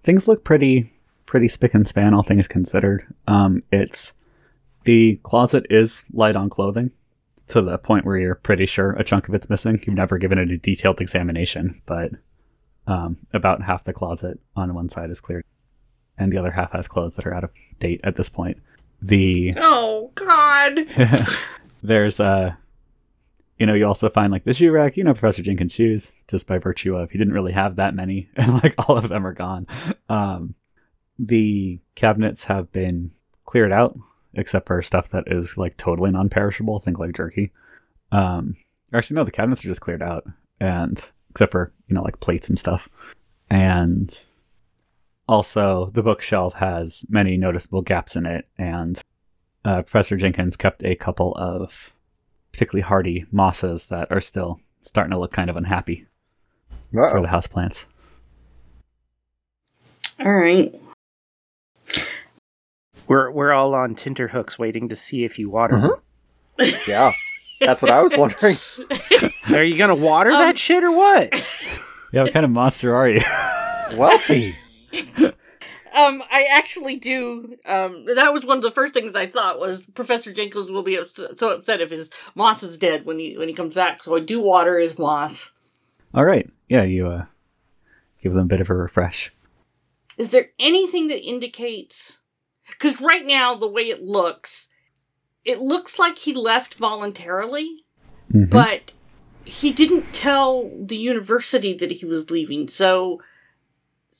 Things 0.02 0.28
look 0.28 0.44
pretty 0.44 0.92
pretty 1.26 1.48
spick 1.48 1.74
and 1.74 1.86
span 1.86 2.14
all 2.14 2.22
things 2.22 2.48
considered. 2.48 3.04
Um 3.26 3.62
it's 3.70 4.12
the 4.84 5.20
closet 5.22 5.66
is 5.70 6.04
light 6.12 6.36
on 6.36 6.50
clothing 6.50 6.90
to 7.48 7.60
the 7.60 7.78
point 7.78 8.04
where 8.04 8.16
you're 8.16 8.34
pretty 8.34 8.66
sure 8.66 8.92
a 8.92 9.04
chunk 9.04 9.28
of 9.28 9.34
it's 9.34 9.50
missing. 9.50 9.80
You've 9.86 9.96
never 9.96 10.18
given 10.18 10.38
it 10.38 10.50
a 10.50 10.58
detailed 10.58 11.00
examination 11.00 11.80
but 11.86 12.10
um 12.86 13.18
about 13.32 13.62
half 13.62 13.84
the 13.84 13.92
closet 13.92 14.40
on 14.56 14.74
one 14.74 14.88
side 14.88 15.10
is 15.10 15.20
clear 15.20 15.42
and 16.20 16.30
the 16.30 16.38
other 16.38 16.50
half 16.50 16.72
has 16.72 16.86
clothes 16.86 17.16
that 17.16 17.26
are 17.26 17.34
out 17.34 17.44
of 17.44 17.50
date 17.78 18.00
at 18.04 18.16
this 18.16 18.28
point. 18.28 18.58
The 19.02 19.54
Oh 19.56 20.12
God! 20.14 20.86
there's 21.82 22.20
uh 22.20 22.54
you 23.60 23.66
know 23.66 23.74
you 23.74 23.86
also 23.86 24.08
find 24.08 24.32
like 24.32 24.44
the 24.44 24.54
shoe 24.54 24.72
rack 24.72 24.96
you 24.96 25.04
know 25.04 25.12
professor 25.12 25.42
jenkins 25.42 25.72
shoes 25.72 26.16
just 26.28 26.48
by 26.48 26.58
virtue 26.58 26.96
of 26.96 27.10
he 27.10 27.18
didn't 27.18 27.34
really 27.34 27.52
have 27.52 27.76
that 27.76 27.94
many 27.94 28.28
and 28.36 28.54
like 28.64 28.74
all 28.88 28.96
of 28.98 29.08
them 29.08 29.24
are 29.24 29.32
gone 29.32 29.66
um 30.08 30.54
the 31.18 31.78
cabinets 31.94 32.44
have 32.44 32.72
been 32.72 33.10
cleared 33.44 33.72
out 33.72 33.96
except 34.34 34.66
for 34.66 34.82
stuff 34.82 35.10
that 35.10 35.24
is 35.28 35.56
like 35.56 35.76
totally 35.76 36.10
non-perishable 36.10 36.80
think 36.80 36.98
like 36.98 37.14
jerky 37.14 37.52
um 38.10 38.56
actually 38.92 39.14
no 39.14 39.24
the 39.24 39.30
cabinets 39.30 39.64
are 39.64 39.68
just 39.68 39.80
cleared 39.80 40.02
out 40.02 40.24
and 40.60 41.04
except 41.30 41.52
for 41.52 41.72
you 41.88 41.94
know 41.94 42.02
like 42.02 42.20
plates 42.20 42.48
and 42.48 42.58
stuff. 42.58 42.88
And 43.48 44.16
also, 45.28 45.90
the 45.94 46.02
bookshelf 46.02 46.54
has 46.54 47.04
many 47.08 47.36
noticeable 47.36 47.82
gaps 47.82 48.16
in 48.16 48.26
it, 48.26 48.46
and 48.58 49.00
uh, 49.64 49.82
Professor 49.82 50.16
Jenkins 50.16 50.56
kept 50.56 50.84
a 50.84 50.96
couple 50.96 51.34
of 51.36 51.92
particularly 52.52 52.82
hardy 52.82 53.24
mosses 53.30 53.88
that 53.88 54.10
are 54.10 54.20
still 54.20 54.60
starting 54.82 55.10
to 55.12 55.18
look 55.18 55.32
kind 55.32 55.50
of 55.50 55.56
unhappy 55.56 56.06
for 56.92 57.06
Uh-oh. 57.16 57.22
the 57.22 57.28
houseplants. 57.28 57.84
All 60.18 60.32
right. 60.32 60.74
We're 63.06 63.30
we're 63.30 63.52
all 63.52 63.74
on 63.74 63.94
tenterhooks 63.94 64.58
waiting 64.58 64.88
to 64.88 64.96
see 64.96 65.24
if 65.24 65.38
you 65.38 65.50
water. 65.50 65.98
Mhm. 66.58 66.86
Yeah, 66.86 67.12
that's 67.60 67.82
what 67.82 67.90
I 67.90 68.02
was 68.02 68.16
wondering. 68.16 68.56
Are 69.54 69.64
you 69.64 69.76
gonna 69.78 69.94
water 69.94 70.30
that 70.30 70.58
shit 70.58 70.84
or 70.84 70.92
what? 70.92 71.32
Yeah, 72.12 72.22
what 72.24 72.32
kind 72.32 72.44
of 72.44 72.50
monster 72.50 72.94
are 72.94 73.08
you? 73.08 73.20
Wealthy. 73.96 74.56
Um, 75.96 76.22
I 76.30 76.46
actually 76.50 76.96
do. 76.96 77.56
Um, 77.66 78.04
that 78.06 78.32
was 78.32 78.44
one 78.44 78.58
of 78.58 78.62
the 78.62 78.70
first 78.70 78.94
things 78.94 79.16
I 79.16 79.26
thought 79.26 79.58
was 79.58 79.80
Professor 79.94 80.32
Jenkins 80.32 80.70
will 80.70 80.82
be 80.82 80.98
ups- 80.98 81.20
so 81.36 81.50
upset 81.50 81.80
if 81.80 81.90
his 81.90 82.10
moss 82.34 82.62
is 82.62 82.78
dead 82.78 83.04
when 83.06 83.18
he 83.18 83.36
when 83.36 83.48
he 83.48 83.54
comes 83.54 83.74
back. 83.74 84.02
So 84.02 84.14
I 84.16 84.20
do 84.20 84.40
water 84.40 84.78
his 84.78 84.98
moss. 84.98 85.52
All 86.14 86.24
right, 86.24 86.48
yeah, 86.68 86.82
you 86.82 87.08
uh, 87.08 87.24
give 88.22 88.32
them 88.32 88.42
a 88.42 88.46
bit 88.46 88.60
of 88.60 88.70
a 88.70 88.74
refresh. 88.74 89.32
Is 90.18 90.30
there 90.30 90.50
anything 90.58 91.06
that 91.08 91.22
indicates? 91.24 92.18
Because 92.68 93.00
right 93.00 93.24
now, 93.24 93.54
the 93.54 93.68
way 93.68 93.82
it 93.84 94.02
looks, 94.02 94.68
it 95.44 95.60
looks 95.60 95.98
like 95.98 96.18
he 96.18 96.32
left 96.34 96.74
voluntarily, 96.74 97.84
Mhm. 98.32 98.50
but 98.50 98.92
he 99.44 99.72
didn't 99.72 100.12
tell 100.12 100.70
the 100.78 100.96
university 100.96 101.74
that 101.74 101.90
he 101.90 102.04
was 102.06 102.30
leaving. 102.30 102.68
So, 102.68 103.20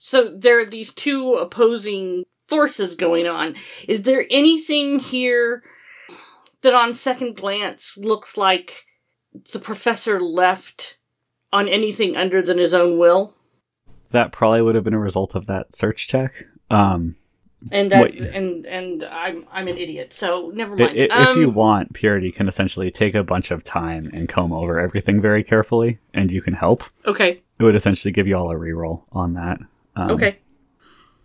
so 0.03 0.35
there 0.37 0.59
are 0.61 0.65
these 0.67 0.93
two 0.93 1.35
opposing 1.35 2.25
forces 2.49 2.97
going 2.97 3.27
on. 3.27 3.55
Is 3.87 4.03
there 4.03 4.25
anything 4.31 4.99
here 4.99 5.63
that, 6.63 6.73
on 6.75 6.95
second 6.95 7.37
glance, 7.37 7.97
looks 7.99 8.37
like 8.37 8.87
the 9.53 9.59
professor 9.59 10.21
left 10.21 10.97
on 11.53 11.69
anything 11.69 12.17
under 12.17 12.41
than 12.43 12.57
his 12.59 12.73
own 12.75 12.99
will? 12.99 13.37
That 14.11 14.33
probably 14.33 14.63
would 14.63 14.75
have 14.75 14.85
been 14.85 14.95
a 14.95 14.99
result 14.99 15.35
of 15.37 15.47
that 15.47 15.75
search 15.77 16.09
check. 16.09 16.33
Um, 16.71 17.17
And 17.71 17.93
that, 17.93 18.03
Wait. 18.03 18.21
and 18.23 18.65
and 18.67 19.05
I'm 19.05 19.45
I'm 19.53 19.69
an 19.69 19.77
idiot, 19.77 20.15
so 20.15 20.51
never 20.55 20.75
mind. 20.75 20.93
i- 20.99 21.03
if 21.05 21.13
um, 21.13 21.39
you 21.41 21.51
want, 21.51 21.93
Purity 21.93 22.33
can 22.33 22.49
essentially 22.49 22.91
take 22.91 23.15
a 23.15 23.23
bunch 23.23 23.51
of 23.51 23.63
time 23.65 24.09
and 24.15 24.29
comb 24.31 24.51
over 24.53 24.81
everything 24.81 25.21
very 25.21 25.45
carefully, 25.45 25.99
and 26.15 26.33
you 26.33 26.41
can 26.41 26.55
help. 26.55 26.85
okay, 27.05 27.43
It 27.59 27.63
would 27.65 27.77
essentially 27.77 28.13
give 28.13 28.27
you 28.27 28.35
all 28.37 28.51
a 28.51 28.55
reroll 28.55 29.03
on 29.13 29.35
that. 29.35 29.59
Um, 29.97 30.11
okay, 30.13 30.39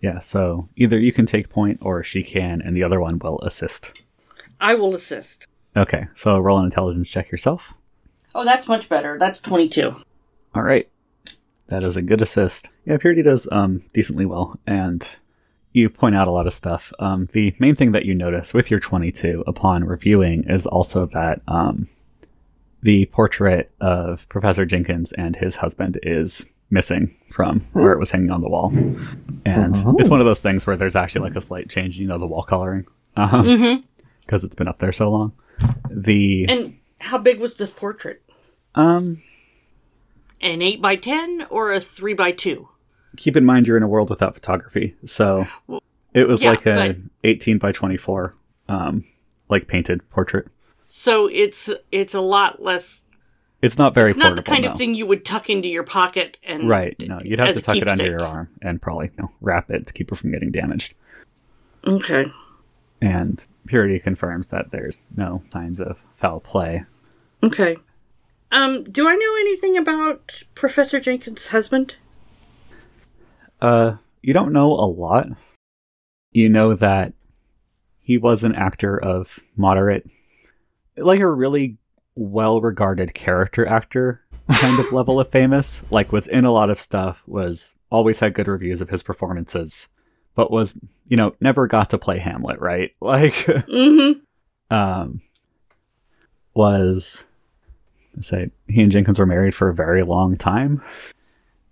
Yeah, 0.01 0.19
so 0.19 0.69
either 0.75 0.99
you 0.99 1.13
can 1.13 1.25
take 1.25 1.49
point 1.49 1.79
or 1.81 2.03
she 2.03 2.23
can, 2.23 2.61
and 2.61 2.75
the 2.75 2.83
other 2.83 2.99
one 2.99 3.19
will 3.19 3.39
assist. 3.41 4.03
I 4.59 4.75
will 4.75 4.95
assist. 4.95 5.47
Okay, 5.75 6.07
so 6.15 6.37
roll 6.39 6.59
an 6.59 6.65
intelligence 6.65 7.09
check 7.09 7.31
yourself. 7.31 7.73
Oh, 8.33 8.45
that's 8.45 8.67
much 8.67 8.89
better. 8.89 9.17
That's 9.19 9.39
twenty 9.39 9.67
two. 9.69 9.95
All 10.53 10.63
right, 10.63 10.85
that 11.67 11.83
is 11.83 11.97
a 11.97 12.01
good 12.01 12.21
assist. 12.21 12.69
Yeah, 12.85 12.97
Purity 12.97 13.21
does 13.23 13.47
um, 13.51 13.83
decently 13.93 14.25
well, 14.25 14.59
and 14.65 15.07
you 15.73 15.89
point 15.89 16.15
out 16.15 16.27
a 16.29 16.31
lot 16.31 16.47
of 16.47 16.53
stuff. 16.53 16.93
Um, 16.99 17.27
the 17.33 17.53
main 17.59 17.75
thing 17.75 17.91
that 17.91 18.05
you 18.05 18.15
notice 18.15 18.53
with 18.53 18.71
your 18.71 18.79
22 18.79 19.43
upon 19.45 19.83
reviewing 19.83 20.45
is 20.49 20.65
also 20.65 21.05
that 21.07 21.41
um, 21.49 21.89
the 22.81 23.07
portrait 23.07 23.69
of 23.81 24.29
Professor 24.29 24.65
Jenkins 24.65 25.11
and 25.11 25.35
his 25.35 25.57
husband 25.57 25.99
is 26.01 26.45
missing 26.69 27.15
from 27.29 27.61
where 27.73 27.91
it 27.93 27.99
was 27.99 28.11
hanging 28.11 28.31
on 28.31 28.41
the 28.41 28.49
wall, 28.49 28.71
and 29.45 29.75
it's 29.99 30.09
one 30.09 30.19
of 30.19 30.25
those 30.25 30.41
things 30.41 30.65
where 30.65 30.75
there's 30.75 30.95
actually 30.95 31.21
like 31.21 31.35
a 31.35 31.41
slight 31.41 31.69
change, 31.69 31.97
you 31.97 32.07
know, 32.07 32.17
the 32.17 32.25
wall 32.27 32.43
coloring, 32.43 32.85
because 33.15 33.45
Mm-hmm. 33.45 34.35
it's 34.45 34.55
been 34.55 34.67
up 34.67 34.79
there 34.79 34.91
so 34.91 35.09
long. 35.11 35.33
The 35.89 36.45
And 36.49 36.77
how 36.99 37.17
big 37.17 37.39
was 37.39 37.55
this 37.55 37.71
portrait? 37.71 38.21
um, 38.75 39.21
An 40.41 40.61
eight 40.61 40.81
by 40.81 40.95
ten 40.95 41.45
or 41.49 41.71
a 41.71 41.79
three 41.79 42.13
by 42.13 42.31
two? 42.31 42.69
keep 43.17 43.37
in 43.37 43.45
mind 43.45 43.65
you're 43.65 43.77
in 43.77 43.83
a 43.83 43.87
world 43.87 44.09
without 44.09 44.33
photography, 44.33 44.93
so 45.05 45.45
it 46.13 46.27
was 46.27 46.41
yeah, 46.41 46.49
like 46.49 46.65
a 46.65 46.75
but- 46.75 46.97
18 47.23 47.57
by 47.59 47.71
24, 47.71 48.35
um, 48.67 49.05
like 49.49 49.67
painted 49.69 50.07
portrait. 50.09 50.47
So 50.87 51.27
it's 51.27 51.69
it's 51.93 52.13
a 52.13 52.19
lot 52.21 52.61
less. 52.61 53.04
It's 53.61 53.77
not 53.77 53.93
very 53.93 54.11
it's 54.11 54.17
not 54.19 54.35
portable. 54.35 54.43
the 54.43 54.51
kind 54.51 54.63
no. 54.65 54.71
of 54.71 54.77
thing 54.77 54.93
you 54.93 55.05
would 55.05 55.25
tuck 55.25 55.49
into 55.49 55.67
your 55.67 55.83
pocket 55.83 56.37
and 56.43 56.69
Right. 56.69 56.95
No, 56.99 57.19
you'd 57.23 57.39
have 57.39 57.55
to 57.55 57.61
tuck 57.61 57.77
it 57.77 57.87
under 57.87 58.05
your 58.05 58.23
arm 58.23 58.49
and 58.61 58.81
probably 58.81 59.07
you 59.07 59.23
know, 59.23 59.31
wrap 59.41 59.71
it 59.71 59.87
to 59.87 59.93
keep 59.93 60.11
it 60.11 60.15
from 60.15 60.31
getting 60.31 60.51
damaged. 60.51 60.93
Okay. 61.87 62.25
And 63.01 63.43
Purity 63.67 63.99
confirms 63.99 64.47
that 64.47 64.71
there's 64.71 64.97
no 65.15 65.41
signs 65.51 65.79
of 65.79 66.03
foul 66.15 66.39
play. 66.39 66.83
Okay. 67.41 67.77
Um, 68.51 68.83
do 68.83 69.07
I 69.07 69.15
know 69.15 69.35
anything 69.39 69.77
about 69.77 70.43
Professor 70.53 70.99
Jenkins' 70.99 71.47
husband? 71.47 71.95
Uh, 73.61 73.95
you 74.21 74.33
don't 74.33 74.53
know 74.53 74.71
a 74.73 74.85
lot. 74.87 75.27
You 76.31 76.49
know 76.49 76.75
that 76.75 77.13
he 78.01 78.17
was 78.17 78.43
an 78.43 78.55
actor 78.55 79.01
of 79.01 79.39
moderate, 79.55 80.07
like 80.95 81.19
a 81.19 81.27
really 81.29 81.77
well 82.15 82.61
regarded 82.61 83.13
character 83.13 83.67
actor 83.67 84.21
kind 84.53 84.79
of 84.79 84.91
level 84.93 85.19
of 85.19 85.29
famous. 85.31 85.81
Like, 85.89 86.11
was 86.11 86.27
in 86.27 86.45
a 86.45 86.51
lot 86.51 86.69
of 86.69 86.79
stuff, 86.79 87.23
was 87.25 87.75
always 87.89 88.19
had 88.19 88.33
good 88.33 88.47
reviews 88.47 88.79
of 88.81 88.89
his 88.89 89.01
performances, 89.03 89.87
but 90.35 90.51
was, 90.51 90.79
you 91.07 91.17
know, 91.17 91.35
never 91.41 91.67
got 91.67 91.89
to 91.91 91.97
play 91.97 92.19
Hamlet, 92.19 92.59
right? 92.59 92.91
Like, 93.01 93.33
Mm-hmm. 93.33 94.19
um, 94.75 95.21
was 96.53 97.23
say 98.21 98.49
he 98.67 98.81
and 98.81 98.91
Jenkins 98.91 99.19
were 99.19 99.25
married 99.25 99.53
for 99.53 99.67
a 99.69 99.73
very 99.75 100.03
long 100.03 100.35
time. 100.35 100.81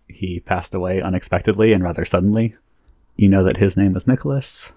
He 0.09 0.39
passed 0.41 0.73
away 0.75 1.01
unexpectedly 1.01 1.71
and 1.73 1.83
rather 1.83 2.03
suddenly. 2.05 2.55
You 3.15 3.29
know 3.29 3.43
that 3.43 3.57
his 3.57 3.77
name 3.77 3.93
was 3.93 4.07
Nicholas. 4.07 4.71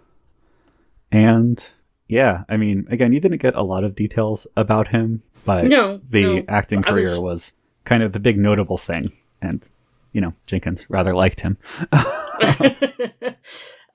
And 1.11 1.65
yeah, 2.09 2.45
I 2.49 2.57
mean, 2.57 2.87
again, 2.91 3.13
you 3.13 3.21
didn't 3.21 3.43
get 3.43 3.55
a 3.57 3.63
lot 3.63 3.83
of 3.85 3.95
details 3.97 4.47
about 4.57 4.89
him, 4.89 5.23
but 5.47 5.65
No, 5.65 6.01
the 6.11 6.41
no. 6.41 6.45
acting 6.49 6.85
I 6.87 6.93
was- 6.93 7.07
career 7.07 7.21
was 7.21 7.53
kind 7.85 8.03
of 8.03 8.13
the 8.13 8.19
big 8.21 8.37
notable 8.39 8.77
thing. 8.77 9.13
And, 9.41 9.67
you 10.13 10.21
know, 10.21 10.35
Jenkins 10.47 10.85
rather 10.91 11.15
liked 11.15 11.41
him. 11.41 11.57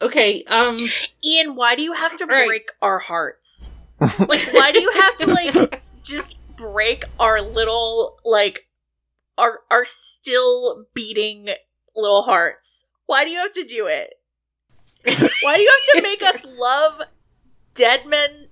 okay. 0.01 0.43
Um. 0.45 0.77
Ian, 1.25 1.55
why 1.55 1.75
do 1.75 1.81
you 1.83 1.93
have 1.93 2.17
to 2.17 2.25
Right. 2.25 2.47
break 2.47 2.69
our 2.81 2.99
hearts? 2.99 3.71
Like, 4.19 4.51
why 4.53 4.71
do 4.71 4.81
you 4.81 4.91
have 4.93 5.17
to 5.17 5.27
like 5.27 5.83
just 6.03 6.39
break 6.57 7.03
our 7.19 7.39
little 7.41 8.17
like 8.25 8.67
our 9.37 9.59
our 9.69 9.85
still 9.85 10.85
beating 10.95 11.49
little 11.95 12.23
hearts? 12.23 12.85
Why 13.05 13.25
do 13.25 13.29
you 13.31 13.37
have 13.39 13.53
to 13.53 13.63
do 13.63 13.85
it? 13.87 14.13
Why 15.43 15.55
do 15.57 15.61
you 15.61 15.79
have 15.95 15.97
to 15.97 16.01
make 16.03 16.21
us 16.23 16.45
love 16.45 17.01
dead 17.73 18.05
men 18.07 18.47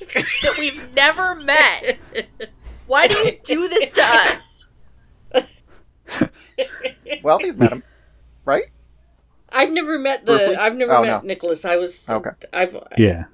that 0.42 0.56
we've 0.58 0.94
never 0.94 1.34
met? 1.34 1.98
Why 2.86 3.06
do 3.08 3.18
you 3.18 3.38
do 3.44 3.68
this 3.68 3.92
to 3.92 4.02
us? 4.02 4.70
Wealthy's 7.22 7.58
met 7.58 7.72
him, 7.72 7.82
right? 8.44 8.64
I've 9.50 9.70
never 9.70 9.98
met 9.98 10.26
the. 10.26 10.36
Briefly? 10.36 10.56
I've 10.56 10.76
never 10.76 10.92
Oh, 10.92 11.02
met 11.02 11.22
no. 11.22 11.26
Nicholas. 11.26 11.64
I 11.64 11.76
was. 11.76 12.08
Okay. 12.08 12.30
I've. 12.52 12.76
Yeah. 12.96 13.24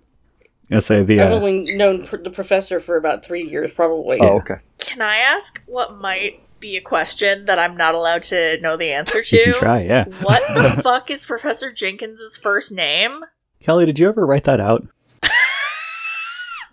I 0.71 0.79
say 0.81 1.03
the 1.03 1.21
I've 1.21 1.31
uh, 1.31 1.35
only 1.35 1.77
known 1.77 2.07
pr- 2.07 2.17
the 2.17 2.31
professor 2.31 2.81
for 2.81 2.97
about 2.97 3.25
three 3.25 3.43
years, 3.49 3.73
probably. 3.73 4.19
Oh, 4.21 4.37
okay. 4.39 4.57
Can 4.79 5.03
I 5.03 5.17
ask 5.17 5.61
what 5.67 5.99
might 5.99 6.41
be 6.59 6.77
a 6.77 6.81
question 6.81 7.45
that 7.45 7.59
I'm 7.59 7.77
not 7.77 7.95
allowed 7.95 8.23
to 8.25 8.59
know 8.61 8.77
the 8.77 8.91
answer 8.93 9.19
you 9.19 9.25
can 9.45 9.53
to? 9.53 9.59
try, 9.59 9.83
yeah. 9.83 10.05
What 10.23 10.43
the 10.55 10.81
fuck 10.83 11.11
is 11.11 11.27
Professor 11.27 11.71
Jenkins's 11.71 12.39
first 12.39 12.73
name? 12.73 13.21
Kelly, 13.61 13.85
did 13.85 13.99
you 13.99 14.09
ever 14.09 14.27
write 14.27 14.45
that 14.45 14.59
out? 14.61 14.87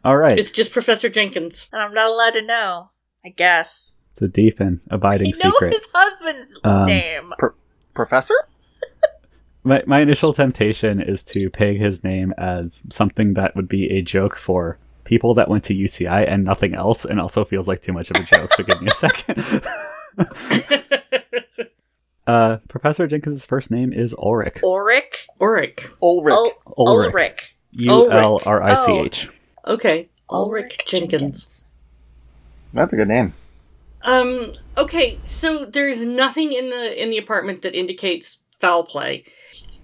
All 0.03 0.17
right. 0.17 0.37
It's 0.37 0.51
just 0.51 0.71
Professor 0.71 1.09
Jenkins. 1.09 1.67
And 1.71 1.81
I'm 1.81 1.93
not 1.93 2.09
allowed 2.09 2.33
to 2.33 2.41
know. 2.41 2.89
I 3.25 3.29
guess. 3.29 3.95
It's 4.11 4.21
a 4.21 4.27
deep 4.27 4.59
and 4.59 4.79
abiding 4.89 5.27
I 5.27 5.43
know 5.43 5.51
secret. 5.51 5.73
his 5.73 5.87
husband's 5.93 6.59
Um, 6.63 6.85
name. 6.87 7.33
Professor? 7.93 8.33
My, 9.63 9.83
my 9.85 9.99
initial 10.01 10.33
temptation 10.33 10.99
is 10.99 11.23
to 11.25 11.51
peg 11.51 11.77
his 11.77 12.03
name 12.03 12.33
as 12.35 12.81
something 12.89 13.35
that 13.35 13.55
would 13.55 13.67
be 13.69 13.91
a 13.91 14.01
joke 14.01 14.35
for 14.35 14.79
people 15.03 15.35
that 15.35 15.49
went 15.49 15.63
to 15.65 15.75
UCI 15.75 16.27
and 16.27 16.43
nothing 16.43 16.73
else, 16.73 17.05
and 17.05 17.19
also 17.21 17.45
feels 17.45 17.67
like 17.67 17.79
too 17.79 17.93
much 17.93 18.09
of 18.09 18.17
a 18.17 18.23
joke. 18.23 18.51
So 18.53 18.63
give 18.63 18.81
me 18.81 18.87
a 18.87 18.93
second. 18.95 19.61
uh, 22.27 22.57
Professor 22.69 23.05
Jenkins' 23.07 23.45
first 23.45 23.69
name 23.69 23.93
is 23.93 24.15
Ulrich. 24.17 24.61
Ulrich? 24.63 25.27
Ulrich. 25.39 25.87
Ulrich. 26.01 26.33
Ul- 26.33 26.53
Ulrich. 26.77 27.13
Ulrich. 27.13 27.55
U 27.73 28.11
L 28.11 28.41
R 28.45 28.63
I 28.63 28.73
C 28.73 28.91
H. 28.99 29.29
Okay. 29.65 30.09
Ulrich 30.29 30.85
Jenkins. 30.87 31.69
That's 32.73 32.93
a 32.93 32.95
good 32.95 33.07
name. 33.07 33.33
Um. 34.03 34.53
Okay. 34.77 35.19
So 35.25 35.65
there's 35.65 36.03
nothing 36.05 36.51
in 36.53 36.69
the 36.69 37.01
in 37.01 37.09
the 37.09 37.17
apartment 37.17 37.61
that 37.63 37.75
indicates 37.77 38.39
foul 38.59 38.83
play. 38.83 39.25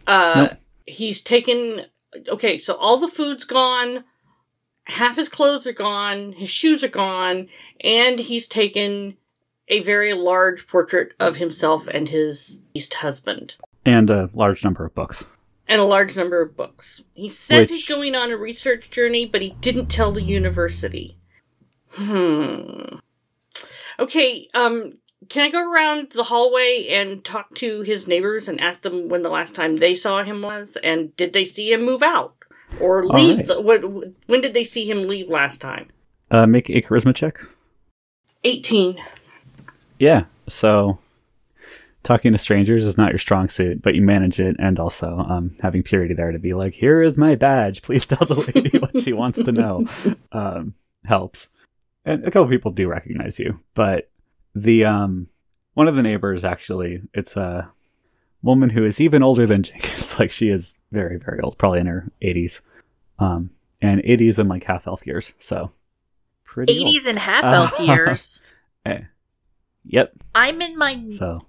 Uh, 0.07 0.47
Nope. 0.49 0.57
he's 0.85 1.21
taken. 1.21 1.85
Okay. 2.29 2.57
So 2.59 2.75
all 2.75 2.97
the 2.97 3.07
food's 3.07 3.43
gone. 3.43 4.03
Half 4.85 5.17
his 5.17 5.27
clothes 5.29 5.67
are 5.67 5.73
gone. 5.73 6.31
His 6.31 6.49
shoes 6.49 6.83
are 6.83 6.87
gone, 6.87 7.49
and 7.81 8.19
he's 8.19 8.47
taken 8.47 9.17
a 9.67 9.81
very 9.81 10.13
large 10.13 10.65
portrait 10.65 11.13
of 11.19 11.35
himself 11.35 11.87
and 11.89 12.07
his 12.07 12.61
deceased 12.73 12.93
husband, 12.95 13.57
And 13.85 14.09
a 14.09 14.29
large 14.33 14.63
number 14.63 14.85
of 14.85 14.95
books. 14.95 15.25
And 15.67 15.81
a 15.81 15.85
large 15.85 16.15
number 16.15 16.41
of 16.41 16.55
books. 16.55 17.03
He 17.13 17.29
says 17.29 17.61
Which- 17.61 17.69
he's 17.69 17.85
going 17.85 18.15
on 18.15 18.31
a 18.31 18.37
research 18.37 18.89
journey, 18.89 19.25
but 19.25 19.41
he 19.41 19.51
didn't 19.61 19.87
tell 19.87 20.11
the 20.11 20.21
university. 20.23 21.17
Hmm. 21.91 22.97
Okay, 23.99 24.47
um, 24.53 24.93
can 25.29 25.43
I 25.43 25.49
go 25.49 25.71
around 25.71 26.11
the 26.11 26.23
hallway 26.23 26.87
and 26.89 27.23
talk 27.23 27.55
to 27.55 27.81
his 27.81 28.07
neighbors 28.07 28.47
and 28.47 28.61
ask 28.61 28.83
them 28.83 29.09
when 29.09 29.23
the 29.23 29.29
last 29.29 29.55
time 29.55 29.77
they 29.77 29.95
saw 29.95 30.23
him 30.23 30.41
was, 30.41 30.77
and 30.83 31.15
did 31.17 31.33
they 31.33 31.45
see 31.45 31.71
him 31.71 31.83
move 31.83 32.03
out 32.03 32.35
or 32.79 33.05
leave? 33.07 33.37
right. 33.37 33.47
The, 33.47 33.61
what, 33.61 33.81
when 34.27 34.41
did 34.41 34.53
they 34.53 34.63
see 34.63 34.89
him 34.89 35.07
leave 35.07 35.29
last 35.29 35.59
time? 35.59 35.89
Uh, 36.29 36.45
make 36.45 36.69
a 36.69 36.81
charisma 36.81 37.15
check. 37.15 37.39
Eighteen. 38.43 38.97
Yeah. 39.97 40.25
So 40.47 40.99
talking 42.07 42.31
to 42.31 42.37
strangers 42.37 42.85
is 42.85 42.97
not 42.97 43.11
your 43.11 43.19
strong 43.19 43.49
suit, 43.49 43.81
but 43.81 43.93
you 43.93 44.01
manage 44.01 44.39
it, 44.39 44.55
and 44.59 44.79
also 44.79 45.17
um, 45.17 45.55
having 45.61 45.83
purity 45.83 46.13
there 46.13 46.31
to 46.31 46.39
be 46.39 46.53
like, 46.53 46.73
"Here 46.73 47.01
is 47.01 47.17
my 47.17 47.35
badge. 47.35 47.81
Please 47.83 48.05
tell 48.07 48.25
the 48.25 48.35
lady 48.53 48.77
what 48.79 48.99
she 49.03 49.13
wants 49.13 49.41
to 49.41 49.51
know." 49.51 49.85
Um, 50.31 50.73
helps. 51.05 51.47
And 52.05 52.23
a 52.25 52.31
couple 52.31 52.47
people 52.49 52.71
do 52.71 52.87
recognize 52.87 53.39
you, 53.39 53.59
but 53.73 54.09
the 54.55 54.85
um, 54.85 55.27
one 55.73 55.87
of 55.87 55.95
the 55.95 56.03
neighbors 56.03 56.43
actually, 56.43 57.01
it's 57.13 57.35
a 57.37 57.69
woman 58.43 58.69
who 58.69 58.85
is 58.85 58.99
even 59.01 59.23
older 59.23 59.45
than 59.45 59.63
Jenkins. 59.67 60.19
like 60.19 60.31
she 60.31 60.49
is 60.49 60.77
very, 60.91 61.17
very 61.17 61.39
old, 61.41 61.57
probably 61.57 61.79
in 61.79 61.87
her 61.87 62.11
eighties, 62.21 62.61
um, 63.19 63.49
and 63.81 64.01
eighties 64.03 64.37
and 64.39 64.47
like 64.49 64.63
half 64.63 64.85
elf 64.87 65.05
years. 65.07 65.33
So 65.39 65.71
pretty 66.45 66.83
80s 66.83 67.07
and 67.07 67.19
half 67.19 67.43
elf 67.43 67.79
Uh, 67.79 67.83
years. 67.83 68.41
Eh. 68.85 69.01
Yep. 69.85 70.13
I'm 70.35 70.61
in 70.61 70.77
my. 70.77 71.09
So. 71.11 71.39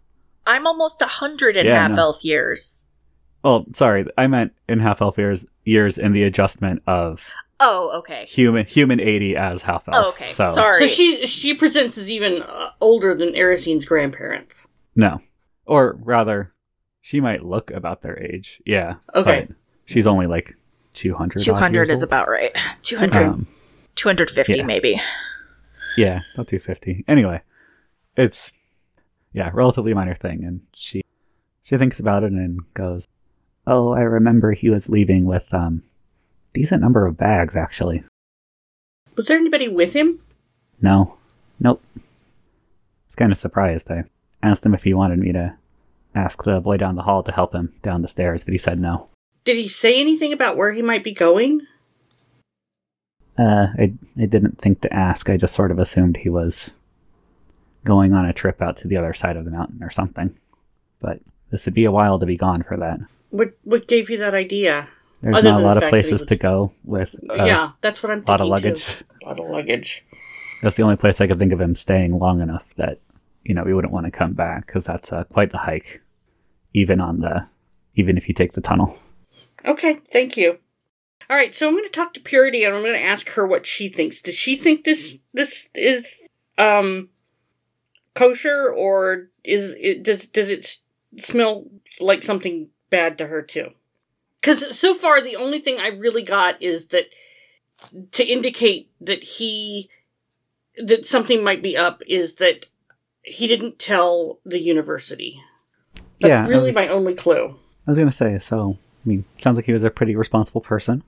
I'm 0.49 0.67
almost 0.67 1.01
a 1.03 1.07
hundred 1.07 1.57
and 1.57 1.67
Yeah, 1.69 1.79
half 1.87 1.91
no. 1.93 2.03
elf 2.03 2.25
years. 2.25 2.87
Oh, 3.45 3.65
sorry. 3.75 4.05
I 4.19 4.27
meant 4.27 4.53
in 4.69 4.81
half 4.81 5.01
elf 5.01 5.17
years, 5.19 5.47
years 5.65 5.97
in 5.99 6.13
the 6.13 6.25
adjustment 6.25 6.83
of 6.89 7.31
Oh, 7.61 7.91
okay. 7.99 8.25
human 8.27 8.67
human 8.67 8.99
eighty 9.01 9.37
as 9.37 9.63
half 9.63 9.89
elf. 9.89 10.05
Oh, 10.05 10.09
okay. 10.11 10.27
So 10.27 10.47
Sorry. 10.47 10.81
So 10.81 10.87
she 10.87 11.27
she 11.27 11.55
presents 11.55 11.97
as 11.99 12.11
even 12.11 12.43
uh, 12.43 12.71
older 12.81 13.15
than 13.15 13.35
Erisine's 13.37 13.85
grandparents. 13.85 14.67
no, 14.97 15.21
or 15.67 15.97
rather, 16.03 16.53
she 17.01 17.21
might 17.21 17.45
look 17.45 17.71
about 17.71 18.03
their 18.03 18.19
age. 18.19 18.61
Yeah. 18.67 18.95
Okay. 19.15 19.47
but 19.49 19.57
she's 19.85 20.07
only 20.07 20.27
like 20.27 20.55
two 20.95 21.15
hundred. 21.15 21.43
200 21.43 21.91
is 21.91 22.03
about 22.03 22.29
right. 22.29 22.57
200, 22.83 23.23
Um, 23.27 23.47
250 23.95 24.57
yeah. 24.57 24.63
maybe. 24.65 25.01
yeah, 25.97 26.21
about 26.35 26.49
two 26.49 26.59
fifty. 26.59 27.05
Anyway, 27.09 27.43
it's 28.17 28.53
yeah, 29.33 29.51
relatively 29.53 29.95
minor 29.95 30.15
thing, 30.15 30.45
and 30.45 30.61
she 30.75 31.03
she 31.63 31.77
thinks 31.77 32.01
about 32.01 32.25
it 32.25 32.33
and 32.33 32.61
goes, 32.75 33.07
"Oh, 33.67 33.93
I 33.93 34.01
remember 34.01 34.53
he 34.53 34.71
was 34.71 34.89
leaving 34.89 35.27
with 35.27 35.53
um 35.53 35.83
decent 36.53 36.83
number 36.83 37.07
of 37.07 37.17
bags 37.17 37.57
actually." 37.57 38.05
Was 39.17 39.27
there 39.27 39.39
anybody 39.39 39.67
with 39.67 39.95
him? 39.95 40.21
No. 40.81 41.17
Nope. 41.59 41.83
I 41.97 42.01
was 43.09 43.17
kind 43.17 43.33
of 43.33 43.39
surprised. 43.39 43.91
I 43.91 44.05
asked 44.43 44.65
him 44.65 44.75
if 44.75 44.85
he 44.85 44.95
wanted 44.95 45.19
me 45.19 45.33
to 45.33 45.57
ask 46.15 46.43
the 46.45 46.61
boy 46.61 46.77
down 46.77 46.95
the 46.95 47.03
hall 47.03 47.25
to 47.25 47.33
help 47.33 47.53
him 47.53 47.73
down 47.83 48.03
the 48.03 48.09
stairs, 48.09 48.45
but 48.45 48.53
he 48.53 48.59
said 48.59 48.79
no. 48.79 49.09
Did 49.45 49.57
he 49.57 49.67
say 49.67 50.01
anything 50.01 50.33
about 50.33 50.57
where 50.57 50.73
he 50.73 50.83
might 50.83 51.03
be 51.03 51.13
going? 51.13 51.63
Uh, 53.37 53.69
I, 53.79 53.93
I 54.21 54.27
didn't 54.27 54.61
think 54.61 54.81
to 54.83 54.93
ask. 54.93 55.29
I 55.29 55.37
just 55.37 55.55
sort 55.55 55.71
of 55.71 55.79
assumed 55.79 56.19
he 56.19 56.29
was 56.29 56.71
going 57.89 58.13
on 58.13 58.27
a 58.27 58.35
trip 58.35 58.61
out 58.61 58.77
to 58.77 58.87
the 58.87 58.99
other 58.99 59.15
side 59.15 59.39
of 59.39 59.47
the 59.47 59.51
mountain 59.51 59.83
or 59.83 59.91
something. 59.91 60.37
But 61.01 61.21
this 61.51 61.65
would 61.65 61.75
be 61.75 61.87
a 61.87 61.91
while 61.91 62.19
to 62.19 62.27
be 62.27 62.37
gone 62.37 62.63
for 62.63 62.77
that. 62.77 63.01
What 63.31 63.55
what 63.65 63.89
gave 63.89 64.11
you 64.11 64.19
that 64.19 64.35
idea? 64.35 64.87
There's 65.23 65.37
Other 65.37 65.51
not 65.53 65.61
a 65.63 65.65
lot 65.65 65.77
of 65.79 65.81
fact 65.83 65.91
that 65.93 65.97
he 65.97 66.03
places 66.03 66.21
was- 66.21 66.29
to 66.29 66.37
go 66.37 66.73
with 66.85 67.15
uh, 67.31 67.45
yeah, 67.45 67.73
that's 67.81 68.03
what 68.03 68.13
I'm 68.13 68.23
a 68.23 68.31
lot 68.31 68.41
of 68.43 68.49
luggage. 68.49 68.85
too. 68.85 69.05
A 69.25 69.29
lot 69.29 69.41
of 69.41 69.49
luggage. 69.51 70.05
That's 70.63 70.77
the 70.77 70.83
only 70.83 70.97
place 70.97 71.21
I 71.21 71.27
could 71.27 71.39
think 71.39 71.53
of 71.53 71.61
him 71.61 71.75
staying 71.75 72.19
long 72.19 72.41
enough 72.41 72.75
that 72.77 73.01
you 73.45 73.55
know 73.55 73.65
we 73.65 73.73
wouldn't 73.75 73.93
want 73.93 74.05
to 74.07 74.13
come 74.13 74.35
back 74.35 74.67
because 74.67 74.85
that's 74.85 75.13
uh, 75.13 75.25
quite 75.25 75.51
the 75.51 75.59
hike, 75.59 76.03
even 76.75 77.01
on 77.01 77.21
the 77.21 77.47
even 77.97 78.19
if 78.19 78.29
you 78.29 78.35
take 78.35 78.53
the 78.53 78.61
tunnel. 78.61 78.97
Okay, 79.65 80.01
thank 80.13 80.37
you. 80.37 80.59
All 81.31 81.37
right, 81.37 81.55
so 81.55 81.67
I'm 81.67 81.75
going 81.75 81.85
to 81.85 81.91
talk 81.91 82.15
to 82.15 82.21
Purity 82.21 82.65
and 82.65 82.75
I'm 82.75 82.83
going 82.83 82.95
to 82.95 83.03
ask 83.03 83.29
her 83.31 83.47
what 83.47 83.67
she 83.67 83.89
thinks. 83.89 84.21
Does 84.21 84.35
she 84.35 84.57
think 84.57 84.85
this 84.85 85.17
this 85.35 85.69
is 85.75 86.07
um 86.59 87.09
kosher 88.19 88.73
or 88.77 89.29
is 89.45 89.75
it 89.79 90.03
does 90.03 90.27
does 90.27 90.51
it 90.51 90.79
smell 91.19 91.67
like 92.01 92.23
something 92.23 92.69
bad 92.91 93.19
to 93.19 93.27
her 93.27 93.43
too? 93.43 93.69
Cuz 94.43 94.77
so 94.77 94.95
far 94.95 95.21
the 95.21 95.37
only 95.37 95.61
thing 95.61 95.79
I 95.81 95.89
really 95.89 96.23
got 96.23 96.61
is 96.63 96.89
that 96.89 97.07
to 98.13 98.25
indicate 98.25 98.91
that 99.01 99.23
he 99.23 99.89
that 100.77 101.07
something 101.07 101.43
might 101.43 101.63
be 101.63 101.77
up 101.77 102.03
is 102.07 102.37
that 102.37 102.67
he 103.23 103.47
didn't 103.47 103.79
tell 103.79 104.39
the 104.45 104.61
university. 104.61 105.41
That's 106.21 106.31
Yeah, 106.31 106.47
really 106.49 106.67
was- 106.67 106.75
my 106.75 106.89
only 106.89 107.15
clue. 107.15 107.57
I 107.87 107.91
was 107.91 107.99
gonna 107.99 108.13
say, 108.13 108.39
so 108.39 108.79
I 109.05 109.09
mean, 109.09 109.25
sounds 109.39 109.57
like 109.57 109.65
he 109.67 109.73
was 109.73 109.85
a 109.85 109.91
pretty 109.91 110.15
responsible 110.17 110.61
person. 110.61 111.03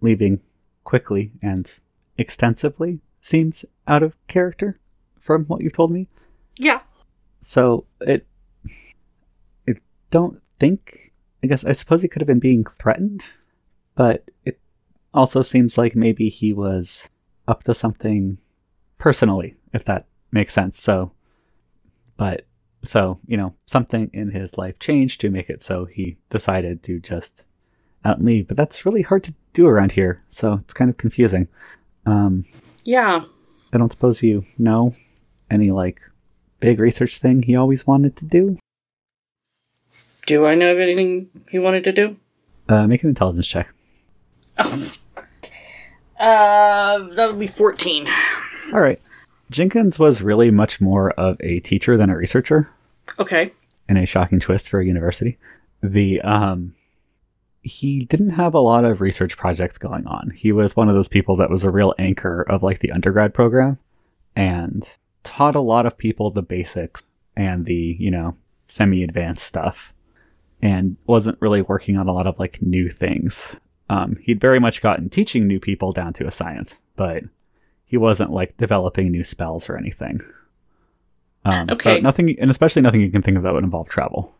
Leaving 0.00 0.40
quickly 0.84 1.32
and 1.42 1.70
extensively 2.18 3.00
seems 3.20 3.64
out 3.86 4.02
of 4.02 4.14
character 4.28 4.78
from 5.26 5.44
what 5.46 5.60
you've 5.60 5.72
told 5.74 5.90
me. 5.90 6.06
Yeah. 6.56 6.80
So 7.40 7.84
it, 8.00 8.26
I 9.68 9.74
don't 10.10 10.40
think. 10.58 11.12
I 11.44 11.48
guess 11.48 11.64
I 11.64 11.72
suppose 11.72 12.00
he 12.02 12.08
could 12.08 12.22
have 12.22 12.26
been 12.26 12.38
being 12.38 12.64
threatened, 12.64 13.24
but 13.94 14.24
it 14.44 14.58
also 15.12 15.42
seems 15.42 15.76
like 15.76 15.94
maybe 15.94 16.28
he 16.28 16.52
was 16.52 17.08
up 17.46 17.62
to 17.64 17.74
something 17.74 18.38
personally, 18.98 19.54
if 19.72 19.84
that 19.84 20.06
makes 20.32 20.54
sense. 20.54 20.80
So, 20.80 21.12
but 22.16 22.46
so 22.82 23.18
you 23.26 23.36
know, 23.36 23.54
something 23.66 24.10
in 24.12 24.30
his 24.30 24.56
life 24.56 24.78
changed 24.78 25.20
to 25.20 25.30
make 25.30 25.50
it 25.50 25.62
so 25.62 25.84
he 25.84 26.16
decided 26.30 26.82
to 26.84 27.00
just 27.00 27.44
out 28.04 28.18
and 28.18 28.26
leave. 28.26 28.48
But 28.48 28.56
that's 28.56 28.86
really 28.86 29.02
hard 29.02 29.22
to 29.24 29.34
do 29.52 29.66
around 29.66 29.92
here, 29.92 30.22
so 30.30 30.54
it's 30.54 30.74
kind 30.74 30.90
of 30.90 30.96
confusing. 30.96 31.48
Um, 32.06 32.44
Yeah. 32.84 33.22
I 33.72 33.78
don't 33.78 33.92
suppose 33.92 34.22
you 34.22 34.46
know 34.58 34.94
any 35.50 35.70
like 35.70 36.00
big 36.60 36.78
research 36.80 37.18
thing 37.18 37.42
he 37.42 37.56
always 37.56 37.86
wanted 37.86 38.16
to 38.16 38.24
do. 38.24 38.58
Do 40.26 40.46
I 40.46 40.54
know 40.54 40.72
of 40.72 40.78
anything 40.80 41.28
he 41.50 41.58
wanted 41.58 41.84
to 41.84 41.92
do? 41.92 42.16
Uh, 42.68 42.86
make 42.86 43.02
an 43.04 43.10
intelligence 43.10 43.46
check. 43.46 43.72
Oh. 44.58 44.92
Uh, 46.18 47.08
that 47.14 47.26
would 47.28 47.38
be 47.38 47.46
14. 47.46 48.08
All 48.72 48.80
right. 48.80 49.00
Jenkins 49.50 49.98
was 49.98 50.22
really 50.22 50.50
much 50.50 50.80
more 50.80 51.10
of 51.12 51.36
a 51.40 51.60
teacher 51.60 51.96
than 51.96 52.10
a 52.10 52.16
researcher, 52.16 52.68
Okay. 53.18 53.52
in 53.88 53.96
a 53.96 54.06
shocking 54.06 54.40
twist 54.40 54.68
for 54.68 54.80
a 54.80 54.84
university. 54.84 55.38
The 55.82 56.20
um, 56.22 56.74
he 57.62 58.00
didn't 58.06 58.30
have 58.30 58.54
a 58.54 58.58
lot 58.58 58.84
of 58.84 59.00
research 59.00 59.36
projects 59.36 59.78
going 59.78 60.06
on. 60.06 60.30
He 60.34 60.50
was 60.50 60.74
one 60.74 60.88
of 60.88 60.94
those 60.96 61.06
people 61.08 61.36
that 61.36 61.50
was 61.50 61.62
a 61.62 61.70
real 61.70 61.94
anchor 61.98 62.42
of 62.42 62.62
like 62.64 62.80
the 62.80 62.90
undergrad 62.90 63.34
program, 63.34 63.78
and 64.34 64.82
taught 65.26 65.54
a 65.56 65.60
lot 65.60 65.84
of 65.86 65.98
people 65.98 66.30
the 66.30 66.42
basics 66.42 67.02
and 67.36 67.66
the 67.66 67.96
you 67.98 68.10
know 68.10 68.36
semi-advanced 68.68 69.44
stuff, 69.44 69.92
and 70.62 70.96
wasn't 71.06 71.40
really 71.40 71.62
working 71.62 71.96
on 71.98 72.08
a 72.08 72.12
lot 72.12 72.26
of 72.26 72.38
like 72.38 72.62
new 72.62 72.88
things. 72.88 73.54
Um, 73.90 74.16
he'd 74.22 74.40
very 74.40 74.58
much 74.58 74.82
gotten 74.82 75.08
teaching 75.10 75.46
new 75.46 75.60
people 75.60 75.92
down 75.92 76.12
to 76.14 76.26
a 76.26 76.30
science, 76.30 76.74
but 76.96 77.22
he 77.84 77.96
wasn't 77.96 78.32
like 78.32 78.56
developing 78.56 79.10
new 79.12 79.22
spells 79.22 79.68
or 79.68 79.76
anything. 79.76 80.20
Um, 81.44 81.68
Okay. 81.70 81.96
So 81.96 82.00
nothing, 82.00 82.36
and 82.40 82.50
especially 82.50 82.82
nothing 82.82 83.00
you 83.00 83.10
can 83.10 83.22
think 83.22 83.36
of 83.36 83.44
that 83.44 83.52
would 83.52 83.62
involve 83.64 83.88
travel. 83.88 84.34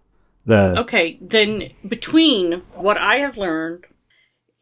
The 0.46 0.78
Okay, 0.80 1.18
then 1.20 1.70
between 1.86 2.62
what 2.74 2.96
I 2.98 3.16
have 3.16 3.36
learned 3.36 3.84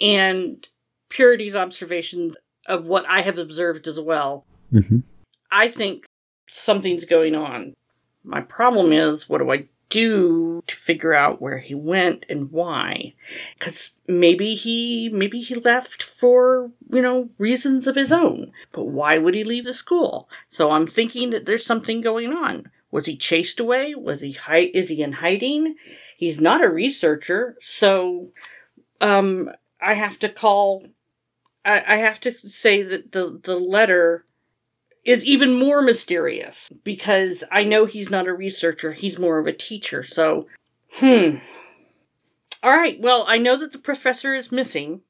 and 0.00 0.66
Purity's 1.08 1.56
observations 1.56 2.36
of 2.66 2.86
what 2.86 3.04
I 3.08 3.20
have 3.22 3.38
observed 3.38 3.86
as 3.86 3.98
well, 4.00 4.44
Mhm. 4.72 5.02
I 5.50 5.68
think 5.68 6.04
something's 6.46 7.04
going 7.04 7.34
on. 7.34 7.74
My 8.22 8.40
problem 8.40 8.92
is, 8.92 9.28
what 9.28 9.38
do 9.38 9.50
I 9.50 9.68
do 9.94 10.62
to 10.66 10.74
figure 10.74 11.14
out 11.14 11.40
where 11.40 11.58
he 11.58 11.74
went 11.74 12.26
and 12.28 12.50
why. 12.50 13.14
Cause 13.60 13.92
maybe 14.08 14.54
he, 14.56 15.08
maybe 15.12 15.38
he 15.38 15.54
left 15.54 16.02
for, 16.02 16.72
you 16.90 17.00
know, 17.00 17.30
reasons 17.38 17.86
of 17.86 17.94
his 17.94 18.10
own. 18.10 18.50
But 18.72 18.86
why 18.86 19.18
would 19.18 19.34
he 19.34 19.44
leave 19.44 19.64
the 19.64 19.74
school? 19.74 20.28
So 20.48 20.72
I'm 20.72 20.88
thinking 20.88 21.30
that 21.30 21.46
there's 21.46 21.64
something 21.64 22.00
going 22.00 22.32
on. 22.32 22.70
Was 22.90 23.06
he 23.06 23.16
chased 23.16 23.60
away? 23.60 23.94
Was 23.94 24.20
he 24.20 24.32
hi- 24.32 24.70
is 24.74 24.88
he 24.88 25.00
in 25.02 25.12
hiding? 25.12 25.76
He's 26.16 26.40
not 26.40 26.64
a 26.64 26.70
researcher, 26.70 27.56
so 27.60 28.30
um 29.00 29.50
I 29.80 29.94
have 29.94 30.18
to 30.20 30.28
call 30.28 30.86
I, 31.64 31.82
I 31.86 31.96
have 31.96 32.20
to 32.20 32.32
say 32.32 32.82
that 32.82 33.12
the 33.12 33.40
the 33.42 33.56
letter 33.58 34.26
is 35.04 35.24
even 35.24 35.58
more 35.58 35.82
mysterious 35.82 36.72
because 36.82 37.44
I 37.52 37.64
know 37.64 37.84
he's 37.84 38.10
not 38.10 38.26
a 38.26 38.32
researcher, 38.32 38.92
he's 38.92 39.18
more 39.18 39.38
of 39.38 39.46
a 39.46 39.52
teacher. 39.52 40.02
So, 40.02 40.46
hmm. 40.92 41.36
All 42.62 42.70
right, 42.70 42.98
well, 43.00 43.24
I 43.28 43.36
know 43.36 43.58
that 43.58 43.72
the 43.72 43.78
professor 43.78 44.34
is 44.34 44.50
missing. 44.50 45.02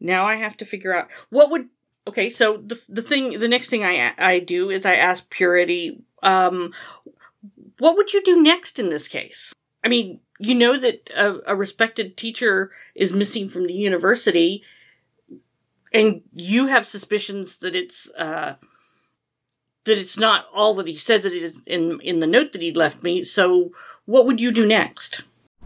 Now 0.00 0.26
I 0.26 0.36
have 0.36 0.56
to 0.58 0.64
figure 0.64 0.94
out 0.94 1.08
what 1.30 1.50
would 1.50 1.68
Okay, 2.08 2.30
so 2.30 2.58
the 2.58 2.80
the 2.88 3.02
thing 3.02 3.38
the 3.40 3.48
next 3.48 3.68
thing 3.68 3.84
I 3.84 4.12
I 4.18 4.38
do 4.38 4.70
is 4.70 4.86
I 4.86 4.94
ask 4.94 5.28
Purity 5.28 6.02
um 6.22 6.72
what 7.78 7.96
would 7.96 8.12
you 8.12 8.22
do 8.22 8.40
next 8.42 8.78
in 8.78 8.88
this 8.88 9.08
case? 9.08 9.52
I 9.84 9.88
mean, 9.88 10.20
you 10.38 10.54
know 10.54 10.78
that 10.78 11.10
a, 11.14 11.52
a 11.52 11.56
respected 11.56 12.16
teacher 12.16 12.70
is 12.94 13.12
missing 13.12 13.48
from 13.48 13.66
the 13.66 13.74
university 13.74 14.62
and 15.92 16.22
you 16.32 16.66
have 16.66 16.86
suspicions 16.86 17.58
that 17.58 17.74
it's 17.74 18.10
uh 18.12 18.54
that 19.86 19.98
it's 19.98 20.18
not 20.18 20.46
all 20.54 20.74
that 20.74 20.86
he 20.86 20.94
says 20.94 21.24
it 21.24 21.32
is 21.32 21.62
in 21.66 22.00
in 22.00 22.20
the 22.20 22.26
note 22.26 22.52
that 22.52 22.62
he 22.62 22.72
left 22.72 23.02
me. 23.02 23.24
So, 23.24 23.72
what 24.04 24.26
would 24.26 24.40
you 24.40 24.52
do 24.52 24.66
next? 24.66 25.22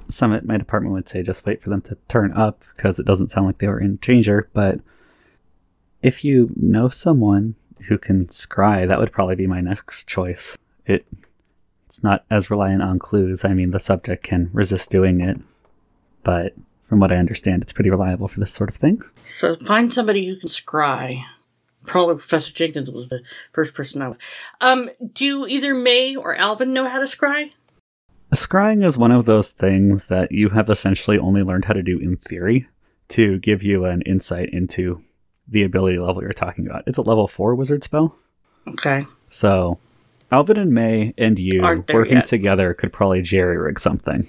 Some 0.08 0.32
at 0.32 0.46
my 0.46 0.56
department 0.56 0.94
would 0.94 1.08
say 1.08 1.22
just 1.22 1.44
wait 1.44 1.62
for 1.62 1.70
them 1.70 1.82
to 1.82 1.96
turn 2.08 2.32
up 2.32 2.64
because 2.76 2.98
it 2.98 3.06
doesn't 3.06 3.30
sound 3.30 3.46
like 3.46 3.58
they 3.58 3.68
were 3.68 3.80
in 3.80 3.96
danger. 3.96 4.48
But 4.52 4.80
if 6.02 6.24
you 6.24 6.50
know 6.56 6.88
someone 6.88 7.54
who 7.88 7.98
can 7.98 8.26
scry, 8.26 8.86
that 8.86 8.98
would 8.98 9.12
probably 9.12 9.36
be 9.36 9.46
my 9.46 9.60
next 9.60 10.08
choice. 10.08 10.56
It 10.86 11.06
it's 11.86 12.02
not 12.02 12.24
as 12.30 12.50
reliant 12.50 12.82
on 12.82 13.00
clues. 13.00 13.44
I 13.44 13.52
mean, 13.52 13.72
the 13.72 13.80
subject 13.80 14.22
can 14.22 14.50
resist 14.52 14.90
doing 14.90 15.20
it, 15.20 15.38
but 16.22 16.54
from 16.88 17.00
what 17.00 17.12
I 17.12 17.16
understand, 17.16 17.62
it's 17.62 17.72
pretty 17.72 17.90
reliable 17.90 18.28
for 18.28 18.40
this 18.40 18.52
sort 18.52 18.68
of 18.68 18.76
thing. 18.76 19.02
So, 19.24 19.56
find 19.56 19.92
somebody 19.92 20.26
who 20.26 20.36
can 20.36 20.48
scry. 20.48 21.24
Probably 21.86 22.16
Professor 22.16 22.52
Jenkins 22.52 22.90
was 22.90 23.08
the 23.08 23.20
first 23.52 23.74
person 23.74 24.02
out. 24.02 24.18
Um, 24.60 24.90
do 25.12 25.46
either 25.46 25.74
May 25.74 26.14
or 26.14 26.36
Alvin 26.36 26.72
know 26.72 26.88
how 26.88 26.98
to 26.98 27.06
scry? 27.06 27.52
Scrying 28.34 28.84
is 28.84 28.96
one 28.96 29.10
of 29.10 29.24
those 29.24 29.50
things 29.50 30.06
that 30.06 30.30
you 30.30 30.50
have 30.50 30.70
essentially 30.70 31.18
only 31.18 31.42
learned 31.42 31.64
how 31.64 31.72
to 31.72 31.82
do 31.82 31.98
in 31.98 32.16
theory 32.16 32.68
to 33.08 33.38
give 33.40 33.62
you 33.62 33.86
an 33.86 34.02
insight 34.02 34.50
into 34.52 35.02
the 35.48 35.64
ability 35.64 35.98
level 35.98 36.22
you're 36.22 36.32
talking 36.32 36.66
about. 36.66 36.84
It's 36.86 36.98
a 36.98 37.02
level 37.02 37.26
4 37.26 37.56
wizard 37.56 37.82
spell. 37.82 38.14
Okay. 38.68 39.04
So, 39.30 39.78
Alvin 40.30 40.58
and 40.58 40.72
May 40.72 41.12
and 41.18 41.38
you 41.40 41.62
working 41.92 42.18
yet. 42.18 42.26
together 42.26 42.72
could 42.74 42.92
probably 42.92 43.22
jerry 43.22 43.56
rig 43.56 43.80
something. 43.80 44.28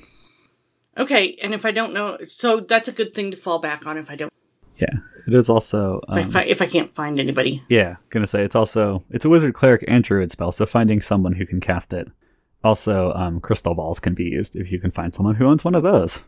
Okay, 0.97 1.37
and 1.43 1.53
if 1.53 1.65
I 1.65 1.71
don't 1.71 1.93
know, 1.93 2.17
so 2.27 2.59
that's 2.59 2.87
a 2.87 2.91
good 2.91 3.13
thing 3.13 3.31
to 3.31 3.37
fall 3.37 3.59
back 3.59 3.85
on 3.85 3.97
if 3.97 4.09
I 4.09 4.15
don't, 4.15 4.33
Yeah. 4.77 4.93
It 5.28 5.34
is 5.34 5.49
also. 5.49 6.01
if, 6.09 6.15
I, 6.17 6.22
Um, 6.22 6.32
fi- 6.32 6.43
if 6.45 6.61
I 6.61 6.65
can't 6.65 6.93
find 6.95 7.19
anybody. 7.19 7.63
yeah, 7.69 7.95
gonna 8.09 8.28
say 8.28 8.43
it's 8.43 8.55
also 8.55 9.03
it's 9.09 9.26
a 9.26 9.30
wizard 9.30 9.53
cleric 9.53 9.84
and 9.88 10.03
druid 10.03 10.32
spell, 10.32 10.51
so 10.51 10.65
finding 10.65 11.01
someone 11.01 11.34
who 11.34 11.45
can 11.45 11.59
cast 11.59 11.93
it. 11.93 12.07
Also, 12.63 13.11
um, 13.13 13.39
crystal 13.39 13.74
balls 13.74 13.99
can 13.99 14.13
be 14.13 14.26
used 14.26 14.55
if 14.55 14.72
you 14.72 14.80
can 14.80 14.91
find 14.91 15.13
someone 15.13 15.36
who 15.36 15.45
owns 15.47 15.63
one 15.65 15.74
of 15.76 15.84
those. 15.84 16.22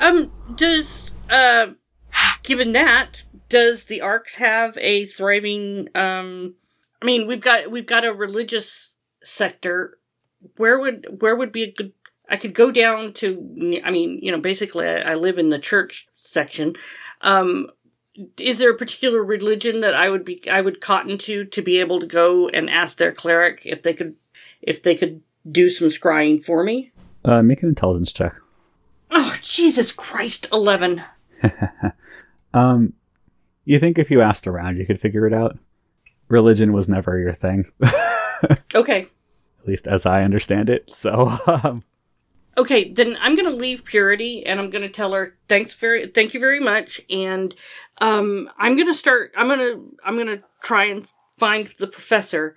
Um, 0.00 0.30
does 0.56 1.10
uh, 1.30 1.68
given 2.42 2.72
that, 2.72 3.22
does 3.48 3.84
the 3.84 4.00
Arcs 4.00 4.36
have 4.36 4.76
a 4.80 5.04
thriving? 5.06 5.88
Um, 5.94 6.54
I 7.00 7.06
mean, 7.06 7.26
we've 7.26 7.40
got 7.40 7.70
we've 7.70 7.86
got 7.86 8.04
a 8.04 8.12
religious 8.12 8.96
sector. 9.22 9.98
Where 10.56 10.78
would 10.78 11.20
where 11.20 11.36
would 11.36 11.52
be 11.52 11.62
a 11.64 11.72
good? 11.72 11.92
I 12.30 12.36
could 12.36 12.52
go 12.54 12.70
down 12.70 13.12
to. 13.14 13.80
I 13.84 13.90
mean, 13.90 14.18
you 14.22 14.30
know, 14.32 14.40
basically, 14.40 14.86
I, 14.86 15.12
I 15.12 15.14
live 15.14 15.38
in 15.38 15.48
the 15.50 15.58
church 15.58 16.06
section. 16.18 16.74
Um, 17.22 17.68
is 18.38 18.58
there 18.58 18.70
a 18.70 18.76
particular 18.76 19.22
religion 19.22 19.80
that 19.80 19.94
I 19.94 20.08
would 20.08 20.24
be 20.24 20.48
I 20.50 20.60
would 20.60 20.80
cotton 20.80 21.18
to 21.18 21.44
to 21.44 21.62
be 21.62 21.78
able 21.80 22.00
to 22.00 22.06
go 22.06 22.48
and 22.48 22.68
ask 22.68 22.98
their 22.98 23.12
cleric 23.12 23.62
if 23.64 23.82
they 23.82 23.94
could 23.94 24.14
if 24.62 24.82
they 24.82 24.94
could 24.94 25.22
do 25.50 25.68
some 25.68 25.88
scrying 25.88 26.44
for 26.44 26.64
me? 26.64 26.92
Uh, 27.24 27.42
make 27.42 27.62
an 27.62 27.68
intelligence 27.68 28.12
check. 28.12 28.34
Oh, 29.10 29.36
Jesus 29.42 29.92
Christ, 29.92 30.46
eleven. 30.52 31.02
Um, 32.54 32.94
you 33.64 33.78
think 33.78 33.98
if 33.98 34.10
you 34.10 34.22
asked 34.22 34.46
around, 34.46 34.78
you 34.78 34.86
could 34.86 35.00
figure 35.00 35.26
it 35.26 35.34
out? 35.34 35.58
Religion 36.28 36.72
was 36.72 36.88
never 36.88 37.18
your 37.18 37.32
thing, 37.32 37.66
okay. 38.74 39.06
at 39.60 39.68
least 39.68 39.86
as 39.86 40.06
I 40.06 40.22
understand 40.22 40.70
it. 40.70 40.90
So, 40.94 41.38
um, 41.46 41.82
Okay, 42.58 42.92
then 42.92 43.16
I'm 43.20 43.36
gonna 43.36 43.50
leave 43.50 43.84
Purity 43.84 44.44
and 44.44 44.58
I'm 44.58 44.68
gonna 44.68 44.88
tell 44.88 45.12
her 45.12 45.36
thanks 45.48 45.74
very 45.74 46.08
thank 46.08 46.34
you 46.34 46.40
very 46.40 46.58
much 46.58 47.00
and 47.08 47.54
um 48.00 48.48
I'm 48.58 48.76
gonna 48.76 48.94
start 48.94 49.32
I'm 49.36 49.48
gonna 49.48 49.80
I'm 50.04 50.16
gonna 50.16 50.42
try 50.62 50.84
and 50.84 51.06
find 51.38 51.70
the 51.78 51.86
professor. 51.86 52.56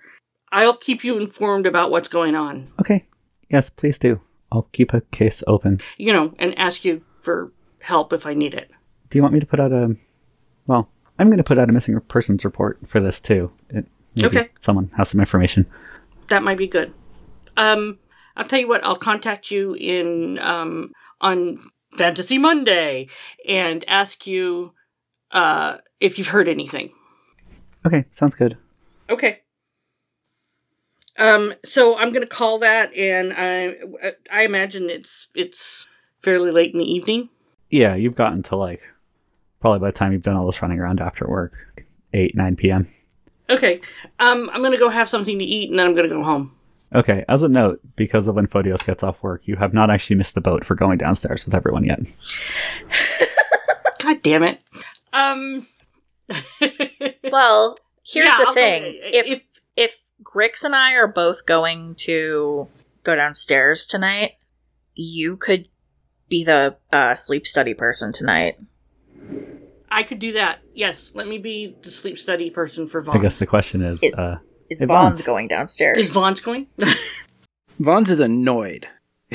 I'll 0.50 0.76
keep 0.76 1.02
you 1.04 1.18
informed 1.18 1.66
about 1.66 1.90
what's 1.90 2.08
going 2.08 2.34
on. 2.34 2.70
okay, 2.80 3.06
yes, 3.48 3.70
please 3.70 3.98
do. 3.98 4.20
I'll 4.50 4.68
keep 4.72 4.92
a 4.92 5.00
case 5.12 5.42
open. 5.46 5.80
You 5.96 6.12
know, 6.12 6.34
and 6.38 6.58
ask 6.58 6.84
you 6.84 7.02
for 7.22 7.52
help 7.80 8.12
if 8.12 8.26
I 8.26 8.34
need 8.34 8.52
it. 8.54 8.70
Do 9.08 9.18
you 9.18 9.22
want 9.22 9.32
me 9.32 9.40
to 9.40 9.46
put 9.46 9.60
out 9.60 9.72
a? 9.72 9.96
Well, 10.66 10.90
I'm 11.18 11.28
going 11.28 11.38
to 11.38 11.44
put 11.44 11.58
out 11.58 11.68
a 11.70 11.72
missing 11.72 11.98
persons 12.02 12.44
report 12.44 12.78
for 12.86 13.00
this 13.00 13.20
too. 13.20 13.50
It, 13.70 13.86
maybe 14.14 14.38
Okay. 14.38 14.48
Someone 14.60 14.90
has 14.96 15.08
some 15.08 15.20
information. 15.20 15.66
That 16.28 16.42
might 16.42 16.58
be 16.58 16.66
good. 16.66 16.92
Um 17.56 17.98
I'll 18.36 18.44
tell 18.46 18.58
you 18.60 18.68
what, 18.68 18.84
I'll 18.84 18.96
contact 18.96 19.50
you 19.50 19.74
in 19.74 20.38
um 20.38 20.92
on 21.20 21.58
Fantasy 21.96 22.36
Monday 22.38 23.08
and 23.48 23.84
ask 23.88 24.26
you 24.26 24.72
uh 25.32 25.78
if 26.00 26.18
you've 26.18 26.28
heard 26.28 26.48
anything. 26.48 26.90
Okay, 27.86 28.04
sounds 28.12 28.34
good. 28.34 28.56
Okay. 29.10 29.40
Um. 31.18 31.54
So 31.64 31.96
I'm 31.96 32.12
gonna 32.12 32.26
call 32.26 32.58
that, 32.60 32.94
and 32.94 33.32
I 33.36 33.74
I 34.30 34.44
imagine 34.44 34.88
it's 34.88 35.28
it's 35.34 35.86
fairly 36.20 36.50
late 36.50 36.72
in 36.72 36.78
the 36.78 36.90
evening. 36.90 37.28
Yeah, 37.70 37.94
you've 37.94 38.14
gotten 38.14 38.42
to 38.44 38.56
like 38.56 38.82
probably 39.60 39.80
by 39.80 39.90
the 39.90 39.98
time 39.98 40.12
you've 40.12 40.22
done 40.22 40.36
all 40.36 40.46
this 40.46 40.62
running 40.62 40.78
around 40.78 41.00
after 41.00 41.26
work, 41.28 41.52
eight 42.14 42.34
nine 42.34 42.56
p.m. 42.56 42.88
Okay. 43.50 43.80
Um. 44.20 44.48
I'm 44.52 44.62
gonna 44.62 44.78
go 44.78 44.88
have 44.88 45.08
something 45.08 45.38
to 45.38 45.44
eat, 45.44 45.70
and 45.70 45.78
then 45.78 45.86
I'm 45.86 45.94
gonna 45.94 46.08
go 46.08 46.22
home. 46.22 46.54
Okay, 46.94 47.24
as 47.28 47.42
a 47.42 47.48
note, 47.48 47.80
because 47.96 48.28
of 48.28 48.34
when 48.34 48.46
Photios 48.46 48.84
gets 48.84 49.02
off 49.02 49.22
work, 49.22 49.42
you 49.46 49.56
have 49.56 49.72
not 49.72 49.90
actually 49.90 50.16
missed 50.16 50.34
the 50.34 50.42
boat 50.42 50.62
for 50.62 50.74
going 50.74 50.98
downstairs 50.98 51.44
with 51.44 51.54
everyone 51.54 51.84
yet. 51.84 52.00
God 54.02 54.22
damn 54.22 54.42
it. 54.42 54.60
Um. 55.12 55.66
Well, 57.30 57.78
here's 58.04 58.26
Yeah, 58.26 58.36
the 58.38 58.42
I'll 58.42 58.46
go- 58.46 58.54
thing: 58.54 58.82
if, 59.02 59.26
if- 59.26 59.42
if 59.74 59.98
Grix 60.22 60.64
and 60.64 60.74
I 60.76 60.92
are 60.92 61.06
both 61.08 61.46
going 61.46 61.94
to 61.96 62.68
go 63.04 63.16
downstairs 63.16 63.86
tonight, 63.86 64.32
you 64.94 65.36
could 65.36 65.68
be 66.28 66.44
the 66.44 66.76
uh, 66.92 67.14
sleep 67.14 67.46
study 67.46 67.72
person 67.74 68.12
tonight. 68.12 68.56
I 69.90 70.02
could 70.02 70.18
do 70.18 70.32
that. 70.32 70.58
Yes. 70.74 71.12
Let 71.14 71.26
me 71.26 71.38
be 71.38 71.74
the 71.82 71.90
sleep 71.90 72.18
study 72.18 72.50
person 72.50 72.86
for 72.86 73.00
Vaughn. 73.02 73.16
I 73.16 73.20
guess 73.22 73.38
the 73.38 73.46
question 73.46 73.82
is, 73.82 74.02
It- 74.02 74.18
uh, 74.18 74.36
Is 74.68 74.80
Hey, 74.80 74.86
Vaughn's 74.86 75.20
Vaughn. 75.20 75.26
going 75.26 75.48
downstairs? 75.48 75.96
is 75.98 76.12
Vaughn's 76.14 76.40
going? 76.40 76.66
Vons 77.78 78.10
is 78.10 78.20
annoyed. 78.20 78.88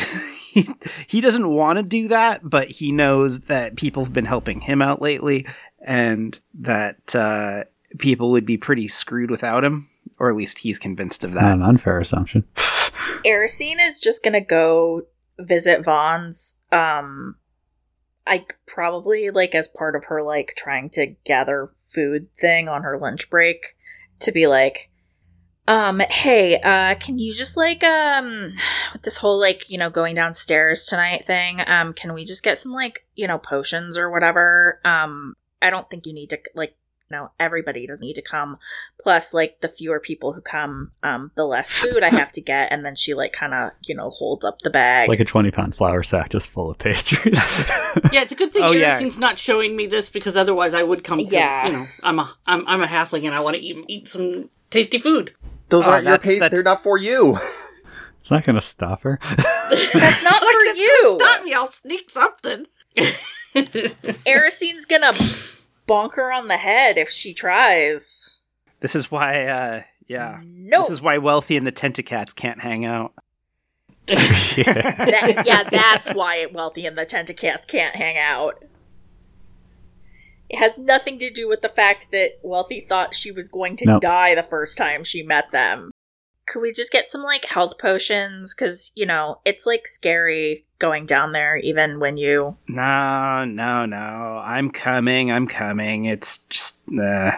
he, 0.52 0.68
he 1.08 1.22
doesn't 1.22 1.50
want 1.50 1.78
to 1.78 1.84
do 1.84 2.08
that, 2.10 2.42
but 2.44 2.68
he 2.70 2.92
knows 2.92 3.42
that 3.42 3.76
people 3.76 4.04
have 4.04 4.14
been 4.14 4.26
helping 4.26 4.62
him 4.62 4.82
out 4.82 5.02
lately 5.02 5.46
and 5.88 6.38
that 6.54 7.16
uh, 7.16 7.64
people 7.98 8.30
would 8.32 8.46
be 8.46 8.58
pretty 8.58 8.90
screwed 8.90 9.32
without 9.32 9.64
him, 9.64 9.90
or 10.20 10.30
at 10.30 10.36
least 10.36 10.60
he's 10.60 10.78
convinced 10.78 11.24
of 11.24 11.32
not 11.32 11.42
that. 11.42 11.56
an 11.56 11.64
unfair 11.64 12.00
assumption. 12.00 12.44
Erisine 13.26 13.78
is 13.80 14.00
just 14.02 14.24
gonna 14.24 14.42
go 14.42 15.04
visit 15.40 15.84
Vaughn's. 15.84 16.62
Um, 16.74 17.38
I 18.28 18.46
probably 18.68 19.30
like 19.30 19.56
as 19.56 19.70
part 19.70 19.96
of 19.96 20.04
her 20.06 20.22
like 20.22 20.54
trying 20.58 20.90
to 20.92 21.16
gather 21.24 21.72
food 21.88 22.28
thing 22.38 22.68
on 22.68 22.84
her 22.84 23.00
lunch 23.00 23.30
break 23.30 23.78
to 24.20 24.34
be 24.34 24.46
like, 24.46 24.92
um, 25.70 26.02
hey, 26.10 26.60
uh, 26.60 26.96
can 26.96 27.18
you 27.18 27.34
just 27.34 27.56
like 27.56 27.82
um 27.86 28.52
with 28.92 29.04
this 29.04 29.18
whole 29.18 29.40
like 29.40 29.70
you 29.70 29.78
know 29.78 29.90
going 29.90 30.16
downstairs 30.16 30.86
tonight 30.86 31.26
thing? 31.26 31.62
Um, 31.66 31.94
can 31.94 32.14
we 32.14 32.26
just 32.26 32.44
get 32.44 32.58
some 32.58 32.74
like 32.74 33.06
you 33.16 33.26
know 33.26 33.38
potions 33.38 33.98
or 33.98 34.12
whatever? 34.12 34.82
Um, 34.84 35.34
I 35.62 35.70
don't 35.70 35.90
think 35.90 36.06
you 36.06 36.14
need 36.14 36.30
to 36.32 36.40
like 36.56 36.76
know, 37.10 37.32
everybody 37.40 37.88
doesn't 37.88 38.06
need 38.06 38.16
to 38.16 38.22
come. 38.22 38.58
Plus, 39.00 39.34
like 39.34 39.62
the 39.62 39.70
fewer 39.70 39.98
people 39.98 40.34
who 40.34 40.42
come, 40.42 40.92
um, 41.04 41.32
the 41.36 41.46
less 41.46 41.72
food 41.72 42.04
I 42.04 42.10
have 42.10 42.34
to 42.34 42.42
get. 42.42 42.70
And 42.70 42.86
then 42.86 42.98
she 42.98 43.14
like 43.14 43.32
kind 43.32 43.54
of, 43.54 43.72
you 43.86 43.96
know, 43.96 44.10
holds 44.10 44.44
up 44.44 44.60
the 44.62 44.70
bag. 44.70 45.04
It's 45.06 45.10
like 45.12 45.22
a 45.22 45.24
20 45.24 45.50
pound 45.52 45.74
flour 45.74 46.04
sack 46.04 46.32
just 46.32 46.50
full 46.50 46.70
of 46.70 46.78
pastries. 46.78 47.40
Yeah, 48.12 48.24
it's 48.24 48.34
a 48.34 48.36
good 48.36 48.52
thing 48.52 48.62
Oh, 48.62 48.72
yeah. 48.74 49.00
not 49.18 49.38
showing 49.38 49.76
me 49.76 49.88
this 49.88 50.10
because 50.10 50.36
otherwise 50.36 50.74
I 50.74 50.84
would 50.84 51.04
come. 51.06 51.20
Yeah. 51.22 51.68
you 51.68 51.74
know, 51.74 51.86
I'm 52.04 52.20
a 52.20 52.36
I'm 52.46 52.68
I'm 52.68 52.84
a 52.84 52.88
halfling 52.88 53.26
and 53.26 53.34
I 53.34 53.40
want 53.40 53.56
to 53.56 53.62
eat 53.62 53.86
eat 53.88 54.08
some 54.10 54.50
tasty 54.70 55.00
food. 55.00 55.34
Those 55.70 55.86
Oh, 55.88 55.92
aren't 55.92 56.04
your 56.04 56.12
that's- 56.18 56.34
pa- 56.36 56.40
that's- 56.42 56.58
They're 56.58 56.64
not 56.72 56.84
for 56.84 56.98
you. 56.98 57.40
it's 58.20 58.30
not 58.30 58.44
going 58.44 58.56
to 58.56 58.62
stop 58.62 59.04
her. 59.04 59.18
That's 59.24 60.24
not 60.24 60.40
for 60.42 60.76
you. 60.76 61.18
Stop 61.20 61.44
me! 61.44 61.54
I'll 61.54 61.72
sneak 61.72 62.10
something. 62.10 62.68
Erisine's 64.26 64.86
gonna 64.86 65.14
bonk 65.88 66.16
her 66.16 66.32
on 66.32 66.48
the 66.48 66.58
head 66.58 66.98
if 66.98 67.10
she 67.10 67.34
tries. 67.34 68.42
This 68.80 68.96
is 68.96 69.10
why, 69.12 69.46
uh, 69.48 69.82
yeah. 70.08 70.42
No. 70.44 70.80
This 70.82 70.92
is 70.92 71.02
why 71.02 71.18
Wealthy 71.18 71.58
and 71.58 71.66
the 71.66 71.72
Tentacats 71.72 72.36
can't 72.36 72.62
hang 72.62 72.86
out. 72.86 73.14
yeah. 74.08 74.16
That- 74.16 75.44
yeah, 75.46 75.64
that's 75.70 76.10
why 76.10 76.46
Wealthy 76.52 76.86
and 76.86 76.98
the 76.98 77.06
Tentacats 77.06 77.68
can't 77.68 77.96
hang 77.96 78.18
out. 78.18 78.64
It 80.50 80.60
has 80.60 80.78
nothing 80.80 81.20
to 81.20 81.30
do 81.30 81.50
with 81.50 81.62
the 81.62 81.68
fact 81.70 82.12
that 82.12 82.40
Wealthy 82.42 82.86
thought 82.88 83.14
she 83.14 83.32
was 83.32 83.50
going 83.50 83.76
to 83.78 83.86
No. 83.86 84.00
die 84.00 84.34
the 84.34 84.44
first 84.44 84.78
time 84.78 85.04
she 85.04 85.22
met 85.24 85.52
them. 85.52 85.92
Could 86.48 86.62
we 86.62 86.72
just 86.72 86.92
get 86.92 87.10
some 87.10 87.24
like 87.24 87.44
health 87.46 87.78
potions? 87.78 88.56
Because, 88.56 88.94
you 88.96 89.06
know, 89.06 89.42
it's 89.44 89.66
like 89.66 89.86
scary 89.86 90.66
going 90.80 91.06
down 91.06 91.32
there 91.32 91.58
even 91.58 92.00
when 92.00 92.18
you. 92.18 92.58
No, 92.68 93.46
no, 93.46 93.86
no. 93.86 94.42
I'm 94.44 94.70
coming. 94.72 95.32
I'm 95.32 95.48
coming. 95.48 96.06
It's 96.06 96.40
just, 96.50 96.78
uh, 97.00 97.32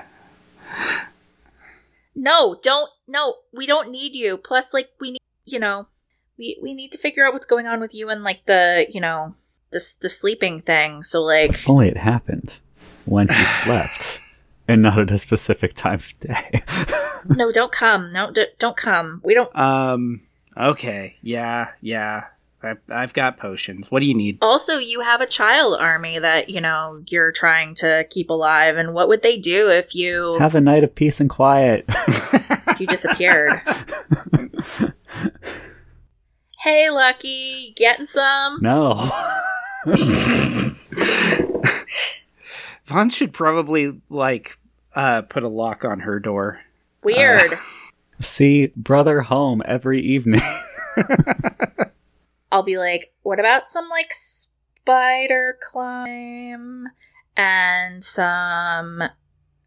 No, 2.15 2.55
don't. 2.61 2.89
No, 3.07 3.35
we 3.53 3.65
don't 3.65 3.91
need 3.91 4.13
you. 4.15 4.37
Plus, 4.37 4.73
like, 4.73 4.89
we 4.99 5.11
need, 5.11 5.21
you 5.45 5.59
know, 5.59 5.87
we, 6.37 6.59
we 6.61 6.73
need 6.73 6.91
to 6.91 6.97
figure 6.97 7.25
out 7.25 7.33
what's 7.33 7.45
going 7.45 7.65
on 7.67 7.79
with 7.79 7.93
you 7.95 8.09
and 8.09 8.23
like 8.23 8.45
the, 8.45 8.85
you 8.89 9.01
know, 9.01 9.35
the, 9.71 9.83
the 10.01 10.09
sleeping 10.09 10.61
thing. 10.61 11.01
So, 11.03 11.21
like, 11.23 11.51
If 11.51 11.69
only 11.69 11.87
it 11.89 11.97
happened 11.97 12.57
when 13.05 13.29
he 13.29 13.43
slept 13.63 14.19
and 14.67 14.81
not 14.83 14.99
at 14.99 15.11
a 15.11 15.17
specific 15.17 15.73
time 15.75 15.95
of 15.95 16.19
day. 16.19 16.61
no, 17.29 17.51
don't 17.51 17.71
come. 17.71 18.11
No, 18.13 18.31
d- 18.31 18.47
don't 18.59 18.77
come. 18.77 19.21
We 19.23 19.33
don't. 19.33 19.53
um, 19.55 20.21
okay. 20.57 21.15
Yeah, 21.23 21.69
yeah. 21.81 22.25
I've, 22.61 22.79
I've 22.89 23.13
got 23.13 23.37
potions. 23.37 23.89
What 23.89 24.01
do 24.01 24.05
you 24.05 24.13
need? 24.13 24.37
Also, 24.41 24.77
you 24.77 24.99
have 25.01 25.21
a 25.21 25.25
child 25.25 25.77
army 25.79 26.19
that, 26.19 26.49
you 26.49 26.59
know, 26.59 27.01
you're 27.07 27.31
trying 27.31 27.73
to 27.75 28.05
keep 28.09 28.29
alive. 28.29 28.75
And 28.75 28.93
what 28.93 29.07
would 29.07 29.21
they 29.21 29.37
do 29.37 29.69
if 29.69 29.95
you 29.95 30.37
Have 30.39 30.55
a 30.55 30.61
night 30.61 30.83
of 30.83 30.93
peace 30.93 31.19
and 31.21 31.29
quiet. 31.29 31.85
if 31.87 32.79
you 32.79 32.87
disappeared? 32.87 33.61
hey, 36.59 36.89
Lucky, 36.89 37.73
getting 37.77 38.07
some? 38.07 38.59
no. 38.61 39.09
Vaughn 42.85 43.09
should 43.09 43.31
probably, 43.33 44.01
like, 44.09 44.57
uh, 44.95 45.21
put 45.21 45.43
a 45.43 45.47
lock 45.47 45.85
on 45.85 45.99
her 46.01 46.19
door. 46.19 46.59
Weird. 47.03 47.51
See 48.19 48.67
brother 48.75 49.21
home 49.21 49.61
every 49.65 50.01
evening. 50.01 50.41
I'll 52.51 52.63
be 52.63 52.77
like, 52.77 53.13
what 53.23 53.39
about 53.39 53.67
some 53.67 53.87
like 53.89 54.11
spider 54.11 55.57
climb 55.71 56.87
and 57.37 58.03
some 58.03 59.03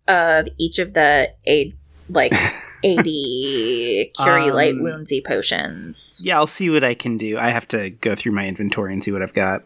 of 0.08 0.48
each 0.58 0.78
of 0.78 0.94
the 0.94 1.32
eight 1.44 1.76
like 2.08 2.32
80 2.84 4.12
Curie 4.16 4.48
Um, 4.50 4.54
light 4.56 4.74
woundsy 4.74 5.24
potions. 5.24 6.20
Yeah, 6.24 6.36
I'll 6.36 6.46
see 6.48 6.68
what 6.70 6.82
I 6.82 6.94
can 6.94 7.16
do. 7.16 7.38
I 7.38 7.50
have 7.50 7.68
to 7.68 7.90
go 7.90 8.14
through 8.14 8.32
my 8.32 8.46
inventory 8.46 8.92
and 8.92 9.02
see 9.02 9.12
what 9.12 9.22
I've 9.22 9.34
got. 9.34 9.62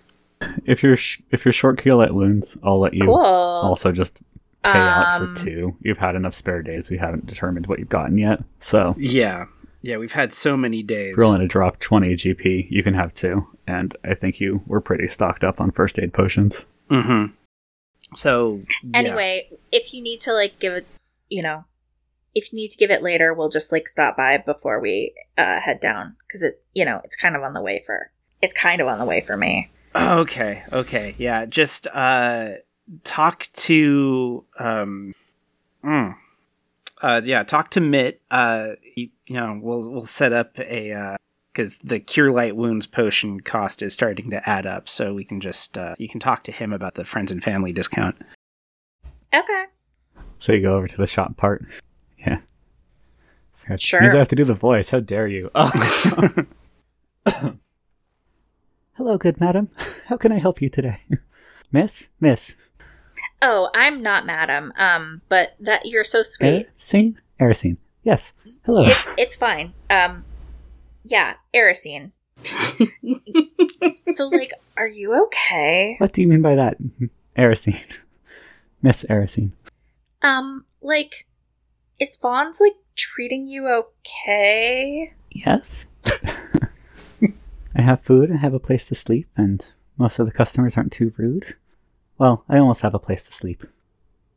if 0.66 0.82
you're 0.82 0.98
sh- 0.98 1.20
if 1.30 1.46
you're 1.46 1.52
short 1.52 1.78
keel 1.82 1.96
Light 1.96 2.14
wounds, 2.14 2.58
I'll 2.62 2.78
let 2.78 2.94
you 2.94 3.06
Cool. 3.06 3.16
also 3.16 3.90
just 3.90 4.20
pay 4.62 4.70
out 4.78 5.22
Um, 5.22 5.34
for 5.34 5.44
two. 5.44 5.76
You've 5.80 5.96
had 5.96 6.14
enough 6.14 6.34
spare 6.34 6.60
days. 6.62 6.90
We 6.90 6.98
haven't 6.98 7.24
determined 7.26 7.68
what 7.68 7.78
you've 7.78 7.88
gotten 7.88 8.18
yet. 8.18 8.40
So 8.58 8.94
Yeah. 8.98 9.46
Yeah, 9.86 9.98
we've 9.98 10.12
had 10.12 10.32
so 10.32 10.56
many 10.56 10.82
days. 10.82 11.12
if 11.12 11.16
you're 11.16 11.26
willing 11.26 11.42
to 11.42 11.46
drop 11.46 11.78
20 11.78 12.14
GP, 12.14 12.66
you 12.70 12.82
can 12.82 12.94
have 12.94 13.14
two. 13.14 13.46
And 13.68 13.96
I 14.04 14.14
think 14.14 14.40
you 14.40 14.60
were 14.66 14.80
pretty 14.80 15.06
stocked 15.06 15.44
up 15.44 15.60
on 15.60 15.70
first 15.70 16.00
aid 16.00 16.12
potions. 16.12 16.66
Mm-hmm. 16.90 17.32
So, 18.16 18.62
yeah. 18.82 18.98
Anyway, 18.98 19.48
if 19.70 19.94
you 19.94 20.02
need 20.02 20.20
to 20.22 20.32
like 20.32 20.58
give 20.58 20.72
it, 20.72 20.86
you 21.28 21.40
know, 21.40 21.66
if 22.34 22.52
you 22.52 22.56
need 22.56 22.72
to 22.72 22.76
give 22.76 22.90
it 22.90 23.00
later, 23.00 23.32
we'll 23.32 23.48
just 23.48 23.70
like 23.70 23.86
stop 23.86 24.16
by 24.16 24.38
before 24.38 24.80
we 24.80 25.14
uh, 25.38 25.60
head 25.60 25.80
down 25.80 26.16
because 26.26 26.42
it, 26.42 26.60
you 26.74 26.84
know, 26.84 27.00
it's 27.04 27.14
kind 27.14 27.36
of 27.36 27.44
on 27.44 27.54
the 27.54 27.62
way 27.62 27.80
for. 27.86 28.10
It's 28.42 28.54
kind 28.54 28.80
of 28.80 28.88
on 28.88 28.98
the 28.98 29.04
way 29.04 29.20
for 29.20 29.36
me. 29.36 29.70
Okay, 29.94 30.64
okay, 30.72 31.14
yeah. 31.16 31.46
Just 31.46 31.86
uh, 31.92 32.54
talk 33.04 33.48
to 33.52 34.44
um, 34.58 35.14
mm, 35.82 36.16
uh, 37.06 37.20
yeah, 37.24 37.42
talk 37.44 37.70
to 37.70 37.80
Mitt. 37.80 38.20
Uh, 38.30 38.70
you, 38.94 39.10
you 39.26 39.34
know, 39.36 39.58
we'll 39.62 39.90
we'll 39.90 40.00
set 40.02 40.32
up 40.32 40.58
a 40.58 41.16
because 41.52 41.78
the 41.78 42.00
cure 42.00 42.30
light 42.32 42.56
wounds 42.56 42.86
potion 42.86 43.40
cost 43.40 43.80
is 43.80 43.92
starting 43.92 44.30
to 44.30 44.48
add 44.48 44.66
up, 44.66 44.88
so 44.88 45.14
we 45.14 45.24
can 45.24 45.40
just 45.40 45.78
uh, 45.78 45.94
you 45.98 46.08
can 46.08 46.18
talk 46.20 46.42
to 46.44 46.52
him 46.52 46.72
about 46.72 46.94
the 46.96 47.04
friends 47.04 47.30
and 47.30 47.42
family 47.42 47.72
discount. 47.72 48.16
Okay. 49.32 49.64
So 50.38 50.52
you 50.52 50.62
go 50.62 50.76
over 50.76 50.88
to 50.88 50.96
the 50.96 51.06
shop 51.06 51.36
part. 51.36 51.64
Yeah. 52.18 52.38
Forgot- 53.54 53.80
Sure. 53.80 54.00
Means 54.02 54.14
I 54.14 54.18
have 54.18 54.28
to 54.28 54.36
do 54.36 54.44
the 54.44 54.54
voice. 54.54 54.90
How 54.90 55.00
dare 55.00 55.26
you? 55.28 55.50
Oh. 55.54 55.70
Hello, 58.94 59.18
good 59.18 59.40
madam. 59.40 59.68
How 60.06 60.16
can 60.16 60.32
I 60.32 60.38
help 60.38 60.62
you 60.62 60.68
today? 60.68 60.98
Miss? 61.72 62.08
Miss? 62.20 62.54
Oh, 63.42 63.70
I'm 63.74 64.02
not 64.02 64.26
madam. 64.26 64.72
Um, 64.78 65.22
but 65.28 65.56
that 65.60 65.86
you're 65.86 66.04
so 66.04 66.22
sweet. 66.22 66.68
Erosine? 66.78 67.16
Erosine. 67.40 67.76
Yes. 68.02 68.32
Hello. 68.64 68.82
It's 68.84 69.04
it's 69.18 69.36
fine. 69.36 69.72
Um, 69.90 70.24
yeah, 71.04 71.34
Erisine. 71.54 72.12
so, 74.12 74.28
like, 74.28 74.52
are 74.76 74.86
you 74.86 75.24
okay? 75.24 75.96
What 75.98 76.12
do 76.12 76.20
you 76.20 76.28
mean 76.28 76.42
by 76.42 76.54
that? 76.54 76.76
Erosine. 77.36 77.84
Miss 78.82 79.04
Erosine. 79.04 79.52
Um, 80.22 80.64
like, 80.80 81.26
is 82.00 82.16
Vaughn's 82.16 82.60
like 82.60 82.76
treating 82.94 83.46
you 83.46 83.68
okay? 83.68 85.14
Yes. 85.30 85.86
I 87.74 87.82
have 87.82 88.00
food, 88.02 88.32
I 88.32 88.36
have 88.36 88.54
a 88.54 88.58
place 88.60 88.86
to 88.86 88.94
sleep, 88.94 89.28
and 89.36 89.66
most 89.98 90.18
of 90.18 90.26
the 90.26 90.32
customers 90.32 90.76
aren't 90.76 90.92
too 90.92 91.12
rude. 91.16 91.56
Well, 92.18 92.44
I 92.48 92.58
almost 92.58 92.82
have 92.82 92.94
a 92.94 92.98
place 92.98 93.24
to 93.26 93.32
sleep. 93.32 93.64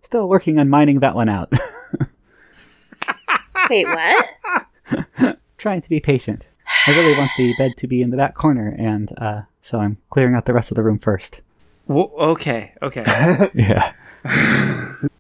Still 0.01 0.27
working 0.27 0.59
on 0.59 0.69
mining 0.69 0.99
that 0.99 1.15
one 1.15 1.30
out. 1.30 1.51
Wait, 3.69 3.86
what? 3.86 5.38
Trying 5.57 5.82
to 5.82 5.89
be 5.89 5.99
patient. 5.99 6.45
I 6.88 6.91
really 6.91 7.17
want 7.17 7.32
the 7.38 7.53
bed 7.57 7.77
to 7.77 7.88
be 7.88 8.01
in 8.01 8.09
the 8.09 8.17
back 8.17 8.36
corner, 8.36 8.75
and 8.77 9.11
uh, 9.17 9.41
so 9.61 9.80
I'm 9.80 9.97
clearing 10.09 10.36
out 10.36 10.45
the 10.45 10.53
rest 10.53 10.71
of 10.71 10.75
the 10.75 10.84
room 10.84 10.99
first. 10.99 11.41
Well, 11.88 12.11
okay, 12.17 12.73
okay. 12.82 13.03
Yeah. 13.53 13.93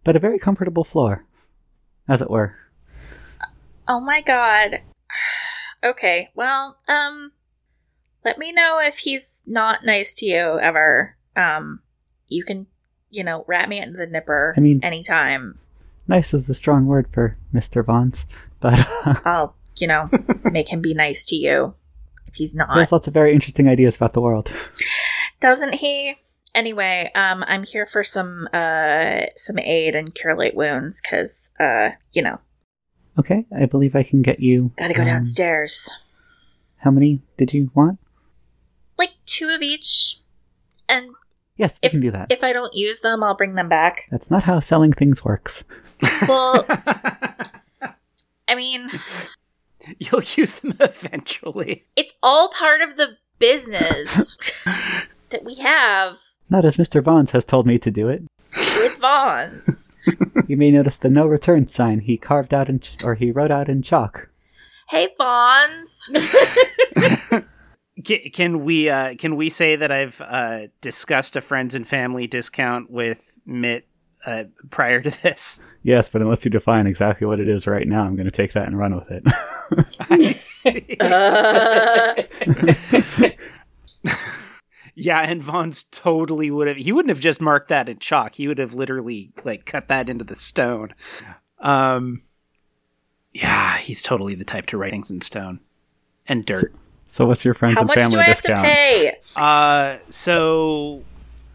but 0.03 0.15
a 0.15 0.19
very 0.19 0.39
comfortable 0.39 0.83
floor, 0.83 1.25
as 2.07 2.21
it 2.21 2.29
were. 2.29 2.55
Oh 3.87 3.99
my 3.99 4.21
god. 4.21 4.81
Okay, 5.83 6.29
well, 6.35 6.77
um, 6.87 7.31
let 8.23 8.37
me 8.37 8.51
know 8.51 8.79
if 8.81 8.99
he's 8.99 9.43
not 9.47 9.85
nice 9.85 10.15
to 10.15 10.25
you 10.25 10.59
ever. 10.59 11.15
Um, 11.35 11.81
you 12.29 12.43
can, 12.43 12.67
you 13.09 13.23
know, 13.23 13.43
wrap 13.47 13.67
me 13.69 13.79
into 13.81 13.97
the 13.97 14.07
nipper 14.07 14.53
I 14.55 14.59
mean- 14.59 14.79
anytime. 14.83 15.59
Nice 16.07 16.33
is 16.33 16.47
the 16.47 16.55
strong 16.55 16.87
word 16.87 17.07
for 17.13 17.37
Mr. 17.53 17.85
Vons, 17.85 18.25
but 18.59 18.79
uh, 19.05 19.15
I'll, 19.25 19.55
you 19.77 19.85
know, 19.87 20.09
make 20.45 20.69
him 20.69 20.81
be 20.81 20.95
nice 20.95 21.23
to 21.27 21.35
you 21.35 21.75
if 22.27 22.33
he's 22.35 22.55
not. 22.55 22.73
he 22.73 22.79
has 22.79 22.91
lots 22.91 23.07
of 23.07 23.13
very 23.13 23.31
interesting 23.33 23.67
ideas 23.67 23.95
about 23.95 24.13
the 24.13 24.21
world. 24.21 24.51
Doesn't 25.39 25.75
he? 25.75 26.15
Anyway, 26.55 27.11
um, 27.13 27.43
I'm 27.47 27.63
here 27.63 27.85
for 27.85 28.03
some 28.03 28.47
uh 28.53 29.21
some 29.35 29.59
aid 29.59 29.93
and 29.95 30.15
cure 30.15 30.35
light 30.35 30.55
wounds 30.55 30.99
because 30.99 31.53
uh, 31.59 31.89
you 32.11 32.23
know, 32.23 32.39
Okay, 33.19 33.45
I 33.55 33.65
believe 33.67 33.95
I 33.95 34.01
can 34.03 34.23
get 34.23 34.39
you. 34.39 34.71
gotta 34.79 34.95
go 34.95 35.01
um, 35.03 35.07
downstairs. 35.09 35.91
How 36.77 36.89
many 36.89 37.21
did 37.37 37.53
you 37.53 37.69
want? 37.75 37.99
Like 38.97 39.11
two 39.27 39.49
of 39.49 39.61
each, 39.61 40.21
and 40.89 41.11
Yes, 41.59 41.77
we 41.83 41.87
If- 41.87 41.91
can 41.91 41.99
do 42.01 42.09
that. 42.11 42.27
if 42.31 42.41
I 42.43 42.53
don't 42.53 42.73
use 42.73 43.01
them, 43.01 43.21
I'll 43.23 43.35
bring 43.35 43.53
them 43.53 43.69
back. 43.69 44.03
That's 44.09 44.31
not 44.31 44.43
how 44.43 44.59
selling 44.61 44.93
things 44.93 45.23
works. 45.23 45.63
Well, 46.27 46.65
I 48.47 48.55
mean, 48.55 48.89
You'll 49.99 50.23
use 50.35 50.59
them 50.61 50.75
eventually. 50.79 51.85
it's 51.95 52.13
all 52.23 52.49
part 52.49 52.81
of 52.81 52.95
the 52.97 53.17
business 53.39 54.37
that 55.29 55.43
we 55.43 55.55
have. 55.55 56.17
Not 56.49 56.65
as 56.65 56.77
Mr. 56.77 57.03
Vons 57.03 57.31
has 57.31 57.45
told 57.45 57.65
me 57.67 57.77
to 57.79 57.91
do 57.91 58.07
it. 58.09 58.23
with 58.55 58.97
Vaughn's. 58.97 59.91
You 60.47 60.57
may 60.57 60.71
notice 60.71 60.97
the 60.97 61.09
no 61.09 61.25
return 61.27 61.67
sign 61.67 61.99
he 61.99 62.17
carved 62.17 62.53
out 62.53 62.69
in 62.69 62.79
ch- 62.79 63.03
or 63.03 63.15
he 63.15 63.31
wrote 63.31 63.51
out 63.51 63.69
in 63.69 63.81
chalk. 63.81 64.29
Hey, 64.89 65.09
Vaughn's. 65.17 66.09
Ca- 68.05 68.29
Can 68.29 68.63
we 68.63 68.89
uh, 68.89 69.15
can 69.15 69.35
we 69.35 69.49
say 69.49 69.75
that 69.75 69.91
I've 69.91 70.21
uh, 70.21 70.67
discussed 70.81 71.35
a 71.35 71.41
friends 71.41 71.75
and 71.75 71.87
family 71.87 72.27
discount 72.27 72.89
with 72.89 73.41
Mitt 73.45 73.87
uh, 74.25 74.45
prior 74.69 75.01
to 75.01 75.09
this? 75.23 75.59
Yes, 75.83 76.09
but 76.09 76.21
unless 76.21 76.43
you 76.43 76.51
define 76.51 76.87
exactly 76.87 77.25
what 77.25 77.39
it 77.39 77.47
is 77.47 77.65
right 77.65 77.87
now, 77.87 78.03
I'm 78.03 78.15
going 78.15 78.27
to 78.27 78.35
take 78.35 78.53
that 78.53 78.67
and 78.67 78.77
run 78.77 78.95
with 78.95 79.09
it. 79.11 79.23
I 80.09 80.31
see. 80.33 80.97
Yeah, 84.95 85.21
and 85.21 85.41
Vaughn's 85.41 85.83
totally 85.83 86.51
would 86.51 86.67
have. 86.67 86.75
He 86.75 86.91
wouldn't 86.91 87.09
have 87.09 87.21
just 87.21 87.39
marked 87.39 87.69
that 87.69 87.87
in 87.87 87.99
chalk. 87.99 88.35
He 88.35 88.49
would 88.49 88.57
have 88.57 88.73
literally 88.73 89.31
like 89.45 89.65
cut 89.65 89.87
that 89.87 90.09
into 90.09 90.25
the 90.25 90.35
stone. 90.35 90.93
Um, 91.59 92.21
yeah, 93.31 93.77
he's 93.77 94.01
totally 94.01 94.35
the 94.35 94.43
type 94.43 94.65
to 94.67 94.77
write 94.77 94.91
things 94.91 95.09
in 95.09 95.21
stone 95.21 95.61
and 96.27 96.45
dirt. 96.45 96.73
so, 96.73 96.79
what's 97.17 97.43
your 97.43 97.53
friends 97.53 97.75
how 97.75 97.81
and 97.81 97.87
much 97.87 97.97
family 97.97 98.15
do 98.15 98.19
I 98.19 98.23
have 98.23 98.37
discount? 98.37 98.59
to 98.59 98.63
pay? 98.63 99.17
Uh, 99.35 99.97
so 100.09 101.03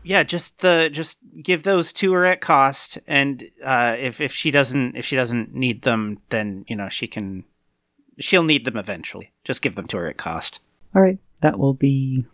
yeah, 0.02 0.22
just 0.22 0.60
the 0.60 0.88
just 0.92 1.18
give 1.42 1.62
those 1.62 1.92
to 1.94 2.12
her 2.12 2.24
at 2.24 2.40
cost, 2.40 2.98
and 3.06 3.48
uh, 3.64 3.96
if 3.98 4.20
if 4.20 4.32
she 4.32 4.50
doesn't 4.50 4.96
if 4.96 5.04
she 5.04 5.16
doesn't 5.16 5.54
need 5.54 5.82
them, 5.82 6.18
then 6.30 6.64
you 6.68 6.76
know 6.76 6.88
she 6.88 7.06
can 7.06 7.44
she'll 8.18 8.42
need 8.42 8.64
them 8.64 8.76
eventually. 8.76 9.32
Just 9.44 9.62
give 9.62 9.76
them 9.76 9.86
to 9.88 9.96
her 9.98 10.08
at 10.08 10.16
cost. 10.16 10.60
All 10.94 11.02
right, 11.02 11.18
that 11.40 11.58
will 11.58 11.74
be 11.74 12.24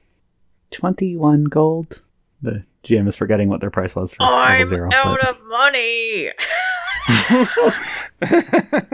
21 0.72 1.44
gold. 1.44 2.02
The 2.42 2.64
GM 2.84 3.06
is 3.08 3.16
forgetting 3.16 3.48
what 3.48 3.60
their 3.60 3.70
price 3.70 3.94
was 3.94 4.14
for 4.14 4.22
level 4.24 4.36
I'm 4.38 4.64
zero. 4.66 4.88
out 4.92 5.18
but- 5.20 5.28
of 5.28 5.36
money. 5.48 6.30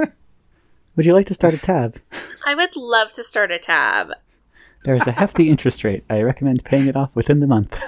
Would 0.97 1.05
you 1.05 1.13
like 1.13 1.27
to 1.27 1.35
start 1.35 1.53
a 1.55 1.59
tab? 1.59 2.01
I 2.47 2.55
would 2.55 2.75
love 2.77 3.13
to 3.15 3.25
start 3.25 3.51
a 3.51 3.59
tab. 3.59 4.13
There 4.85 4.95
is 4.95 5.09
a 5.09 5.13
hefty 5.13 5.51
interest 5.51 5.83
rate. 5.83 6.05
I 6.09 6.23
recommend 6.23 6.65
paying 6.65 6.87
it 6.87 6.95
off 6.95 7.11
within 7.15 7.41
the 7.41 7.49
month. 7.49 7.77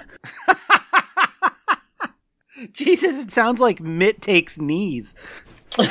Jesus, 2.72 3.22
it 3.22 3.30
sounds 3.30 3.60
like 3.60 3.80
Mitt 3.80 4.20
takes 4.20 4.58
knees. 4.58 5.14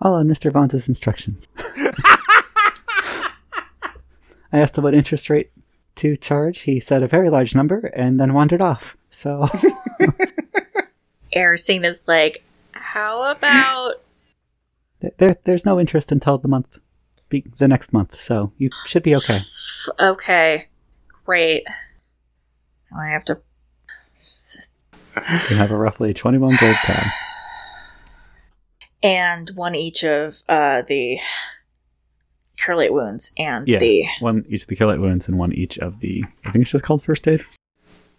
All 0.00 0.14
on 0.14 0.28
Mr. 0.28 0.52
Vaughn's 0.52 0.86
instructions. 0.86 1.48
I 4.52 4.52
asked 4.52 4.78
him 4.78 4.84
what 4.84 4.94
interest 4.94 5.28
rate 5.28 5.50
to 5.96 6.16
charge. 6.16 6.60
He 6.60 6.78
said 6.78 7.02
a 7.02 7.08
very 7.08 7.28
large 7.28 7.56
number 7.56 7.88
and 7.88 8.20
then 8.20 8.34
wandered 8.34 8.60
off. 8.60 8.96
So, 9.10 9.48
Erisine 11.34 11.84
is 11.84 12.04
like, 12.06 12.44
how 12.70 13.32
about 13.32 14.00
there, 15.18 15.36
there's 15.44 15.64
no 15.66 15.78
interest 15.80 16.10
until 16.12 16.38
the 16.38 16.48
month, 16.48 16.78
be, 17.28 17.44
the 17.56 17.68
next 17.68 17.92
month. 17.92 18.20
So, 18.20 18.52
you 18.58 18.70
should 18.86 19.02
be 19.02 19.14
okay. 19.16 19.40
okay, 20.00 20.66
great. 21.24 21.64
Now 22.90 23.00
I 23.00 23.08
have 23.08 23.24
to. 23.26 23.40
You 25.50 25.56
have 25.56 25.70
a 25.70 25.76
roughly 25.76 26.12
21 26.14 26.56
gold 26.60 26.76
tab. 26.84 27.06
And 29.00 29.50
one 29.54 29.76
each 29.76 30.02
of 30.02 30.38
uh, 30.48 30.82
the 30.82 31.18
cure 32.56 32.76
light 32.76 32.92
wounds 32.92 33.30
and 33.38 33.68
Yeah. 33.68 33.78
the 33.78 34.04
One 34.18 34.44
each 34.48 34.62
of 34.62 34.68
the 34.68 34.74
kill 34.74 34.88
wounds 34.98 35.28
and 35.28 35.38
one 35.38 35.52
each 35.52 35.78
of 35.78 36.00
the, 36.00 36.24
I 36.44 36.50
think 36.50 36.62
it's 36.62 36.72
just 36.72 36.82
called 36.84 37.02
first 37.04 37.28
aid. 37.28 37.40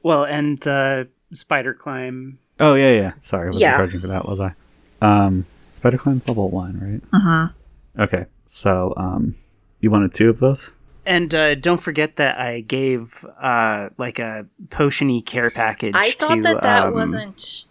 Well, 0.03 0.23
and 0.23 0.65
uh, 0.65 1.05
spider 1.33 1.73
climb. 1.73 2.39
Oh, 2.61 2.75
yeah, 2.75 2.91
yeah. 2.91 3.11
Sorry, 3.21 3.43
I 3.43 3.47
wasn't 3.47 3.61
Yeah. 3.61 3.75
charging 3.75 3.99
for 3.99 4.07
that, 4.07 4.25
was 4.25 4.39
I? 4.39 4.53
Um, 5.01 5.45
Spider 5.79 5.97
Climb's 5.97 6.27
level 6.27 6.49
one, 6.49 6.77
right? 6.77 7.11
Mhm. 7.21 7.53
Okay, 7.97 8.25
so, 8.45 8.93
um, 8.97 9.35
you 9.79 9.89
wanted 9.89 10.13
two 10.13 10.29
of 10.29 10.39
those? 10.39 10.71
And 11.05 11.33
uh, 11.33 11.55
don't 11.55 11.79
forget 11.79 12.17
that 12.17 12.37
I 12.37 12.59
gave 12.59 13.25
uh, 13.41 13.87
like 13.97 14.19
a 14.19 14.45
potiony 14.67 15.25
care 15.25 15.49
package. 15.49 15.93
I 15.95 16.11
thought 16.11 16.35
to, 16.35 16.41
that 16.41 16.61
that 16.63 16.87
um, 16.87 16.93
wasn't 16.95 17.63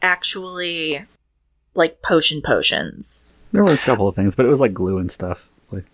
actually 0.00 1.04
like 1.74 2.00
potion 2.00 2.40
potions. 2.40 3.36
There 3.52 3.62
were 3.62 3.72
a 3.74 3.76
couple 3.76 4.08
of 4.08 4.14
things, 4.14 4.34
but 4.34 4.46
it 4.46 4.48
was 4.48 4.58
like 4.60 4.72
glue 4.72 4.96
and 4.96 5.12
stuff. 5.12 5.50
Like, 5.70 5.84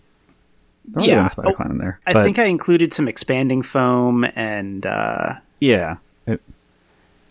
there 0.85 1.07
Yeah. 1.09 1.15
yeah, 1.17 1.27
a 1.27 1.31
spider 1.31 1.49
Oh, 1.49 1.55
climb 1.55 1.73
in 1.73 1.79
there. 1.79 1.99
I 2.07 2.23
think 2.23 2.39
I 2.39 2.45
included 2.45 2.95
some 2.95 3.09
expanding 3.09 3.63
foam 3.63 4.25
and 4.37 4.87
uh, 4.87 5.35
yeah. 5.59 5.97
It, 6.25 6.41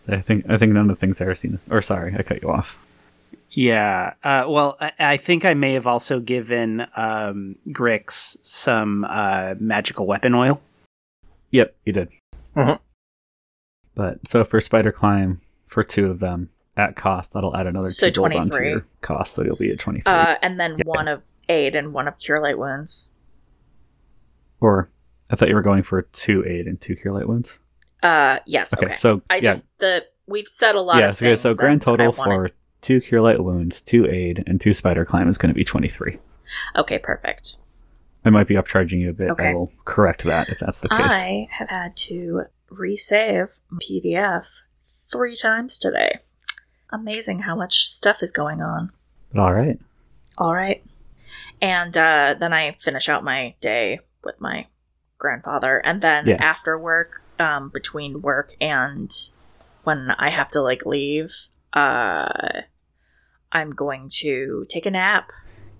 I 0.09 0.19
think 0.19 0.49
I 0.49 0.57
think 0.57 0.73
none 0.73 0.89
of 0.89 0.97
the 0.97 0.99
things 0.99 1.21
I've 1.21 1.38
seen. 1.38 1.59
Or 1.71 1.82
sorry, 1.82 2.13
I 2.13 2.23
cut 2.23 2.41
you 2.41 2.49
off. 2.51 2.78
Yeah. 3.58 4.14
Uh, 4.24 4.45
well, 4.47 4.78
I, 4.80 4.91
I 4.99 5.18
think 5.18 5.43
I 5.43 5.55
may 5.55 5.74
have 5.74 5.88
also 5.88 6.20
given 6.20 6.86
um, 6.95 7.55
Grix 7.70 8.38
some 8.43 9.03
uh, 9.03 9.55
magical 9.60 10.05
weapon 10.05 10.36
oil. 10.36 10.62
Yep, 11.49 11.76
you 11.84 11.91
did. 11.93 12.10
Mhm. 12.55 12.78
But 13.95 14.28
so 14.28 14.43
for 14.43 14.62
spider 14.62 14.91
climb, 14.91 15.41
for 15.66 15.84
two 15.84 16.05
of 16.12 16.20
them 16.20 16.51
at 16.76 16.95
cost, 16.95 17.34
that'll 17.34 17.58
add 17.58 17.66
another 17.66 17.89
So 17.89 18.12
two 18.12 18.20
gold 18.22 18.34
onto 18.34 18.49
23. 18.49 18.70
your 18.70 18.86
cost, 19.01 19.34
so 19.34 19.43
you'll 19.43 19.55
be 19.55 19.72
at 19.72 19.80
twenty 19.80 20.01
three. 20.01 20.14
Uh, 20.14 20.36
and 20.43 20.60
then 20.60 20.76
Yeah. 20.78 20.84
one 20.86 21.08
of 21.08 21.24
aid 21.49 21.74
and 21.76 21.93
one 21.93 22.08
of 22.08 22.20
cure 22.20 22.39
light 22.39 22.60
wounds. 22.60 23.10
or 24.62 24.89
I 25.32 25.36
thought 25.36 25.49
you 25.49 25.55
were 25.55 25.64
going 25.64 25.82
for 25.82 26.03
two 26.03 26.43
aid 26.45 26.68
and 26.68 26.80
two 26.80 26.95
cure 26.95 27.12
light 27.16 27.28
wounds. 27.28 27.58
Uh, 28.03 28.38
yes. 28.45 28.72
Okay, 28.76 28.86
Okay. 28.86 28.95
so 28.95 29.24
I 29.32 29.38
yeah, 29.38 29.41
just 29.41 29.76
the 29.80 30.05
we've 30.28 30.47
said 30.47 30.76
a 30.76 30.82
lot 30.82 30.99
yeah. 30.99 31.10
of 31.10 31.16
Okay, 31.16 31.36
so 31.36 31.55
grand 31.55 31.82
total 31.82 32.05
I 32.05 32.10
wanted- 32.10 32.49
for 32.51 32.55
two 32.88 33.02
cure 33.02 33.22
light 33.22 33.44
wounds, 33.44 33.82
two 33.82 34.08
aid, 34.08 34.44
and 34.48 34.62
two 34.62 34.72
spider 34.72 35.04
climb 35.04 35.28
is 35.28 35.38
going 35.38 35.50
to 35.50 35.56
be 35.56 35.66
twenty 35.66 35.90
three. 35.90 36.20
Okay, 36.76 36.98
perfect. 36.98 37.58
I 38.24 38.30
might 38.30 38.48
be 38.48 38.56
upcharging 38.56 39.02
you 39.02 39.10
a 39.10 39.14
bit. 39.14 39.30
Okay. 39.32 39.50
I 39.50 39.54
will 39.54 39.72
correct 39.84 40.24
that 40.24 40.50
if 40.50 40.60
that's 40.60 40.80
the 40.80 40.90
case. 40.90 40.98
I 41.00 41.48
have 41.52 41.70
had 41.70 41.98
to 41.98 42.44
resave 42.72 43.58
PDF 43.82 44.46
three 45.12 45.36
times 45.36 45.78
today. 45.78 46.20
Amazing 46.90 47.40
how 47.40 47.56
much 47.56 47.88
stuff 47.88 48.24
is 48.24 48.32
going 48.32 48.62
on. 48.62 48.92
But 49.34 49.42
all 49.42 49.54
right. 49.54 49.80
All 50.38 50.54
right. 50.54 50.82
And 51.62 51.98
uh, 51.98 52.36
then 52.40 52.54
I 52.54 52.72
finish 52.72 53.10
out 53.10 53.24
my 53.24 53.56
day 53.60 54.00
with 54.24 54.40
my 54.40 54.68
grandfather. 55.18 55.80
And 55.84 56.02
then 56.02 56.28
Yeah. 56.28 56.38
after 56.40 56.78
work, 56.78 57.22
um, 57.40 57.70
between 57.70 58.22
work 58.22 58.56
and 58.62 59.12
when 59.84 60.12
I 60.12 60.30
have 60.30 60.50
to 60.52 60.62
like 60.62 60.86
leave, 60.86 61.32
uh, 61.74 62.62
I'm 63.52 63.72
going 63.72 64.10
to 64.22 64.66
take 64.70 64.86
a 64.86 64.91
nap. 64.91 65.32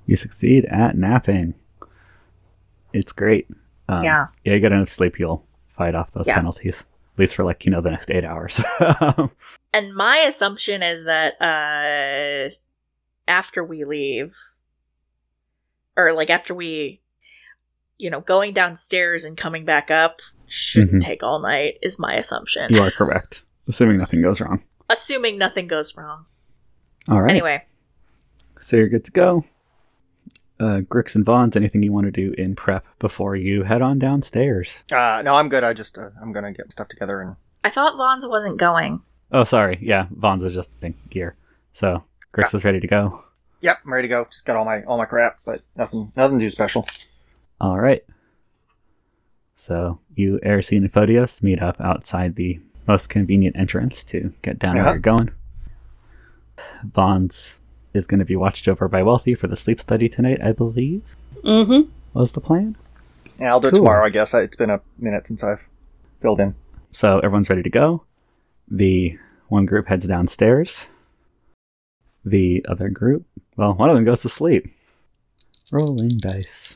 You 0.06 0.16
succeed 0.16 0.66
at 0.66 0.98
napping. 0.98 1.54
It's 2.94 3.12
great. 3.12 3.48
Um, 3.90 4.04
Yeah. 4.04 4.28
Yeah, 4.44 4.54
you 4.54 4.60
get 4.60 4.72
enough 4.72 4.90
sleep, 4.90 5.20
you'll 5.20 5.46
fight 5.76 5.96
off 5.96 6.12
those 6.12 6.28
Yeah. 6.28 6.36
penalties. 6.36 6.86
At 7.16 7.20
least 7.20 7.36
for 7.36 7.44
like, 7.44 7.66
you 7.66 7.72
know, 7.72 7.82
the 7.82 7.92
next 7.92 8.10
eight 8.12 8.24
hours. 8.26 8.62
And 9.74 9.94
my 9.94 10.18
assumption 10.20 10.82
is 10.82 11.04
that 11.04 11.34
uh, 11.42 12.50
after 13.28 13.64
we 13.64 13.84
leave, 13.84 14.34
or 15.96 16.14
like 16.14 16.30
after 16.32 16.56
we, 16.56 17.02
you 18.00 18.10
know, 18.10 18.22
going 18.22 18.54
downstairs 18.54 19.24
and 19.24 19.38
coming 19.38 19.66
back 19.66 19.92
up 19.92 20.20
shouldn't 20.48 21.04
Mhm. 21.04 21.06
take 21.06 21.22
all 21.22 21.40
night, 21.40 21.78
is 21.84 22.00
my 22.00 22.16
assumption. 22.16 22.74
you 22.74 22.82
are 22.82 22.90
correct. 22.92 23.44
Assuming 23.68 23.98
nothing 23.98 24.22
goes 24.22 24.40
wrong. 24.42 24.64
Assuming 24.90 25.38
nothing 25.38 25.68
goes 25.68 25.96
wrong. 25.96 26.26
All 27.10 27.22
right. 27.22 27.32
Anyway, 27.32 27.64
So 28.60 28.78
you're 28.78 28.90
good 28.90 29.06
to 29.06 29.12
go. 29.12 29.46
Uh, 30.60 30.82
Grix 30.82 31.16
and 31.16 31.24
Vons, 31.24 31.56
anything 31.56 31.84
you 31.84 31.94
want 31.94 32.06
to 32.06 32.12
do 32.12 32.34
in 32.38 32.56
prep 32.56 32.84
before 33.00 33.36
you 33.36 33.64
head 33.64 33.82
on 33.82 34.00
downstairs? 34.00 34.80
Uh, 34.92 35.22
no, 35.24 35.36
I'm 35.36 35.50
good. 35.50 35.64
I 35.64 35.74
just 35.74 35.98
uh, 35.98 36.10
I'm 36.22 36.32
gonna 36.34 36.52
get 36.52 36.72
stuff 36.72 36.88
together 36.88 37.22
and 37.22 37.36
I 37.64 37.70
thought 37.70 37.96
Vaughn's 37.96 38.26
wasn't 38.26 38.58
going. 38.58 39.02
Oh, 39.32 39.44
sorry. 39.44 39.78
Yeah, 39.82 40.08
Vons 40.10 40.44
is 40.44 40.56
just 40.56 40.72
in 40.82 40.96
gear. 41.12 41.36
So 41.74 42.04
Grix 42.34 42.56
is 42.56 42.64
ready 42.66 42.80
to 42.80 42.88
go. 42.88 43.24
yep, 43.62 43.78
I'm 43.86 43.94
ready 43.94 44.08
to 44.08 44.12
go. 44.12 44.26
Just 44.26 44.46
got 44.48 44.56
all 44.58 44.66
my 44.66 44.82
all 44.84 44.98
my 44.98 45.06
crap, 45.06 45.40
but 45.46 45.62
nothing 45.76 46.12
nothing 46.18 46.40
too 46.40 46.50
special. 46.50 46.88
All 47.62 47.80
right. 47.80 48.04
So 49.56 50.00
you, 50.16 50.40
Erisine 50.44 50.78
and 50.78 50.92
Photios, 50.94 51.42
meet 51.44 51.62
up 51.62 51.80
outside 51.82 52.36
the 52.36 52.60
most 52.88 53.10
convenient 53.10 53.56
entrance 53.58 54.04
to 54.06 54.34
get 54.42 54.60
down 54.60 54.76
Yeah. 54.76 54.84
where 54.86 54.94
you're 54.94 55.00
going. 55.00 55.32
Vons 56.84 57.56
is 57.94 58.08
going 58.08 58.20
to 58.20 58.26
be 58.26 58.36
watched 58.36 58.68
over 58.68 58.88
by 58.88 59.02
Wealthy 59.04 59.34
for 59.36 59.48
the 59.48 59.56
sleep 59.56 59.80
study 59.82 60.08
tonight, 60.10 60.40
I 60.44 60.52
believe. 60.52 61.16
Mm-hmm. 61.44 61.90
Was 62.14 62.32
the 62.34 62.42
plan? 62.42 62.76
Yeah, 63.40 63.50
I'll 63.50 63.60
do 63.60 63.68
it 63.68 63.72
Cool. 63.72 63.82
tomorrow. 63.82 64.06
I 64.06 64.10
guess 64.10 64.34
I, 64.34 64.42
it's 64.42 64.58
been 64.58 64.70
a 64.70 64.82
minute 64.98 65.28
since 65.28 65.44
I've 65.44 65.68
filled 66.20 66.40
in. 66.40 66.56
So 66.92 67.20
everyone's 67.20 67.50
ready 67.50 67.64
to 67.64 67.70
go. 67.70 68.04
The 68.70 69.18
one 69.48 69.66
group 69.66 69.88
heads 69.88 70.08
downstairs. 70.08 70.88
The 72.26 72.66
other 72.68 72.90
group, 72.90 73.26
well, 73.56 73.74
one 73.74 73.90
of 73.90 73.96
them 73.96 74.04
goes 74.06 74.22
to 74.24 74.30
sleep. 74.30 74.74
Rolling 75.72 76.10
dice. 76.18 76.76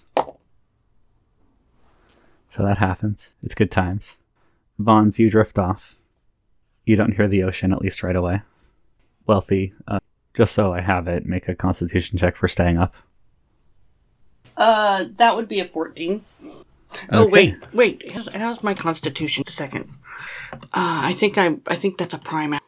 So 2.50 2.64
that 2.64 2.78
happens. 2.78 3.32
It's 3.44 3.56
good 3.56 3.72
times. 3.72 4.16
Vons, 4.78 5.20
you 5.20 5.30
drift 5.30 5.58
off 5.60 5.96
You 6.86 6.96
don't 6.96 7.14
hear 7.16 7.28
the 7.28 7.44
ocean, 7.44 7.72
at 7.74 7.82
least 7.82 8.04
right 8.04 8.16
away. 8.16 8.42
Wealthy, 9.32 9.74
uh, 9.88 10.00
just 10.34 10.54
so 10.54 10.74
I 10.74 10.82
have 10.82 11.08
it, 11.08 11.26
make 11.26 11.48
a 11.48 11.56
constitution 11.56 12.18
check 12.18 12.36
for 12.36 12.50
staying 12.50 12.78
up. 12.78 12.94
Uh, 14.58 15.06
that 15.16 15.38
would 15.38 15.48
be 15.48 15.62
a 15.62 15.66
14. 15.66 16.22
Oh, 17.14 17.30
wait, 17.30 17.56
wait. 17.72 18.12
How's, 18.12 18.28
how's 18.36 18.62
my 18.62 18.74
constitution? 18.74 19.46
A 19.48 19.52
second. 19.52 19.90
Uh, 20.54 20.60
I 20.74 21.14
think 21.14 21.38
I, 21.38 21.56
I 21.66 21.76
think 21.76 21.98
that's 21.98 22.14
a 22.14 22.18
prime. 22.18 22.54
It 22.54 22.60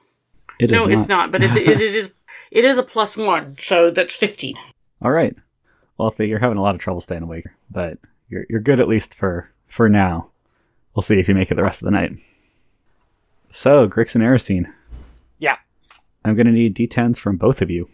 is 0.62 0.72
No, 0.72 0.88
it's 0.88 1.10
not, 1.10 1.34
but 1.34 1.44
it, 1.44 1.52
it, 1.58 1.82
it 1.82 1.82
is, 1.82 2.10
it 2.50 2.64
is 2.64 2.78
a 2.78 2.84
plus 2.84 3.18
one, 3.18 3.58
so 3.62 3.92
that's 3.92 4.16
15. 4.16 4.56
All 5.02 5.12
right. 5.12 5.36
Wealthy, 5.98 6.30
you're 6.30 6.40
having 6.40 6.58
a 6.58 6.62
lot 6.62 6.76
of 6.76 6.80
trouble 6.80 7.02
staying 7.02 7.24
awake, 7.24 7.48
but 7.70 7.98
you're 8.30 8.46
you're 8.50 8.62
good 8.62 8.80
at 8.80 8.88
least 8.88 9.14
for 9.14 9.52
for 9.68 9.90
now. 9.90 10.30
We'll 10.96 11.04
see 11.04 11.20
if 11.20 11.28
you 11.28 11.36
make 11.36 11.52
it 11.52 11.56
the 11.56 11.64
rest 11.64 11.82
of 11.82 11.88
the 11.88 11.92
night. 11.92 12.14
So, 13.52 13.90
Grix 13.90 14.16
and 14.16 14.24
Yeah. 14.24 14.74
I'm 16.26 16.36
gonna 16.36 16.52
need 16.52 16.76
D10s 16.76 17.18
from 17.20 17.38
both 17.38 17.62
of 17.62 17.70
you 17.70 17.90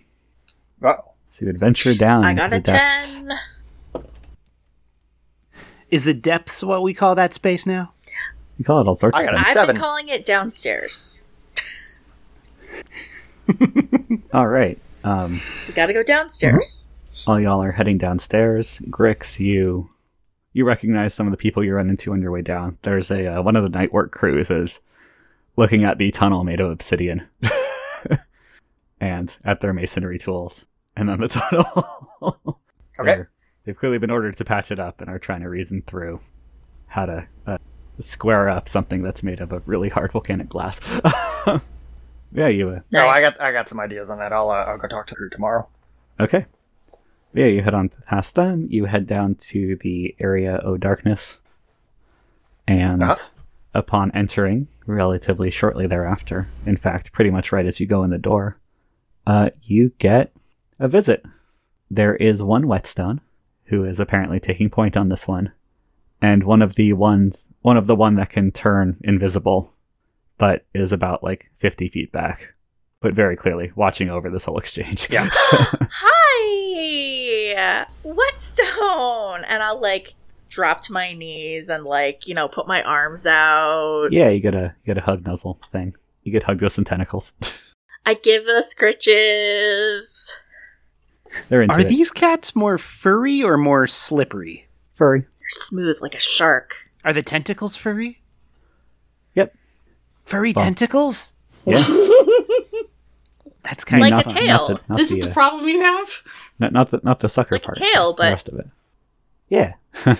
Uh, 0.82 0.94
to 1.38 1.50
adventure 1.50 1.96
down 1.96 2.24
I 2.26 2.34
got 2.34 2.54
a 2.54 2.60
depths. 2.60 3.16
10. 3.22 3.40
Is 5.90 6.04
the 6.04 6.14
depths 6.14 6.64
what 6.64 6.84
we 6.84 6.94
call 6.94 7.16
that 7.16 7.34
space 7.34 7.66
now? 7.66 7.94
You 8.58 8.66
call 8.66 8.82
it 8.82 8.88
all 8.88 8.96
sorts 8.96 9.18
I 9.18 9.22
of 9.22 9.26
got 9.28 9.34
a 9.36 9.38
things. 9.38 9.48
I've 9.48 9.54
seven. 9.54 9.76
been 9.76 9.82
calling 9.82 10.08
it 10.10 10.26
downstairs. 10.26 11.22
All 14.34 14.48
right. 14.48 14.78
Um, 15.04 15.42
We 15.68 15.74
gotta 15.74 15.94
go 15.94 16.04
downstairs. 16.04 16.92
All 17.28 17.40
y'all 17.40 17.64
are 17.64 17.72
heading 17.72 17.98
downstairs, 17.98 18.80
Grix, 18.90 19.40
you 19.40 19.90
you 20.54 20.66
recognize 20.66 21.14
some 21.14 21.26
of 21.28 21.32
the 21.32 21.38
people 21.38 21.64
you 21.64 21.74
run 21.74 21.90
into 21.90 22.12
on 22.12 22.22
your 22.22 22.32
way 22.32 22.42
down. 22.42 22.78
There's 22.84 23.10
a 23.12 23.36
uh, 23.38 23.42
one 23.42 23.56
of 23.56 23.64
the 23.64 23.70
night 23.70 23.94
work 23.94 24.12
crews 24.12 24.52
is 24.52 24.82
looking 25.56 25.84
at 25.86 25.98
the 25.98 26.12
tunnel 26.12 26.44
made 26.44 26.60
of 26.60 26.70
obsidian, 26.70 27.24
and 29.00 29.36
at 29.44 29.62
their 29.62 29.74
masonry 29.74 30.18
tools, 30.20 30.66
and 30.96 31.08
then 31.10 31.20
the 31.20 31.28
tunnel. 32.22 32.60
Okay. 33.00 33.16
They're- 33.16 33.30
They've 33.66 33.76
clearly 33.78 33.98
been 34.00 34.10
ordered 34.10 34.38
to 34.38 34.46
patch 34.46 34.72
it 34.72 34.80
up 34.80 35.00
and 35.02 35.10
are 35.10 35.20
trying 35.20 35.42
to 35.42 35.50
reason 35.50 35.84
through 35.86 36.22
how 36.88 37.06
to 37.06 37.28
uh, 37.46 37.58
square 38.00 38.50
up 38.50 38.68
something 38.70 39.04
that's 39.04 39.22
made 39.22 39.42
of 39.42 39.52
a 39.52 39.60
really 39.66 39.90
hard 39.90 40.12
volcanic 40.14 40.48
glass. 40.50 40.80
yeah, 42.32 42.48
you. 42.48 42.70
Uh, 42.70 42.80
No, 42.90 43.02
I 43.08 43.22
got 43.22 43.40
I 43.40 43.52
got 43.52 43.68
some 43.70 43.80
ideas 43.80 44.10
on 44.10 44.18
that. 44.20 44.32
I'll 44.32 44.50
uh, 44.50 44.64
I'll 44.64 44.78
go 44.78 44.88
talk 44.88 45.08
to 45.08 45.16
her 45.20 45.30
tomorrow. 45.30 45.68
Okay. 46.20 46.46
Yeah, 47.34 47.46
you 47.48 47.62
head 47.62 47.74
on 47.76 47.90
past 48.08 48.36
them. 48.36 48.66
You 48.72 48.86
head 48.86 49.06
down 49.06 49.36
to 49.50 49.78
the 49.82 50.16
area 50.20 50.56
of 50.56 50.80
Darkness. 50.80 51.38
And 52.68 53.04
Uh-huh. 53.04 53.16
upon 53.74 54.12
entering, 54.12 54.68
relatively 54.88 55.50
shortly 55.52 55.86
thereafter, 55.86 56.48
in 56.66 56.78
fact, 56.78 57.12
pretty 57.12 57.30
much 57.30 57.52
right 57.52 57.66
as 57.66 57.80
you 57.80 57.86
go 57.88 58.04
in 58.04 58.10
the 58.10 58.18
door, 58.18 58.58
uh, 59.30 59.52
you 59.62 59.92
get 60.00 60.34
a 60.80 60.88
visit. 60.88 61.24
There 61.92 62.16
is 62.16 62.42
one 62.42 62.68
whetstone 62.68 63.22
who 63.66 63.86
is 63.86 64.00
apparently 64.00 64.40
taking 64.40 64.72
point 64.72 64.98
on 64.98 65.10
this 65.10 65.28
one, 65.28 65.52
and 66.20 66.44
one 66.44 66.64
of 66.64 66.74
the 66.74 66.94
ones, 66.94 67.48
one 67.62 67.78
of 67.78 67.86
the 67.86 67.96
one 67.96 68.16
that 68.16 68.32
can 68.32 68.52
turn 68.52 68.98
invisible, 69.02 69.72
but 70.40 70.66
is 70.74 70.92
about 70.92 71.24
like 71.24 71.52
fifty 71.60 71.90
feet 71.90 72.12
back, 72.12 72.56
but 73.02 73.14
very 73.14 73.38
clearly 73.38 73.72
watching 73.76 74.10
over 74.10 74.32
this 74.32 74.46
whole 74.46 74.58
exchange. 74.58 75.08
Yeah. 75.12 75.30
Hi! 75.32 76.40
Whetstone! 78.04 79.46
And 79.48 79.62
I'll 79.62 79.80
like 79.80 80.16
drop 80.50 80.82
to 80.86 80.92
my 80.92 81.14
knees 81.14 81.70
and 81.70 81.84
like, 81.84 82.28
you 82.28 82.34
know, 82.34 82.48
put 82.48 82.68
my 82.68 82.82
arms 82.82 83.28
out. 83.28 84.08
Yeah, 84.10 84.30
you 84.30 84.40
get 84.40 84.56
a 84.56 84.74
you 84.84 84.96
get 84.96 84.98
a 84.98 85.06
hug 85.06 85.24
nuzzle 85.24 85.60
thing. 85.72 85.94
You 86.24 86.32
get 86.32 86.42
hugged 86.42 86.64
with 86.64 86.74
some 86.74 86.86
tentacles. 86.86 87.34
I 88.10 88.16
give 88.16 88.46
the 88.46 88.64
scritches. 88.68 90.32
They're 91.48 91.62
into 91.62 91.76
Are 91.76 91.80
it. 91.82 91.90
these 91.90 92.10
cats 92.10 92.56
more 92.56 92.80
furry 92.80 93.44
or 93.44 93.56
more 93.56 93.86
slippery? 93.86 94.68
furry? 94.94 95.22
They're 95.22 95.50
smooth 95.50 95.98
like 96.02 96.16
a 96.16 96.20
shark. 96.20 96.76
Are 97.06 97.14
the 97.14 97.22
tentacles 97.22 97.78
furry? 97.78 98.22
Yep. 99.36 99.54
Furry 100.22 100.54
Well. 100.56 100.66
tentacles? 100.66 101.36
Yeah. 101.66 101.84
That's 103.64 103.86
kind 103.86 104.02
Like 104.02 104.14
of 104.14 104.32
a 104.32 104.34
not, 104.34 104.36
tail. 104.42 104.48
Not 104.58 104.68
the, 104.68 104.74
not 104.90 104.98
this 104.98 105.10
the, 105.10 105.18
is 105.20 105.24
the 105.26 105.30
uh, 105.30 105.34
problem 105.34 105.68
you 105.70 105.82
have? 105.82 106.24
not, 106.58 106.74
not 106.74 106.90
the 106.90 107.00
not 107.04 107.20
the 107.20 107.30
sucker 107.30 107.56
Like 107.56 107.62
a 107.64 107.66
part. 107.66 107.78
tail, 107.78 108.14
the 108.14 108.18
but- 108.24 108.32
rest 108.34 108.50
of 108.50 108.58
it. 108.60 108.68
Yeah. 109.50 109.74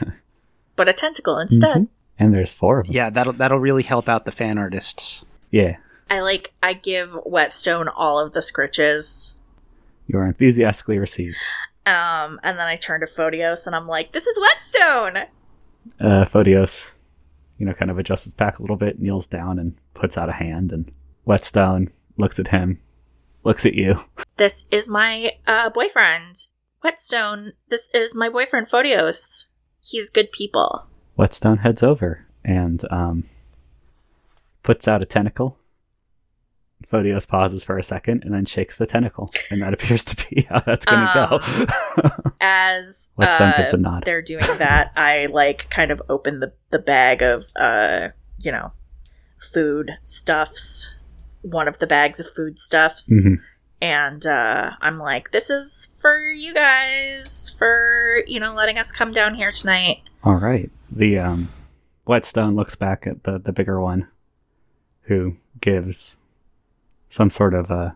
But 0.76 0.88
a 0.88 0.94
tentacle 0.94 1.38
instead. 1.40 1.76
Mhm. 1.76 1.88
And 2.20 2.34
there's 2.34 2.54
four 2.54 2.80
of 2.80 2.86
them. 2.86 2.96
Yeah, 2.96 3.10
that'll 3.10 3.34
that'll 3.34 3.60
really 3.60 3.84
help 3.84 4.08
out 4.08 4.24
the 4.26 4.32
fan 4.32 4.58
artists. 4.60 5.26
Yeah. 5.52 5.76
I 6.10 6.22
like 6.22 6.54
I 6.62 6.74
give 6.74 7.12
Whetstone 7.26 7.88
all 7.88 8.20
of 8.20 8.34
the 8.34 8.40
scritches. 8.40 9.36
You 10.08 10.18
are 10.20 10.26
enthusiastically 10.26 10.98
received. 10.98 11.38
Um, 11.86 12.40
and 12.44 12.58
then 12.58 12.68
I 12.68 12.76
turn 12.76 13.02
to 13.02 13.08
Photios 13.08 13.68
and 13.68 13.76
I'm 13.76 13.88
like, 13.88 14.12
this 14.12 14.28
is 14.28 14.40
Whetstone! 14.40 15.18
Uh, 16.00 16.26
Photios, 16.26 16.94
you 17.58 17.66
know, 17.66 17.74
kind 17.74 17.90
of 17.90 17.98
adjusts 17.98 18.26
his 18.26 18.34
pack 18.34 18.60
a 18.60 18.62
little 18.62 18.76
bit, 18.76 19.00
kneels 19.00 19.28
down, 19.28 19.60
and 19.60 19.76
puts 19.94 20.18
out 20.18 20.30
a 20.30 20.34
hand. 20.34 20.72
And 20.72 20.92
Whetstone 21.24 21.92
looks 22.18 22.40
at 22.40 22.50
him, 22.50 22.80
looks 23.44 23.66
at 23.66 23.74
you. 23.74 24.04
This 24.38 24.70
is 24.72 24.88
my 24.88 25.34
uh 25.46 25.70
boyfriend. 25.70 26.38
Whetstone, 26.80 27.52
this 27.68 27.90
is 27.94 28.16
my 28.16 28.30
boyfriend 28.30 28.70
Photios. 28.70 29.48
He's 29.82 30.10
good 30.10 30.32
people. 30.32 30.86
Whetstone 31.16 31.58
heads 31.58 31.84
over 31.84 32.26
and 32.46 32.82
um, 32.90 33.26
puts 34.64 34.88
out 34.88 35.02
a 35.02 35.06
tentacle. 35.06 35.59
Photios 36.92 37.28
pauses 37.28 37.64
for 37.64 37.78
a 37.78 37.84
second 37.84 38.24
and 38.24 38.34
then 38.34 38.46
shakes 38.46 38.78
the 38.78 38.86
tentacle, 38.88 39.30
and 39.52 39.62
that 39.62 39.74
appears 39.78 40.04
to 40.06 40.28
be 40.30 40.44
how 40.44 40.60
that's 40.60 40.86
going 40.86 41.02
to 41.08 41.40
go. 41.96 42.32
As 42.42 43.10
Whetstone 43.16 43.50
uh, 43.50 43.58
gives 43.58 43.74
a 43.74 43.78
nod. 43.78 44.04
they're 44.06 44.22
doing 44.22 44.46
that, 44.58 44.92
I 44.96 45.28
like 45.28 45.70
kind 45.70 45.92
of 45.92 46.02
open 46.10 46.40
the, 46.40 46.54
the 46.72 46.80
bag 46.80 47.22
of 47.22 47.44
uh, 47.60 48.10
you 48.40 48.52
know, 48.52 48.72
food 49.54 49.92
stuffs. 50.04 50.96
One 51.42 51.68
of 51.68 51.78
the 51.80 51.88
bags 51.88 52.20
of 52.20 52.28
food 52.36 52.60
stuffs. 52.60 53.12
Mhm. 53.12 53.40
And 53.82 54.26
uh, 54.26 54.72
I'm 54.82 54.98
like, 55.00 55.32
this 55.32 55.50
is 55.50 55.94
for 56.02 56.22
you 56.30 56.54
guys, 56.54 57.56
for, 57.58 58.24
you 58.28 58.38
know, 58.40 58.54
letting 58.54 58.78
us 58.78 58.92
come 58.92 59.14
down 59.14 59.36
here 59.36 59.52
tonight. 59.52 60.02
All 60.24 60.36
right. 60.36 60.70
The 60.92 61.18
um, 61.20 61.50
Whetstone 62.04 62.56
looks 62.58 62.76
back 62.76 63.08
at 63.08 63.24
the 63.24 63.38
the 63.40 63.54
bigger 63.54 63.80
one, 63.80 64.08
who 65.04 65.38
gives 65.62 66.18
some 67.10 67.30
sort 67.30 67.54
of 67.54 67.70
a 67.72 67.96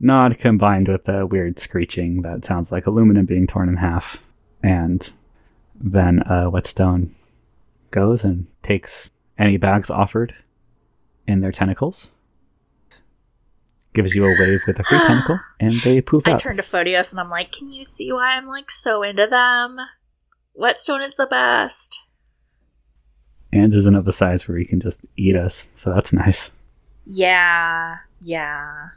nod 0.00 0.38
combined 0.38 0.88
with 0.88 1.08
a 1.08 1.26
weird 1.26 1.58
screeching 1.58 2.22
that 2.22 2.44
sounds 2.44 2.72
like 2.72 2.86
aluminum 2.86 3.26
being 3.26 3.46
torn 3.46 3.68
in 3.68 3.76
half, 3.76 4.22
and 4.62 5.12
then 5.74 6.22
uh, 6.22 6.46
Whetstone 6.46 7.14
goes 7.90 8.24
and 8.24 8.46
takes 8.62 9.10
any 9.38 9.56
bags 9.56 9.90
offered 9.90 10.34
in 11.26 11.40
their 11.40 11.52
tentacles. 11.52 12.08
Gives 13.94 14.14
you 14.14 14.24
a 14.26 14.36
wave 14.38 14.60
with 14.66 14.78
a 14.78 14.84
free 14.84 14.98
tentacle, 15.06 15.40
and 15.60 15.80
they 15.80 16.00
poof 16.00 16.26
I 16.26 16.32
out. 16.32 16.38
turn 16.40 16.56
to 16.58 16.62
Photios 16.62 17.10
and 17.10 17.20
I'm 17.20 17.30
like, 17.30 17.52
can 17.52 17.70
you 17.70 17.84
see 17.84 18.12
why 18.12 18.36
I'm 18.36 18.46
like 18.46 18.70
so 18.70 19.02
into 19.02 19.26
them? 19.26 19.78
Whetstone 20.52 21.02
is 21.02 21.16
the 21.16 21.26
best. 21.26 22.00
and 23.52 23.72
isn't 23.72 23.94
of 23.94 24.06
a 24.06 24.12
size 24.12 24.46
where 24.48 24.58
he 24.58 24.64
can 24.66 24.80
just 24.80 25.02
eat 25.16 25.36
us, 25.36 25.66
so 25.74 25.94
that's 25.94 26.12
nice. 26.24 26.50
Yeah, 27.06 27.98
yeah. 28.20 28.88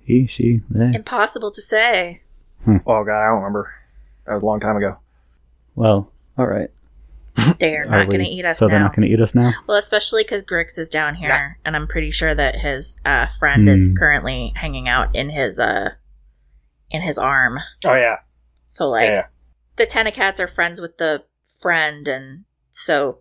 He, 0.00 0.26
she, 0.26 0.60
they. 0.70 0.94
Impossible 0.94 1.50
to 1.52 1.62
say. 1.62 2.22
Oh 2.66 3.04
god, 3.04 3.22
I 3.22 3.26
don't 3.28 3.38
remember. 3.42 3.72
That 4.26 4.34
was 4.34 4.42
a 4.42 4.46
long 4.46 4.60
time 4.60 4.76
ago. 4.76 4.98
Well, 5.76 6.10
all 6.36 6.46
right. 6.46 6.70
They're 7.58 7.84
not 7.84 8.06
going 8.08 8.24
to 8.24 8.28
eat 8.28 8.44
us 8.44 8.60
now. 8.60 8.66
So 8.66 8.66
now. 8.66 8.70
they're 8.74 8.82
not 8.82 8.96
going 8.96 9.06
to 9.06 9.12
eat 9.14 9.20
us 9.20 9.34
now. 9.34 9.52
Well, 9.68 9.76
especially 9.76 10.22
because 10.24 10.42
Grix 10.42 10.78
is 10.78 10.88
down 10.88 11.14
here, 11.16 11.58
and 11.64 11.76
I'm 11.76 11.86
pretty 11.86 12.10
sure 12.10 12.34
that 12.34 12.56
his 12.56 13.00
uh, 13.04 13.26
friend 13.38 13.68
is 13.68 13.90
Hmm. 13.90 13.96
currently 13.98 14.52
hanging 14.56 14.88
out 14.88 15.14
in 15.14 15.30
his 15.30 15.58
uh, 15.60 15.90
in 16.90 17.02
his 17.02 17.18
arm. 17.18 17.58
Oh 17.84 17.94
yeah. 17.94 18.16
So 18.68 18.88
like, 18.88 19.10
yeah. 19.10 19.26
the 19.76 19.86
Tenacats 19.86 20.40
are 20.40 20.48
friends 20.48 20.80
with 20.80 20.98
the 20.98 21.22
friend, 21.60 22.08
and 22.08 22.44
so 22.70 23.18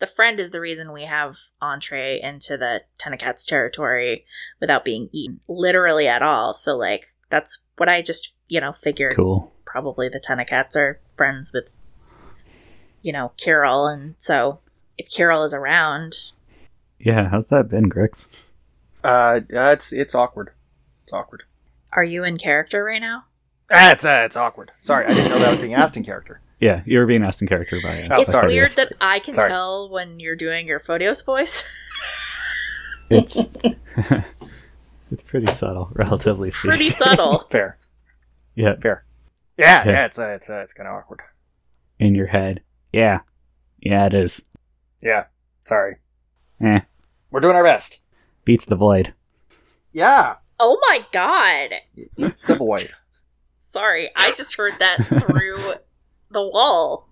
the 0.00 0.06
friend 0.06 0.40
is 0.40 0.50
the 0.50 0.60
reason 0.60 0.92
we 0.92 1.04
have 1.04 1.36
entree 1.60 2.20
into 2.20 2.56
the 2.56 2.80
Tenacats 2.98 3.46
territory 3.46 4.24
without 4.60 4.84
being 4.84 5.08
eaten 5.12 5.40
literally 5.48 6.08
at 6.08 6.22
all. 6.22 6.52
So 6.54 6.76
like, 6.76 7.06
that's 7.28 7.64
what 7.76 7.88
I 7.88 8.02
just 8.02 8.34
you 8.48 8.60
know 8.60 8.72
figured. 8.72 9.14
Cool. 9.16 9.52
Probably 9.64 10.08
the 10.08 10.18
Tenacats 10.20 10.74
are 10.74 11.00
friends 11.14 11.52
with, 11.54 11.76
you 13.02 13.12
know, 13.12 13.32
Carol, 13.36 13.86
and 13.86 14.16
so 14.18 14.58
if 14.98 15.08
Carol 15.10 15.44
is 15.44 15.54
around, 15.54 16.30
Yeah, 16.98 17.28
how's 17.28 17.46
that 17.48 17.68
been, 17.68 17.88
Grix? 17.88 18.26
Uh, 19.04 19.40
yeah, 19.48 19.70
it's 19.70 19.92
it's 19.92 20.14
awkward. 20.14 20.50
It's 21.04 21.12
awkward. 21.12 21.44
are 21.92 22.04
you 22.04 22.24
in 22.24 22.36
character 22.36 22.82
right 22.84 23.00
now? 23.00 23.24
Ah, 23.70 23.92
it's 23.92 24.04
uh, 24.04 24.22
it's 24.24 24.36
awkward. 24.36 24.72
Sorry, 24.80 25.06
I 25.06 25.14
didn't 25.14 25.30
know 25.30 25.38
that 25.38 25.50
was 25.52 25.60
being 25.60 25.74
asked 25.74 25.96
in 25.96 26.02
character. 26.04 26.40
Yeah, 26.60 26.82
you're 26.84 27.06
being 27.06 27.22
asked 27.24 27.40
in 27.42 27.48
character 27.48 27.80
by. 27.82 28.02
Uh, 28.02 28.18
Oh, 28.18 28.20
it's 28.22 28.32
by 28.32 28.46
weird 28.46 28.70
that 28.76 28.92
I 29.00 29.18
can 29.18 29.32
Sorry. 29.34 29.48
tell 29.50 29.88
when 29.88 30.20
you're 30.20 30.36
doing 30.36 30.66
your 30.66 30.80
Photios 30.80 31.24
voice. 31.24 31.64
It's 33.12 33.36
it's 35.10 35.22
pretty 35.24 35.48
subtle, 35.48 35.90
relatively 35.94 36.52
speaking. 36.52 36.70
Pretty 36.70 36.90
subtle. 36.90 37.40
Fair. 37.50 37.76
Yeah, 38.54 38.76
Fair. 38.80 39.04
Yeah, 39.58 39.84
Yeah. 39.84 39.90
yeah, 39.90 40.04
it's 40.06 40.16
uh, 40.18 40.28
it's 40.36 40.48
uh, 40.48 40.60
it's 40.62 40.72
kind 40.72 40.88
of 40.88 40.94
awkward. 40.94 41.20
in 41.98 42.14
your 42.14 42.28
head. 42.28 42.60
Yeah, 42.92 43.20
yeah, 43.80 44.06
it 44.06 44.14
is. 44.14 44.42
Yeah. 45.02 45.24
Sorry. 45.60 45.96
Eh, 46.60 46.80
We're 47.32 47.40
doing 47.40 47.56
our 47.56 47.64
best. 47.64 48.00
beats 48.44 48.64
the 48.64 48.76
void. 48.76 49.12
Yeah. 49.92 50.36
oh 50.60 50.78
my 50.88 51.04
god. 51.10 51.70
It's 52.16 52.44
the 52.44 52.54
void. 52.54 52.90
Sorry, 53.56 54.10
I 54.16 54.32
just 54.36 54.56
heard 54.56 54.74
that 54.78 55.04
through 55.04 55.56
the 56.30 56.42
wall. 56.42 57.08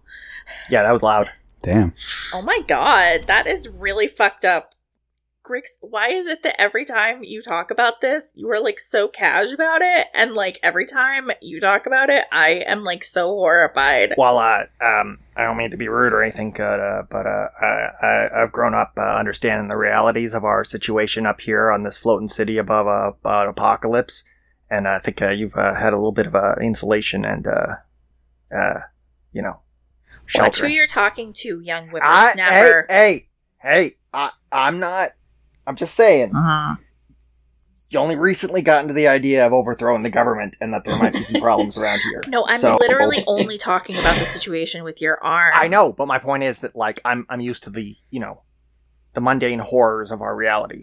Yeah, 0.70 0.82
that 0.82 0.92
was 0.92 1.02
loud. 1.02 1.28
Damn. 1.62 1.92
Oh 2.32 2.42
my 2.42 2.60
god, 2.66 3.24
that 3.26 3.46
is 3.46 3.68
really 3.68 4.08
fucked 4.08 4.44
up. 4.44 4.74
Grix, 5.44 5.78
why 5.80 6.08
is 6.10 6.26
it 6.26 6.42
that 6.42 6.60
every 6.60 6.84
time 6.84 7.24
you 7.24 7.42
talk 7.42 7.70
about 7.70 8.02
this, 8.02 8.28
you 8.34 8.50
are 8.50 8.60
like 8.60 8.78
so 8.78 9.08
cash 9.08 9.50
about 9.50 9.80
it, 9.80 10.06
and 10.12 10.34
like 10.34 10.58
every 10.62 10.84
time 10.84 11.30
you 11.40 11.58
talk 11.58 11.86
about 11.86 12.10
it, 12.10 12.26
I 12.30 12.64
am 12.66 12.84
like 12.84 13.02
so 13.02 13.28
horrified. 13.28 14.14
Well, 14.18 14.36
uh, 14.38 14.64
um, 14.80 15.20
I 15.36 15.44
don't 15.44 15.56
mean 15.56 15.70
to 15.70 15.78
be 15.78 15.88
rude 15.88 16.12
or 16.12 16.22
anything, 16.22 16.54
uh, 16.60 16.64
uh, 16.64 17.02
but 17.10 17.26
uh, 17.26 17.48
I, 17.60 18.06
I, 18.06 18.42
I've 18.42 18.52
grown 18.52 18.74
up 18.74 18.92
uh, 18.98 19.00
understanding 19.00 19.68
the 19.68 19.78
realities 19.78 20.34
of 20.34 20.44
our 20.44 20.64
situation 20.64 21.24
up 21.24 21.40
here 21.40 21.70
on 21.70 21.82
this 21.82 21.96
floating 21.96 22.28
city 22.28 22.58
above 22.58 22.86
uh, 22.86 23.16
about 23.18 23.48
apocalypse, 23.48 24.24
and 24.68 24.86
I 24.86 24.98
think 24.98 25.22
uh, 25.22 25.30
you've 25.30 25.56
uh, 25.56 25.74
had 25.74 25.94
a 25.94 25.96
little 25.96 26.12
bit 26.12 26.26
of 26.26 26.34
uh, 26.34 26.56
insulation 26.60 27.24
and, 27.24 27.46
uh, 27.46 27.76
uh, 28.54 28.80
you 29.32 29.42
know, 29.42 29.60
Watch 30.34 30.58
who 30.60 30.66
you're 30.66 30.86
talking 30.86 31.32
to, 31.38 31.60
young 31.60 31.88
I, 31.88 31.90
whippersnapper. 31.90 32.86
hey, 32.88 33.28
hey, 33.62 33.68
hey! 33.88 33.92
I, 34.12 34.30
I'm 34.52 34.78
not. 34.78 35.10
I'm 35.66 35.76
just 35.76 35.94
saying. 35.94 36.34
Uh-huh. 36.34 36.76
You 37.90 37.98
only 37.98 38.16
recently 38.16 38.60
got 38.60 38.82
into 38.82 38.92
the 38.92 39.08
idea 39.08 39.46
of 39.46 39.54
overthrowing 39.54 40.02
the 40.02 40.10
government, 40.10 40.56
and 40.60 40.74
that 40.74 40.84
there 40.84 40.98
might 40.98 41.14
be 41.14 41.22
some 41.22 41.40
problems 41.40 41.80
around 41.80 42.00
here. 42.00 42.22
No, 42.28 42.44
I'm 42.46 42.60
So- 42.60 42.76
literally 42.78 43.24
only 43.26 43.56
talking 43.56 43.96
about 43.96 44.18
the 44.18 44.26
situation 44.26 44.84
with 44.84 45.00
your 45.00 45.22
arm. 45.24 45.52
I 45.54 45.68
know, 45.68 45.92
but 45.94 46.06
my 46.06 46.18
point 46.18 46.42
is 46.42 46.60
that 46.60 46.76
like 46.76 47.00
I'm 47.06 47.24
I'm 47.30 47.40
used 47.40 47.62
to 47.64 47.70
the 47.70 47.96
you 48.10 48.20
know 48.20 48.42
the 49.14 49.22
mundane 49.22 49.58
horrors 49.60 50.10
of 50.10 50.20
our 50.20 50.36
reality. 50.36 50.82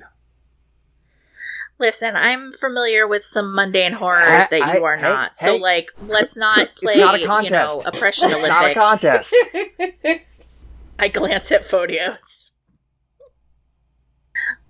Listen, 1.77 2.15
I'm 2.15 2.53
familiar 2.53 3.05
with 3.05 3.25
some 3.25 3.53
mundane 3.53 3.91
horrors 3.93 4.27
I- 4.45 4.47
that 4.49 4.57
you 4.75 4.83
I- 4.85 4.87
are 4.87 4.95
hey, 4.97 5.01
not. 5.03 5.35
so, 5.35 5.53
hey. 5.53 5.59
like, 5.59 5.91
let's 6.07 6.37
not 6.37 6.75
play, 6.75 6.93
It's 6.93 7.01
not 7.01 7.15
a 7.15 7.19
you 7.19 7.25
know, 7.27 7.31
contest. 7.33 7.81
oppression 7.85 8.29
It's 8.31 8.47
not 8.47 8.71
a 8.71 8.73
contest. 8.73 9.35
I 10.99 11.07
glance 11.09 11.51
at 11.51 11.67
Photios. 11.67 12.51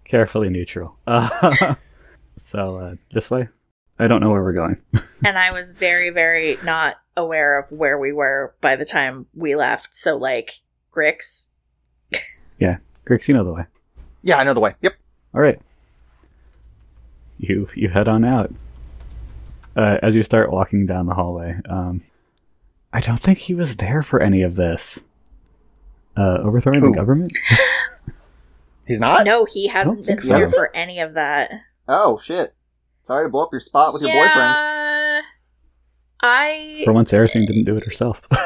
Carefully 0.04 0.50
neutral. 0.50 0.98
Uh, 1.08 1.76
so 2.38 2.78
uh, 2.78 2.96
this 3.14 3.30
way. 3.32 3.48
I 3.98 4.08
don't 4.08 4.20
know 4.20 4.30
where 4.32 4.44
we're 4.44 4.52
going. 4.54 4.78
and 5.24 5.38
I 5.38 5.52
was 5.52 5.74
very, 5.74 6.10
very 6.10 6.58
not 6.64 6.98
aware 7.16 7.58
of 7.60 7.72
where 7.72 7.98
we 7.98 8.12
were 8.12 8.54
by 8.60 8.76
the 8.76 8.84
time 8.86 9.26
we 9.34 9.56
left. 9.56 9.96
So, 9.96 10.18
like, 10.18 10.52
Grix, 10.94 11.52
yeah, 12.60 12.78
Grix, 13.08 13.28
you 13.30 13.34
know 13.36 13.46
the 13.46 13.54
way. 13.54 13.64
yeah, 14.22 14.38
I 14.38 14.44
know 14.44 14.54
the 14.54 14.60
way. 14.60 14.76
Yep. 14.82 14.94
All 15.34 15.40
right. 15.42 15.60
You 17.38 17.68
you 17.76 17.90
head 17.90 18.08
on 18.08 18.24
out. 18.24 18.52
Uh, 19.76 19.98
as 20.02 20.16
you 20.16 20.24
start 20.24 20.52
walking 20.52 20.86
down 20.86 21.06
the 21.06 21.14
hallway, 21.16 21.58
um, 21.70 22.02
I 22.94 23.02
don't 23.02 23.20
think 23.20 23.40
he 23.40 23.54
was 23.54 23.76
there 23.78 24.02
for 24.04 24.22
any 24.22 24.42
of 24.42 24.56
this. 24.56 25.00
Uh, 26.16 26.38
overthrowing 26.44 26.80
Who? 26.80 26.92
the 26.92 26.96
government. 26.98 27.38
He's 28.88 29.02
not. 29.02 29.26
no, 29.26 29.44
he 29.46 29.68
hasn't 29.68 30.06
been 30.06 30.18
think 30.18 30.22
so. 30.22 30.30
there 30.30 30.52
for 30.52 30.74
any 30.76 31.00
of 31.00 31.16
that. 31.16 31.52
Oh 31.88 32.18
shit! 32.20 32.54
Sorry 33.04 33.26
to 33.26 33.30
blow 33.30 33.44
up 33.44 33.50
your 33.52 33.60
spot 33.60 33.92
with 33.94 34.02
your 34.02 34.12
boyfriend. 34.12 35.24
I 36.22 36.82
For 36.86 36.94
once, 36.94 37.12
Erisine 37.12 37.46
didn't 37.46 37.66
do 37.66 37.76
it 37.76 37.86
herself. 37.86 38.28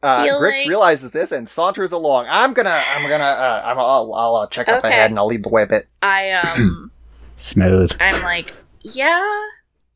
Uh, 0.00 0.24
Grix 0.24 0.58
like- 0.60 0.68
realizes 0.68 1.10
this 1.10 1.32
and 1.32 1.48
saunters 1.48 1.90
along. 1.90 2.26
I'm 2.28 2.52
gonna. 2.52 2.80
I'm 2.94 3.08
gonna. 3.10 3.24
Uh, 3.24 3.62
I'm, 3.64 3.78
I'll. 3.80 4.14
I'll 4.14 4.36
uh, 4.36 4.46
check 4.46 4.68
up 4.68 4.78
Okay. 4.78 4.90
ahead 4.90 5.10
and 5.10 5.18
I'll 5.18 5.26
lead 5.26 5.42
the 5.42 5.48
way 5.48 5.64
a 5.64 5.66
bit. 5.66 5.88
I 6.00 6.30
um 6.34 6.92
Smooth. 7.38 7.96
I'm 8.00 8.22
like, 8.22 8.52
yeah, 8.82 9.22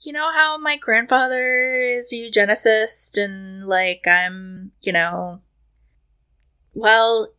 you 0.00 0.12
know 0.12 0.32
how 0.32 0.56
my 0.58 0.76
grandfather 0.76 1.74
is 1.80 2.12
a 2.12 2.16
eugenicist 2.16 3.22
and 3.22 3.66
like 3.66 4.06
I'm, 4.06 4.72
you 4.80 4.92
know, 4.92 5.40
well, 6.72 7.34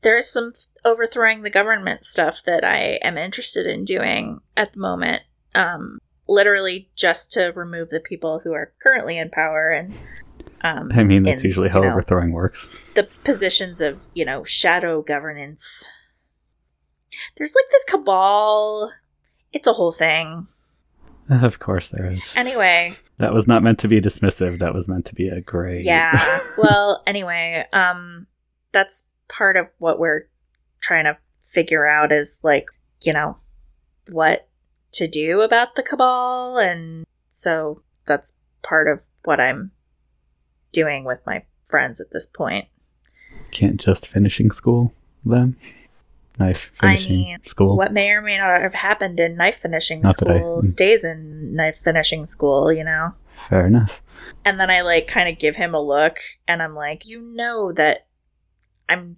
there's 0.00 0.28
some 0.28 0.54
overthrowing 0.84 1.42
the 1.42 1.50
government 1.50 2.04
stuff 2.04 2.42
that 2.46 2.64
I 2.64 2.98
am 3.02 3.18
interested 3.18 3.66
in 3.66 3.84
doing 3.84 4.40
at 4.56 4.72
the 4.72 4.80
moment. 4.80 5.22
Um, 5.54 5.98
literally 6.28 6.90
just 6.96 7.32
to 7.32 7.52
remove 7.54 7.90
the 7.90 8.00
people 8.00 8.40
who 8.42 8.52
are 8.52 8.72
currently 8.82 9.16
in 9.18 9.30
power 9.30 9.70
and 9.70 9.94
um, 10.62 10.90
I 10.92 11.04
mean, 11.04 11.22
that's 11.22 11.44
in, 11.44 11.48
usually 11.48 11.68
how 11.68 11.80
know, 11.80 11.90
overthrowing 11.90 12.32
works. 12.32 12.68
the 12.94 13.08
positions 13.24 13.80
of 13.80 14.06
you 14.14 14.24
know 14.24 14.42
shadow 14.42 15.02
governance. 15.02 15.88
There's 17.36 17.54
like 17.54 17.70
this 17.70 17.84
cabal. 17.84 18.92
It's 19.52 19.66
a 19.68 19.72
whole 19.72 19.92
thing. 19.92 20.46
Of 21.28 21.58
course, 21.58 21.88
there 21.88 22.06
is. 22.06 22.32
Anyway, 22.36 22.94
That 23.18 23.32
was 23.34 23.48
not 23.48 23.62
meant 23.62 23.78
to 23.80 23.88
be 23.88 24.00
dismissive. 24.00 24.58
That 24.60 24.74
was 24.74 24.88
meant 24.88 25.06
to 25.06 25.14
be 25.14 25.28
a 25.28 25.40
great. 25.40 25.84
yeah. 25.84 26.40
Well, 26.58 27.02
anyway, 27.06 27.64
um 27.72 28.26
that's 28.72 29.08
part 29.28 29.56
of 29.56 29.66
what 29.78 29.98
we're 29.98 30.28
trying 30.80 31.04
to 31.04 31.16
figure 31.42 31.86
out 31.86 32.12
is 32.12 32.38
like, 32.42 32.66
you 33.02 33.12
know, 33.12 33.38
what 34.08 34.48
to 34.92 35.08
do 35.08 35.40
about 35.42 35.74
the 35.76 35.82
cabal 35.82 36.58
and 36.58 37.04
so 37.30 37.82
that's 38.06 38.34
part 38.62 38.86
of 38.88 39.02
what 39.24 39.40
I'm 39.40 39.72
doing 40.72 41.04
with 41.04 41.20
my 41.26 41.44
friends 41.66 42.00
at 42.00 42.10
this 42.12 42.26
point. 42.26 42.66
Can't 43.50 43.80
just 43.80 44.06
finishing 44.06 44.50
school 44.50 44.92
then. 45.24 45.56
Knife 46.38 46.70
I 46.80 46.96
finishing 46.96 47.16
mean, 47.16 47.44
school. 47.44 47.76
What 47.76 47.92
may 47.92 48.10
or 48.10 48.20
may 48.20 48.36
not 48.38 48.60
have 48.60 48.74
happened 48.74 49.18
in 49.18 49.36
knife 49.36 49.60
finishing 49.62 50.02
Not 50.02 50.16
that 50.18 50.28
I- 50.28 50.38
school 50.38 50.58
mm. 50.58 50.64
stays 50.64 51.04
in 51.04 51.54
knife 51.54 51.78
finishing 51.78 52.26
school, 52.26 52.72
you 52.72 52.84
know? 52.84 53.14
Fair 53.48 53.66
enough. 53.66 54.02
And 54.44 54.58
then 54.60 54.70
I 54.70 54.82
like 54.82 55.06
kind 55.06 55.28
of 55.28 55.38
give 55.38 55.56
him 55.56 55.74
a 55.74 55.80
look 55.80 56.18
and 56.48 56.62
I'm 56.62 56.74
like, 56.74 57.06
you 57.06 57.22
know 57.22 57.72
that 57.72 58.06
I'm 58.88 59.16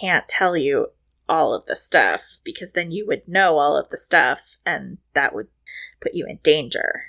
can't 0.00 0.28
tell 0.28 0.56
you 0.56 0.88
all 1.28 1.54
of 1.54 1.66
the 1.66 1.76
stuff 1.76 2.38
because 2.42 2.72
then 2.72 2.90
you 2.90 3.06
would 3.06 3.28
know 3.28 3.58
all 3.58 3.76
of 3.76 3.90
the 3.90 3.96
stuff 3.96 4.40
and 4.64 4.98
that 5.14 5.34
would 5.34 5.48
put 6.00 6.14
you 6.14 6.26
in 6.26 6.38
danger. 6.42 7.04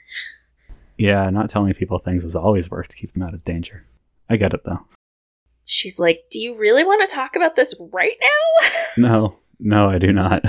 Yeah, 0.97 1.29
not 1.29 1.49
telling 1.49 1.73
people 1.73 1.97
things 1.97 2.23
has 2.23 2.35
always 2.35 2.69
worked 2.69 2.91
to 2.91 2.97
keep 2.97 3.13
them 3.13 3.23
out 3.23 3.33
of 3.33 3.45
danger. 3.45 3.85
I 4.29 4.35
get 4.35 4.53
it 4.53 4.61
though. 4.65 4.85
She's 5.71 5.99
like, 5.99 6.23
Do 6.31 6.39
you 6.39 6.57
really 6.57 6.83
want 6.83 7.07
to 7.07 7.13
talk 7.15 7.35
about 7.35 7.55
this 7.55 7.75
right 7.91 8.17
now? 8.19 8.69
No, 8.97 9.37
no, 9.59 9.87
I 9.89 9.99
do 9.99 10.11
not. 10.11 10.41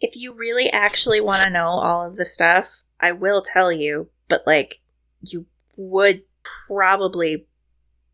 if 0.00 0.16
you 0.16 0.32
really 0.32 0.70
actually 0.70 1.20
want 1.20 1.42
to 1.42 1.50
know 1.50 1.66
all 1.68 2.06
of 2.06 2.16
the 2.16 2.24
stuff, 2.24 2.82
I 2.98 3.12
will 3.12 3.42
tell 3.42 3.70
you, 3.70 4.08
but 4.28 4.42
like, 4.46 4.80
you 5.20 5.44
would 5.76 6.22
probably 6.66 7.46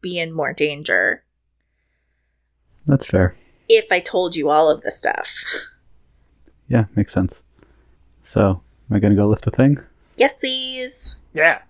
be 0.01 0.19
in 0.19 0.33
more 0.33 0.53
danger 0.53 1.25
That's 2.87 3.07
fair. 3.07 3.37
if 3.69 3.87
I 3.93 4.01
told 4.01 4.35
you 4.35 4.51
all 4.51 4.69
of 4.69 4.83
the 4.83 4.91
stuff. 4.91 5.33
Yeah, 6.69 6.87
makes 6.97 7.13
sense. 7.13 7.43
So, 8.25 8.63
am 8.91 8.97
I 8.97 8.99
gonna 8.99 9.15
go 9.15 9.29
lift 9.29 9.45
the 9.45 9.51
thing? 9.53 9.79
Yes, 10.17 10.37
please. 10.41 11.21
Yeah. 11.33 11.63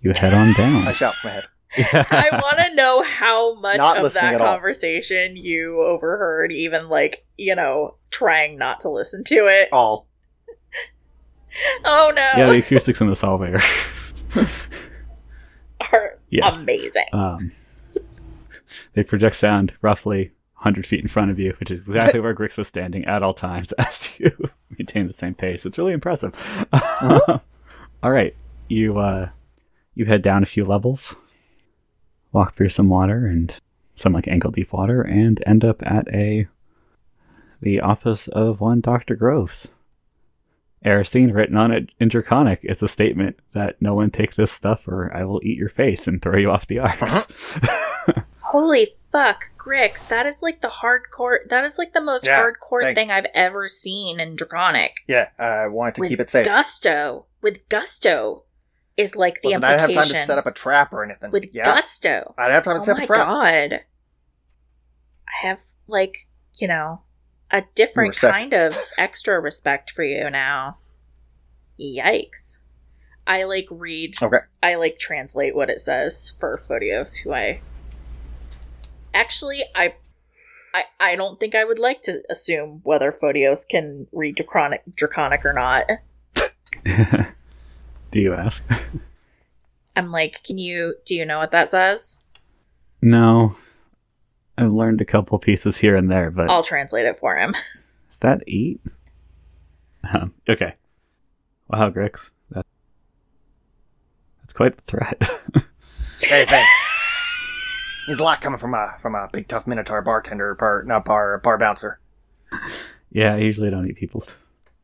You 0.00 0.12
head 0.18 0.34
on 0.34 0.48
I 0.48 0.52
down. 0.54 0.94
shout 0.94 1.14
from 1.14 1.28
my 1.30 1.34
head. 1.36 1.44
I 1.92 2.28
want 2.42 2.58
to 2.58 2.74
know 2.74 3.02
how 3.02 3.54
much 3.54 3.78
Not 3.78 4.04
of 4.04 4.12
that 4.14 4.34
at 4.34 4.40
all. 4.40 4.46
conversation 4.46 5.36
you 5.36 5.80
overheard, 5.82 6.52
even 6.52 6.88
like, 6.88 7.24
you 7.38 7.54
know, 7.54 7.96
trying 8.10 8.58
not 8.58 8.80
to 8.80 8.88
listen 8.90 9.24
to 9.24 9.46
it. 9.48 9.68
All. 9.72 10.06
Oh 11.84 12.10
no. 12.16 12.22
yeah, 12.38 12.46
the 12.46 12.60
acoustics 12.60 13.02
in 13.02 13.08
this 13.10 13.22
elevator. 13.22 13.60
are 15.92 16.18
Yes. 16.30 16.62
amazing. 16.62 17.04
Um, 17.12 17.52
they 18.94 19.02
project 19.04 19.36
sound 19.36 19.74
roughly 19.82 20.32
100 20.54 20.86
feet 20.86 21.00
in 21.00 21.08
front 21.08 21.30
of 21.30 21.38
you, 21.38 21.54
which 21.60 21.70
is 21.70 21.86
exactly 21.86 22.20
where 22.20 22.34
Grix 22.34 22.56
was 22.56 22.68
standing 22.68 23.04
at 23.04 23.22
all 23.22 23.34
times 23.34 23.72
as 23.72 24.18
you 24.18 24.30
maintain 24.78 25.06
the 25.06 25.12
same 25.12 25.34
pace. 25.34 25.66
It's 25.66 25.76
really 25.76 25.92
impressive. 25.92 26.34
all 26.72 28.10
right, 28.10 28.34
you 28.68 28.98
uh, 28.98 29.28
you 29.94 30.06
head 30.06 30.22
down 30.22 30.42
a 30.42 30.46
few 30.46 30.64
levels, 30.64 31.14
walk 32.32 32.54
through 32.54 32.70
some 32.70 32.88
water 32.88 33.26
and 33.26 33.58
some 33.94 34.12
like 34.12 34.26
ankle 34.28 34.50
deep 34.50 34.72
water, 34.72 35.02
and 35.02 35.42
end 35.46 35.64
up 35.64 35.82
at 35.84 36.08
a 36.08 36.46
the 37.60 37.80
office 37.80 38.26
of 38.28 38.60
one 38.60 38.80
Doctor 38.80 39.14
Groves. 39.14 39.68
Aristine 40.84 41.30
written 41.30 41.56
on 41.56 41.70
it 41.70 41.90
in 42.00 42.08
Draconic. 42.08 42.58
It's 42.64 42.82
a 42.82 42.88
statement 42.88 43.38
that 43.54 43.80
no 43.80 43.94
one 43.94 44.10
take 44.10 44.34
this 44.34 44.50
stuff 44.50 44.88
or 44.88 45.14
I 45.16 45.24
will 45.24 45.40
eat 45.44 45.56
your 45.56 45.68
face 45.68 46.08
and 46.08 46.20
throw 46.20 46.36
you 46.38 46.50
off 46.50 46.66
the 46.66 46.80
arcs. 46.80 47.00
Uh-huh. 47.02 48.22
Holy 48.40 48.88
fuck, 49.12 49.44
Grix, 49.56 50.06
that 50.08 50.26
is 50.26 50.42
like 50.42 50.60
the 50.60 50.68
hardcore 50.68 51.48
that 51.50 51.64
is 51.64 51.78
like 51.78 51.92
the 51.92 52.00
most 52.00 52.26
Yeah, 52.26 52.42
hardcore 52.42 52.82
thanks. 52.82 53.00
thing 53.00 53.10
I've 53.12 53.28
ever 53.32 53.68
seen 53.68 54.18
in 54.18 54.34
Draconic. 54.34 54.96
Yeah, 55.06 55.28
I 55.38 55.68
wanted 55.68 55.94
to 55.94 56.00
with 56.00 56.10
keep 56.10 56.20
it 56.20 56.30
safe. 56.30 56.44
gusto. 56.44 57.26
With 57.40 57.68
gusto 57.68 58.42
is 58.96 59.16
like 59.16 59.40
the 59.42 59.48
Listen, 59.48 59.64
I 59.64 59.76
didn't 59.76 59.80
have 59.96 60.06
time 60.06 60.12
to 60.20 60.26
set 60.26 60.38
up 60.38 60.46
a 60.46 60.52
trap 60.52 60.92
or 60.92 61.04
anything. 61.04 61.30
with 61.30 61.46
yeah, 61.52 61.64
gusto. 61.64 62.34
I 62.38 62.44
didn't 62.44 62.54
have 62.54 62.64
time 62.64 62.76
to 62.76 62.82
Oh 62.82 62.84
set 62.84 62.92
up 62.92 62.98
my 62.98 63.02
a 63.04 63.06
trap. 63.06 63.26
god. 63.26 63.80
I 65.28 65.46
have 65.46 65.58
like, 65.86 66.16
you 66.58 66.68
know, 66.68 67.02
a 67.50 67.62
different 67.74 68.10
Respect. 68.10 68.32
kind 68.34 68.52
of 68.52 68.76
extra 68.98 69.40
respect 69.40 69.90
for 69.90 70.02
you 70.04 70.28
now. 70.30 70.78
Yikes. 71.80 72.58
I 73.26 73.44
like 73.44 73.66
read 73.70 74.14
Okay. 74.22 74.38
I 74.62 74.74
like 74.74 74.98
translate 74.98 75.54
what 75.54 75.70
it 75.70 75.80
says 75.80 76.34
for 76.38 76.58
Photios 76.58 77.18
who 77.22 77.32
I 77.32 77.62
Actually 79.14 79.62
I 79.74 79.94
I, 80.74 80.84
I 80.98 81.16
don't 81.16 81.38
think 81.38 81.54
I 81.54 81.64
would 81.64 81.78
like 81.78 82.00
to 82.02 82.22
assume 82.30 82.80
whether 82.82 83.12
Photios 83.12 83.68
can 83.68 84.06
read 84.12 84.36
draconic 84.36 84.82
draconic 84.96 85.44
or 85.44 85.52
not. 85.52 85.86
Do 88.12 88.20
you 88.20 88.34
ask? 88.34 88.62
I'm 89.96 90.12
like, 90.12 90.42
can 90.44 90.58
you 90.58 90.94
do 91.04 91.14
you 91.14 91.26
know 91.26 91.38
what 91.38 91.50
that 91.50 91.70
says? 91.70 92.20
no. 93.00 93.56
I've 94.58 94.70
learned 94.70 95.00
a 95.00 95.06
couple 95.06 95.38
pieces 95.38 95.78
here 95.78 95.96
and 95.96 96.10
there, 96.10 96.30
but 96.30 96.50
I'll 96.50 96.62
translate 96.62 97.06
it 97.06 97.16
for 97.16 97.36
him. 97.36 97.54
is 98.10 98.18
that 98.18 98.42
eight? 98.46 98.80
Um, 100.12 100.34
okay. 100.46 100.74
Wow, 101.68 101.88
Grix. 101.88 102.30
That, 102.50 102.66
that's 104.40 104.52
quite 104.52 104.74
a 104.78 104.82
threat. 104.86 105.20
Hey, 106.20 106.44
thanks. 106.44 106.70
There's 108.06 108.20
a 108.20 108.22
lot 108.22 108.40
coming 108.40 108.58
from 108.58 108.74
a 108.74 108.94
from 109.00 109.16
a 109.16 109.28
big 109.32 109.48
tough 109.48 109.66
Minotaur 109.66 110.02
bartender, 110.02 110.54
bar 110.54 110.84
not 110.84 111.04
bar 111.04 111.38
bar 111.38 111.58
bouncer. 111.58 111.98
yeah, 113.10 113.34
I 113.34 113.38
usually 113.38 113.70
don't 113.70 113.88
eat 113.88 113.96
people's. 113.96 114.28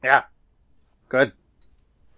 Yeah, 0.03 0.25
good. 1.09 1.33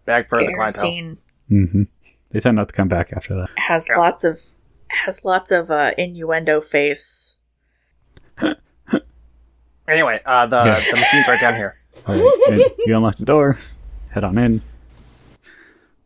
Bag 0.04 0.28
for 0.28 0.38
the 0.44 0.52
clientele. 0.54 0.84
Erisine 0.84 1.18
hmm 1.48 1.82
They 2.30 2.40
tend 2.40 2.56
not 2.56 2.68
to 2.68 2.74
come 2.74 2.88
back 2.88 3.12
after 3.14 3.34
that. 3.34 3.48
has 3.56 3.86
Yeah. 3.88 3.98
lots 3.98 4.24
of 4.24 4.40
has 4.88 5.24
lots 5.24 5.50
of 5.50 5.70
uh, 5.70 5.92
innuendo 5.98 6.60
face. 6.60 7.38
Anyway, 9.88 10.20
uh, 10.24 10.46
the 10.46 10.58
the 10.60 10.96
machine's 10.96 11.26
right 11.28 11.40
down 11.40 11.54
here. 11.54 11.74
All 12.06 12.14
right, 12.14 12.40
and 12.52 12.62
you 12.86 12.96
unlock 12.96 13.16
the 13.16 13.24
door, 13.24 13.58
head 14.10 14.22
on 14.24 14.38
in. 14.38 14.62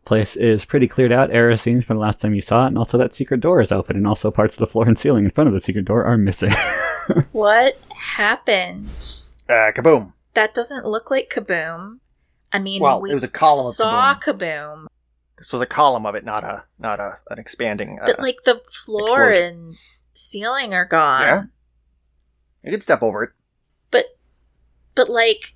Place 0.07 0.37
is 0.37 0.65
pretty 0.65 0.89
cleared 0.89 1.12
out, 1.12 1.31
Erisine, 1.31 1.85
from 1.85 1.97
the 1.99 2.01
last 2.03 2.21
time 2.21 2.35
you 2.35 2.41
saw 2.41 2.65
it, 2.65 2.69
and 2.69 2.79
also 2.79 2.97
that 2.99 3.12
secret 3.15 3.41
door 3.41 3.61
is 3.61 3.73
open, 3.73 3.97
and 3.97 4.07
also 4.07 4.31
parts 4.31 4.55
of 4.55 4.59
the 4.61 4.66
floor 4.66 4.87
and 4.87 4.99
ceiling 4.99 5.25
in 5.27 5.31
front 5.31 5.49
of 5.49 5.55
the 5.55 5.61
secret 5.61 5.85
door 5.85 6.05
are 6.05 6.16
missing. 6.16 6.51
What 7.33 7.79
happened? 8.16 8.89
Uh, 9.47 9.71
kaboom! 9.77 10.15
That 10.33 10.55
doesn't 10.55 10.87
look 10.87 11.11
like 11.11 11.31
Kaboom. 11.31 11.99
I 12.55 12.59
mean, 12.60 12.81
Well, 12.81 13.01
we 13.02 13.10
it 13.10 13.14
was 13.14 13.24
a 13.24 13.28
column 13.28 13.66
of 13.66 13.74
Kaboom. 13.74 14.20
Kaboom, 14.22 14.86
This 15.36 15.52
was 15.52 15.60
a 15.60 15.66
column 15.66 16.06
of 16.06 16.14
it, 16.14 16.24
not 16.24 16.44
a 16.44 16.64
not 16.78 17.01
a 17.01 17.18
an 17.28 17.39
expanding. 17.39 17.98
Uh, 18.01 18.06
but 18.06 18.20
like 18.20 18.39
the 18.44 18.62
floor 18.86 19.28
explosion. 19.28 19.55
and 19.56 19.76
ceiling 20.14 20.72
are 20.72 20.85
gone. 20.86 21.22
Yeah. 21.22 21.43
you 22.62 22.70
could 22.70 22.82
step 22.82 23.02
over 23.02 23.24
it. 23.24 23.31
But 23.90 24.05
but 24.94 25.10
like 25.10 25.55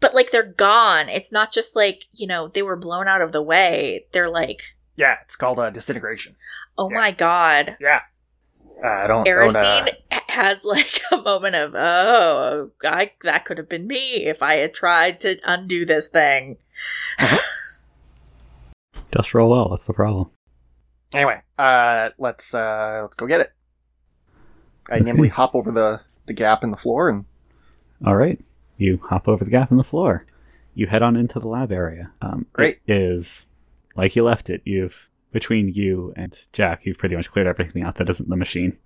but 0.00 0.14
like 0.14 0.30
they're 0.30 0.42
gone. 0.52 1.08
It's 1.08 1.32
not 1.32 1.52
just 1.52 1.76
like, 1.76 2.04
you 2.14 2.26
know, 2.26 2.48
they 2.48 2.62
were 2.62 2.76
blown 2.76 3.06
out 3.08 3.20
of 3.20 3.32
the 3.32 3.42
way. 3.42 4.06
They're 4.12 4.30
like, 4.30 4.62
Yeah, 4.96 5.16
it's 5.24 5.36
called 5.36 5.58
uh, 5.58 5.70
disintegration. 5.70 6.36
oh 6.78 6.88
Yeah. 6.90 6.96
my 6.96 7.10
god. 7.10 7.76
Yeah. 7.80 8.00
Uh, 8.82 9.06
don't. 9.08 9.24
don't 9.24 9.26
Erisine 9.26 9.92
uh, 10.12 10.17
has 10.38 10.64
like 10.64 11.00
a 11.12 11.16
moment 11.18 11.54
of, 11.54 11.74
oh, 11.74 12.70
I, 12.84 13.12
that 13.22 13.44
could 13.44 13.58
have 13.58 13.68
been 13.68 13.86
me 13.86 14.26
if 14.26 14.42
I 14.42 14.54
had 14.54 14.72
tried 14.74 15.20
to 15.20 15.38
undo 15.44 15.84
this 15.84 16.08
thing. 16.08 16.56
Just 19.14 19.34
roll 19.34 19.50
well. 19.50 19.68
What's 19.68 19.86
the 19.86 19.92
problem? 19.92 20.30
anyway, 21.14 21.40
uh, 21.58 22.10
let's 22.18 22.54
uh, 22.54 23.00
let's 23.02 23.16
go 23.16 23.26
get 23.26 23.40
it. 23.40 23.52
I 24.90 24.98
nimbly 25.00 25.28
hop 25.28 25.54
over 25.54 25.70
the 25.70 26.00
the 26.26 26.32
gap 26.32 26.62
in 26.62 26.70
the 26.70 26.76
floor 26.76 27.08
and 27.08 27.24
All 28.04 28.16
right. 28.16 28.38
You 28.76 29.00
hop 29.02 29.26
over 29.26 29.44
the 29.44 29.50
gap 29.50 29.70
in 29.70 29.76
the 29.76 29.84
floor. 29.84 30.26
You 30.74 30.86
head 30.86 31.02
on 31.02 31.16
into 31.16 31.40
the 31.40 31.48
lab 31.48 31.72
area. 31.72 32.12
Um, 32.22 32.46
Great. 32.52 32.78
It 32.86 32.96
is 32.96 33.46
like 33.96 34.14
you 34.14 34.22
left 34.22 34.50
it. 34.50 34.62
You've 34.64 35.08
between 35.32 35.68
you 35.68 36.12
and 36.16 36.38
Jack, 36.52 36.86
you've 36.86 36.98
pretty 36.98 37.16
much 37.16 37.30
cleared 37.30 37.48
everything 37.48 37.82
out 37.82 37.96
that 37.96 38.08
isn't 38.08 38.28
the 38.28 38.36
machine, 38.36 38.76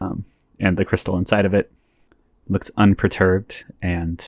um, 0.00 0.24
and 0.60 0.76
the 0.76 0.84
crystal 0.84 1.16
inside 1.16 1.44
of 1.46 1.54
it 1.54 1.70
looks 2.48 2.70
unperturbed. 2.76 3.64
And 3.82 4.24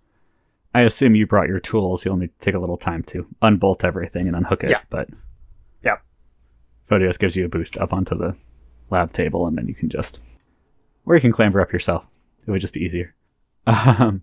I 0.74 0.82
assume 0.82 1.14
you 1.14 1.26
brought 1.26 1.48
your 1.48 1.60
tools. 1.60 2.04
You'll 2.04 2.16
need 2.16 2.38
to 2.38 2.44
take 2.44 2.54
a 2.54 2.58
little 2.58 2.76
time 2.76 3.02
to 3.04 3.26
unbolt 3.42 3.84
everything 3.84 4.26
and 4.26 4.36
unhook 4.36 4.62
it. 4.64 4.70
Yeah. 4.70 4.80
But 4.90 5.08
Yeah. 5.82 5.96
Photios 6.90 7.18
gives 7.18 7.36
you 7.36 7.44
a 7.44 7.48
boost 7.48 7.76
up 7.78 7.92
onto 7.92 8.16
the 8.16 8.36
lab 8.90 9.12
table, 9.12 9.46
and 9.46 9.56
then 9.56 9.66
you 9.68 9.74
can 9.74 9.88
just, 9.88 10.20
or 11.06 11.14
you 11.14 11.20
can 11.20 11.32
clamber 11.32 11.60
up 11.60 11.72
yourself. 11.72 12.04
It 12.46 12.50
would 12.50 12.60
just 12.60 12.74
be 12.74 12.80
easier. 12.80 13.14
Um, 13.66 14.22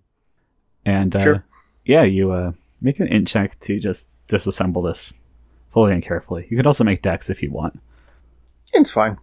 and 0.84 1.14
uh, 1.14 1.22
Sure. 1.22 1.44
yeah, 1.84 2.02
you 2.02 2.32
uh, 2.32 2.52
make 2.80 2.98
an 3.00 3.08
int 3.08 3.28
check 3.28 3.58
to 3.60 3.78
just 3.78 4.12
disassemble 4.28 4.82
this 4.84 5.12
fully 5.70 5.92
and 5.92 6.02
carefully. 6.02 6.46
You 6.50 6.56
could 6.56 6.66
also 6.66 6.84
make 6.84 7.02
decks 7.02 7.30
if 7.30 7.42
you 7.42 7.50
want. 7.50 7.78
it's 8.74 8.90
fine. 8.90 9.18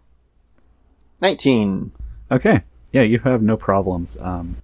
Nineteen. 1.21 1.91
Okay. 2.31 2.63
Yeah, 2.91 3.01
you 3.01 3.19
have 3.19 3.41
no 3.41 3.57
problems. 3.57 4.17
Um, 4.21 4.57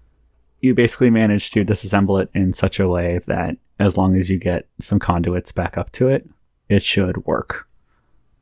you 0.61 0.73
basically 0.73 1.09
manage 1.09 1.51
to 1.51 1.65
disassemble 1.65 2.21
it 2.21 2.29
in 2.33 2.53
such 2.53 2.79
a 2.79 2.87
way 2.87 3.19
that 3.27 3.57
as 3.79 3.97
long 3.97 4.15
as 4.15 4.29
you 4.29 4.37
get 4.37 4.67
some 4.79 4.99
conduits 4.99 5.51
back 5.51 5.77
up 5.77 5.91
to 5.93 6.07
it, 6.07 6.27
it 6.69 6.83
should 6.83 7.25
work. 7.25 7.67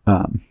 Um, 0.06 0.42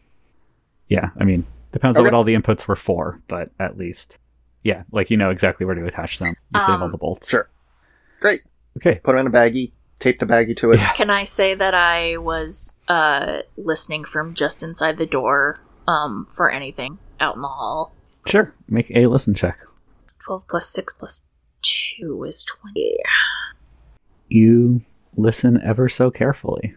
yeah, 0.88 1.10
I 1.20 1.24
mean, 1.24 1.46
depends 1.72 1.98
on 1.98 2.04
what 2.04 2.14
all 2.14 2.24
the 2.24 2.34
inputs 2.34 2.66
were 2.66 2.76
for, 2.76 3.20
but 3.28 3.50
at 3.60 3.76
least, 3.76 4.18
yeah, 4.62 4.84
like 4.92 5.10
you 5.10 5.16
know 5.16 5.30
exactly 5.30 5.66
where 5.66 5.74
to 5.74 5.84
attach 5.86 6.18
them. 6.18 6.34
You 6.54 6.60
save 6.60 6.70
all 6.70 6.84
Um, 6.84 6.90
the 6.90 6.98
bolts. 6.98 7.28
Sure. 7.28 7.48
Great. 8.20 8.40
Okay. 8.78 8.96
Put 8.96 9.12
them 9.12 9.26
in 9.26 9.26
a 9.26 9.30
baggie. 9.30 9.72
Tape 9.98 10.20
the 10.20 10.26
baggie 10.26 10.56
to 10.58 10.72
it. 10.72 10.78
Yeah. 10.78 10.92
Can 10.92 11.10
I 11.10 11.24
say 11.24 11.54
that 11.54 11.74
I 11.74 12.16
was 12.16 12.80
uh, 12.88 13.42
listening 13.56 14.04
from 14.04 14.32
just 14.34 14.62
inside 14.62 14.96
the 14.96 15.06
door 15.06 15.60
um, 15.88 16.26
for 16.30 16.50
anything 16.50 16.98
out 17.20 17.34
in 17.34 17.42
the 17.42 17.48
hall? 17.48 17.92
Sure. 18.26 18.52
Make 18.68 18.90
a 18.94 19.06
listen 19.06 19.34
check. 19.34 19.58
12 20.24 20.46
plus 20.48 20.68
6 20.70 20.92
plus 20.94 21.28
2 21.62 22.24
is 22.24 22.44
20. 22.44 22.96
you 24.28 24.82
listen 25.16 25.60
ever 25.62 25.88
so 25.88 26.10
carefully, 26.10 26.74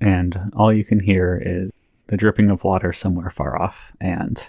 and 0.00 0.52
all 0.56 0.72
you 0.72 0.84
can 0.84 1.00
hear 1.00 1.42
is 1.44 1.70
the 2.06 2.16
dripping 2.16 2.48
of 2.50 2.62
water 2.64 2.92
somewhere 2.92 3.30
far 3.30 3.60
off, 3.60 3.92
and 4.00 4.46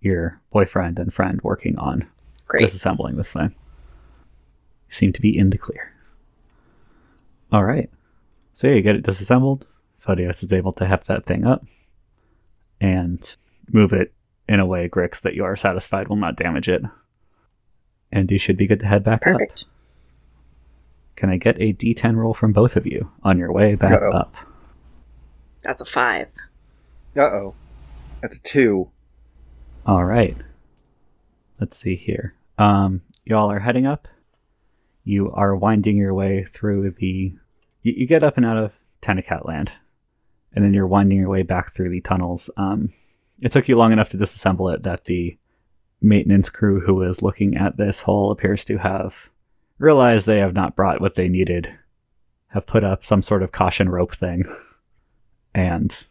your 0.00 0.40
boyfriend 0.50 0.98
and 0.98 1.12
friend 1.12 1.40
working 1.42 1.78
on 1.78 2.06
Great. 2.46 2.62
disassembling 2.64 3.16
this 3.16 3.32
thing. 3.32 3.54
You 4.88 4.92
seem 4.94 5.12
to 5.12 5.20
be 5.20 5.36
in 5.36 5.50
the 5.50 5.58
clear. 5.58 5.92
All 7.52 7.64
right. 7.64 7.90
So 8.54 8.66
yeah, 8.68 8.74
you 8.74 8.82
get 8.82 8.96
it 8.96 9.04
disassembled. 9.04 9.66
Photios 10.04 10.42
is 10.42 10.52
able 10.52 10.72
to 10.74 10.86
heft 10.86 11.06
that 11.06 11.24
thing 11.26 11.44
up 11.46 11.64
and 12.80 13.36
move 13.72 13.92
it 13.92 14.12
in 14.48 14.60
a 14.60 14.66
way, 14.66 14.88
Grix, 14.88 15.20
that 15.22 15.34
you 15.34 15.44
are 15.44 15.56
satisfied 15.56 16.08
will 16.08 16.16
not 16.16 16.36
damage 16.36 16.68
it. 16.68 16.82
And 18.12 18.30
you 18.30 18.38
should 18.38 18.56
be 18.56 18.66
good 18.66 18.80
to 18.80 18.86
head 18.86 19.02
back 19.04 19.26
up. 19.26 19.38
Perfect. 19.38 19.64
Can 21.16 21.30
I 21.30 21.36
get 21.36 21.56
a 21.60 21.72
d10 21.72 22.16
roll 22.16 22.34
from 22.34 22.52
both 22.52 22.76
of 22.76 22.86
you 22.86 23.10
on 23.22 23.38
your 23.38 23.52
way 23.52 23.74
back 23.74 23.92
Uh-oh. 23.92 24.16
up? 24.16 24.34
That's 25.62 25.80
a 25.82 25.86
5. 25.86 26.28
Uh 27.16 27.20
oh. 27.20 27.54
That's 28.20 28.38
a 28.38 28.42
two. 28.42 28.90
All 29.86 30.04
right. 30.04 30.36
Let's 31.60 31.76
see 31.76 31.94
here. 31.96 32.34
Um, 32.58 33.02
y'all 33.24 33.50
are 33.50 33.60
heading 33.60 33.86
up. 33.86 34.08
You 35.04 35.30
are 35.32 35.54
winding 35.54 35.96
your 35.96 36.14
way 36.14 36.44
through 36.44 36.90
the. 36.90 37.34
You, 37.82 37.92
you 37.96 38.06
get 38.06 38.24
up 38.24 38.36
and 38.36 38.46
out 38.46 38.56
of 38.56 38.72
Tanakat 39.02 39.46
land, 39.46 39.72
and 40.54 40.64
then 40.64 40.72
you're 40.74 40.86
winding 40.86 41.18
your 41.18 41.28
way 41.28 41.42
back 41.42 41.74
through 41.74 41.90
the 41.90 42.00
tunnels. 42.00 42.50
Um, 42.56 42.92
it 43.40 43.52
took 43.52 43.68
you 43.68 43.76
long 43.76 43.92
enough 43.92 44.10
to 44.10 44.16
disassemble 44.16 44.72
it 44.74 44.82
that 44.84 45.04
the 45.06 45.36
maintenance 46.00 46.50
crew 46.50 46.80
who 46.80 47.02
is 47.02 47.22
looking 47.22 47.56
at 47.56 47.76
this 47.76 48.02
hole 48.02 48.30
appears 48.30 48.64
to 48.66 48.78
have 48.78 49.30
realized 49.78 50.26
they 50.26 50.38
have 50.38 50.54
not 50.54 50.76
brought 50.76 51.00
what 51.00 51.14
they 51.14 51.28
needed, 51.28 51.68
have 52.48 52.66
put 52.66 52.84
up 52.84 53.04
some 53.04 53.22
sort 53.22 53.42
of 53.42 53.52
caution 53.52 53.88
rope 53.88 54.14
thing, 54.14 54.44
and 55.54 56.04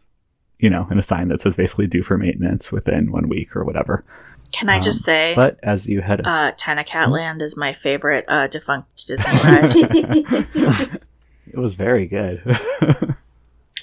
you 0.60 0.70
know, 0.70 0.88
and 0.90 1.00
a 1.00 1.04
sign 1.04 1.28
that 1.28 1.42
says 1.42 1.56
basically 1.58 1.88
due 1.88 2.04
for 2.04 2.18
maintenance 2.18 2.72
within 2.72 3.12
one 3.12 3.28
week 3.28 3.56
or 3.56 3.64
whatever. 3.66 4.04
Can 4.52 4.70
I 4.70 4.80
just 4.80 5.02
Um, 5.02 5.06
say, 5.06 5.34
But 5.36 5.60
as 5.64 5.90
you 5.90 6.02
head 6.02 6.22
uh, 6.26 6.52
Tanakat 6.54 7.10
Land 7.10 7.42
is 7.42 7.58
my 7.58 7.74
favorite 7.74 8.24
uh, 8.28 8.48
defunct 8.48 9.08
Disney 9.08 9.26
ride. 9.44 11.00
it 11.48 11.56
was 11.58 11.74
very 11.74 12.06
good. 12.06 12.42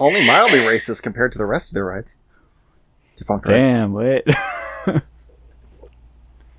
Only 0.01 0.25
mildly 0.27 0.61
racist 0.61 1.03
compared 1.03 1.33
to 1.33 1.39
the 1.39 1.45
rest 1.47 1.71
of 1.71 1.75
their 1.75 1.85
rides. 1.85 2.19
Defunct 3.21 3.47
rides. 3.47 3.69
Damn, 3.69 3.93
wait. 3.93 4.25
You're 4.87 5.03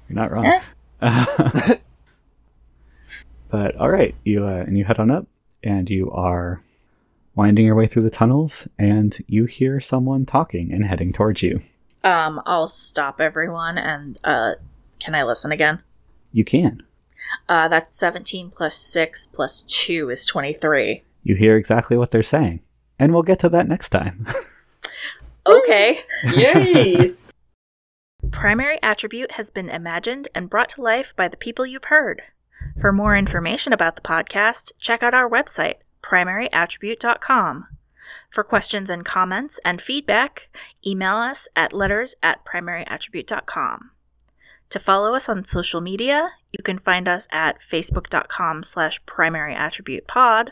not 0.09 0.31
wrong. 0.31 0.61
but 3.49 3.75
all 3.77 3.89
right, 3.89 4.13
you 4.23 4.45
uh, 4.45 4.63
and 4.67 4.77
you 4.77 4.85
head 4.85 4.99
on 4.99 5.09
up, 5.09 5.25
and 5.63 5.89
you 5.89 6.11
are 6.11 6.61
winding 7.33 7.65
your 7.65 7.73
way 7.73 7.87
through 7.87 8.03
the 8.03 8.11
tunnels, 8.11 8.67
and 8.77 9.23
you 9.27 9.45
hear 9.45 9.79
someone 9.79 10.23
talking 10.23 10.71
and 10.71 10.85
heading 10.85 11.11
towards 11.11 11.41
you. 11.41 11.61
Um, 12.03 12.39
I'll 12.45 12.67
stop 12.67 13.19
everyone 13.19 13.79
and 13.79 14.19
uh, 14.23 14.53
can 14.99 15.15
I 15.15 15.23
listen 15.23 15.51
again? 15.51 15.81
You 16.31 16.45
can. 16.45 16.83
Uh, 17.49 17.67
that's 17.69 17.95
17 17.95 18.51
plus 18.51 18.75
6 18.75 19.27
plus 19.33 19.63
2 19.63 20.11
is 20.11 20.27
23. 20.27 21.03
You 21.23 21.35
hear 21.35 21.55
exactly 21.55 21.97
what 21.97 22.11
they're 22.11 22.21
saying, 22.21 22.59
and 22.99 23.13
we'll 23.13 23.23
get 23.23 23.39
to 23.39 23.49
that 23.49 23.67
next 23.67 23.89
time. 23.89 24.27
Okay. 25.45 26.01
Yay! 26.35 27.13
Primary 28.31 28.79
Attribute 28.81 29.33
has 29.33 29.49
been 29.49 29.69
imagined 29.69 30.27
and 30.33 30.49
brought 30.49 30.69
to 30.69 30.81
life 30.81 31.13
by 31.15 31.27
the 31.27 31.37
people 31.37 31.65
you've 31.65 31.85
heard. 31.85 32.21
For 32.79 32.91
more 32.91 33.17
information 33.17 33.73
about 33.73 33.95
the 33.95 34.01
podcast, 34.01 34.71
check 34.79 35.03
out 35.03 35.13
our 35.13 35.29
website, 35.29 35.75
primaryattribute.com. 36.03 37.67
For 38.29 38.43
questions 38.43 38.89
and 38.89 39.05
comments 39.05 39.59
and 39.65 39.81
feedback, 39.81 40.49
email 40.85 41.15
us 41.15 41.47
at 41.55 41.73
letters 41.73 42.15
at 42.23 42.45
primaryattribute.com. 42.45 43.91
To 44.69 44.79
follow 44.79 45.13
us 45.15 45.27
on 45.27 45.43
social 45.43 45.81
media, 45.81 46.31
you 46.51 46.63
can 46.63 46.79
find 46.79 47.07
us 47.07 47.27
at 47.31 47.57
facebook.com 47.61 48.63
slash 48.63 49.03
primaryattributepod, 49.03 50.49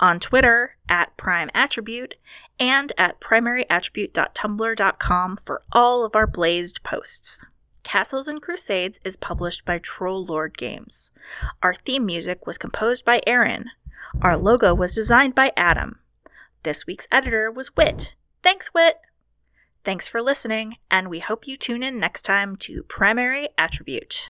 on 0.00 0.20
Twitter 0.20 0.76
at 0.88 1.16
primeattribute, 1.16 2.14
and 2.58 2.92
at 2.96 3.20
primaryattribute.tumblr.com 3.20 5.38
for 5.44 5.62
all 5.72 6.04
of 6.04 6.14
our 6.14 6.26
blazed 6.26 6.82
posts. 6.82 7.38
Castles 7.82 8.28
and 8.28 8.40
Crusades 8.40 9.00
is 9.04 9.16
published 9.16 9.64
by 9.64 9.78
Troll 9.78 10.24
Lord 10.24 10.56
Games. 10.56 11.10
Our 11.62 11.74
theme 11.74 12.06
music 12.06 12.46
was 12.46 12.58
composed 12.58 13.04
by 13.04 13.20
Aaron. 13.26 13.70
Our 14.22 14.36
logo 14.36 14.74
was 14.74 14.94
designed 14.94 15.34
by 15.34 15.52
Adam. 15.56 15.98
This 16.62 16.86
week's 16.86 17.08
editor 17.12 17.50
was 17.50 17.76
Wit. 17.76 18.14
Thanks, 18.42 18.72
Wit! 18.72 18.98
Thanks 19.84 20.08
for 20.08 20.22
listening, 20.22 20.78
and 20.90 21.10
we 21.10 21.18
hope 21.18 21.46
you 21.46 21.58
tune 21.58 21.82
in 21.82 22.00
next 22.00 22.22
time 22.22 22.56
to 22.56 22.84
Primary 22.84 23.50
Attribute. 23.58 24.28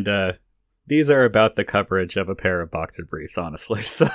And 0.00 0.08
uh, 0.08 0.32
these 0.86 1.10
are 1.10 1.24
about 1.24 1.56
the 1.56 1.64
coverage 1.64 2.16
of 2.16 2.28
a 2.28 2.34
pair 2.34 2.60
of 2.60 2.70
boxer 2.70 3.04
briefs, 3.04 3.38
honestly. 3.38 3.82
So 3.86 4.08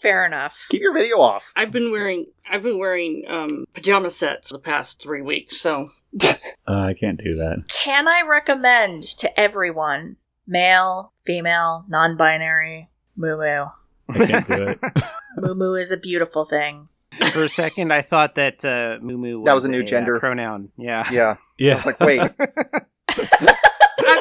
Fair 0.00 0.24
enough. 0.24 0.54
Just 0.54 0.68
keep 0.68 0.80
your 0.80 0.94
video 0.94 1.18
off. 1.20 1.52
I've 1.56 1.72
been 1.72 1.90
wearing 1.90 2.26
I've 2.48 2.62
been 2.62 2.78
wearing 2.78 3.24
um, 3.26 3.64
pajama 3.74 4.10
sets 4.10 4.50
the 4.52 4.60
past 4.60 5.02
three 5.02 5.22
weeks, 5.22 5.60
so 5.60 5.88
uh, 6.22 6.34
I 6.68 6.94
can't 6.94 7.18
do 7.22 7.34
that. 7.34 7.64
Can 7.66 8.06
I 8.06 8.22
recommend 8.22 9.02
to 9.18 9.40
everyone, 9.40 10.16
male, 10.46 11.12
female, 11.26 11.84
non 11.88 12.16
binary, 12.16 12.90
moo 13.16 13.36
moo? 13.36 13.66
I 14.08 14.26
can't 14.26 14.46
do 14.46 14.68
it. 14.68 14.78
Moo 15.36 15.54
moo 15.54 15.74
is 15.74 15.92
a 15.92 15.96
beautiful 15.96 16.44
thing. 16.44 16.88
For 17.32 17.44
a 17.44 17.48
second, 17.48 17.92
I 17.92 18.02
thought 18.02 18.36
that 18.36 18.64
uh, 18.64 18.98
Moo 19.02 19.18
Moo 19.18 19.38
was 19.40 19.46
That 19.46 19.54
was 19.54 19.64
a 19.66 19.70
new 19.70 19.82
uh, 19.82 19.84
gender. 19.84 20.18
pronoun. 20.18 20.70
Yeah. 20.76 21.06
Yeah. 21.12 21.36
yeah. 21.58 21.72
I 21.72 21.76
was 21.76 21.86
like, 21.86 22.00
wait. 22.00 22.20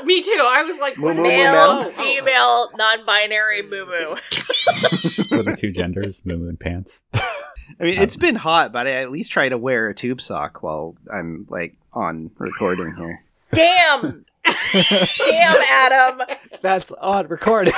Me 0.08 0.24
too. 0.24 0.40
I 0.42 0.64
was 0.64 0.80
like, 0.80 0.98
Moo 0.98 1.06
what 1.08 1.16
moo 1.18 1.22
moo 1.24 1.28
Male, 1.30 1.82
men. 1.84 1.92
female, 1.92 2.72
non 2.76 3.06
binary, 3.06 3.62
moo 3.62 3.86
moo. 3.86 4.16
for 5.30 5.44
the 5.44 5.56
two 5.56 5.72
genders, 5.72 6.26
moo 6.26 6.48
and 6.50 6.60
pants. 6.60 7.02
I 7.14 7.84
mean, 7.84 8.02
it's 8.02 8.16
been 8.16 8.36
hot, 8.36 8.72
but 8.72 8.88
I 8.88 8.92
at 8.92 9.12
least 9.12 9.32
try 9.32 9.50
to 9.50 9.58
wear 9.58 9.90
a 9.90 9.94
tube 9.94 10.22
sock 10.22 10.64
while 10.64 10.96
I'm 11.14 11.46
like 11.50 11.78
on 11.94 12.32
recording 12.40 12.96
here. 12.96 13.24
Damn! 13.54 14.26
Damn, 14.74 15.62
Adam! 15.70 16.22
That's 16.62 16.92
on 16.94 17.28
recording. 17.28 17.74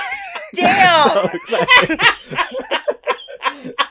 Damn! 0.56 1.10
Oh, 1.22 1.30
excited. 1.34 2.00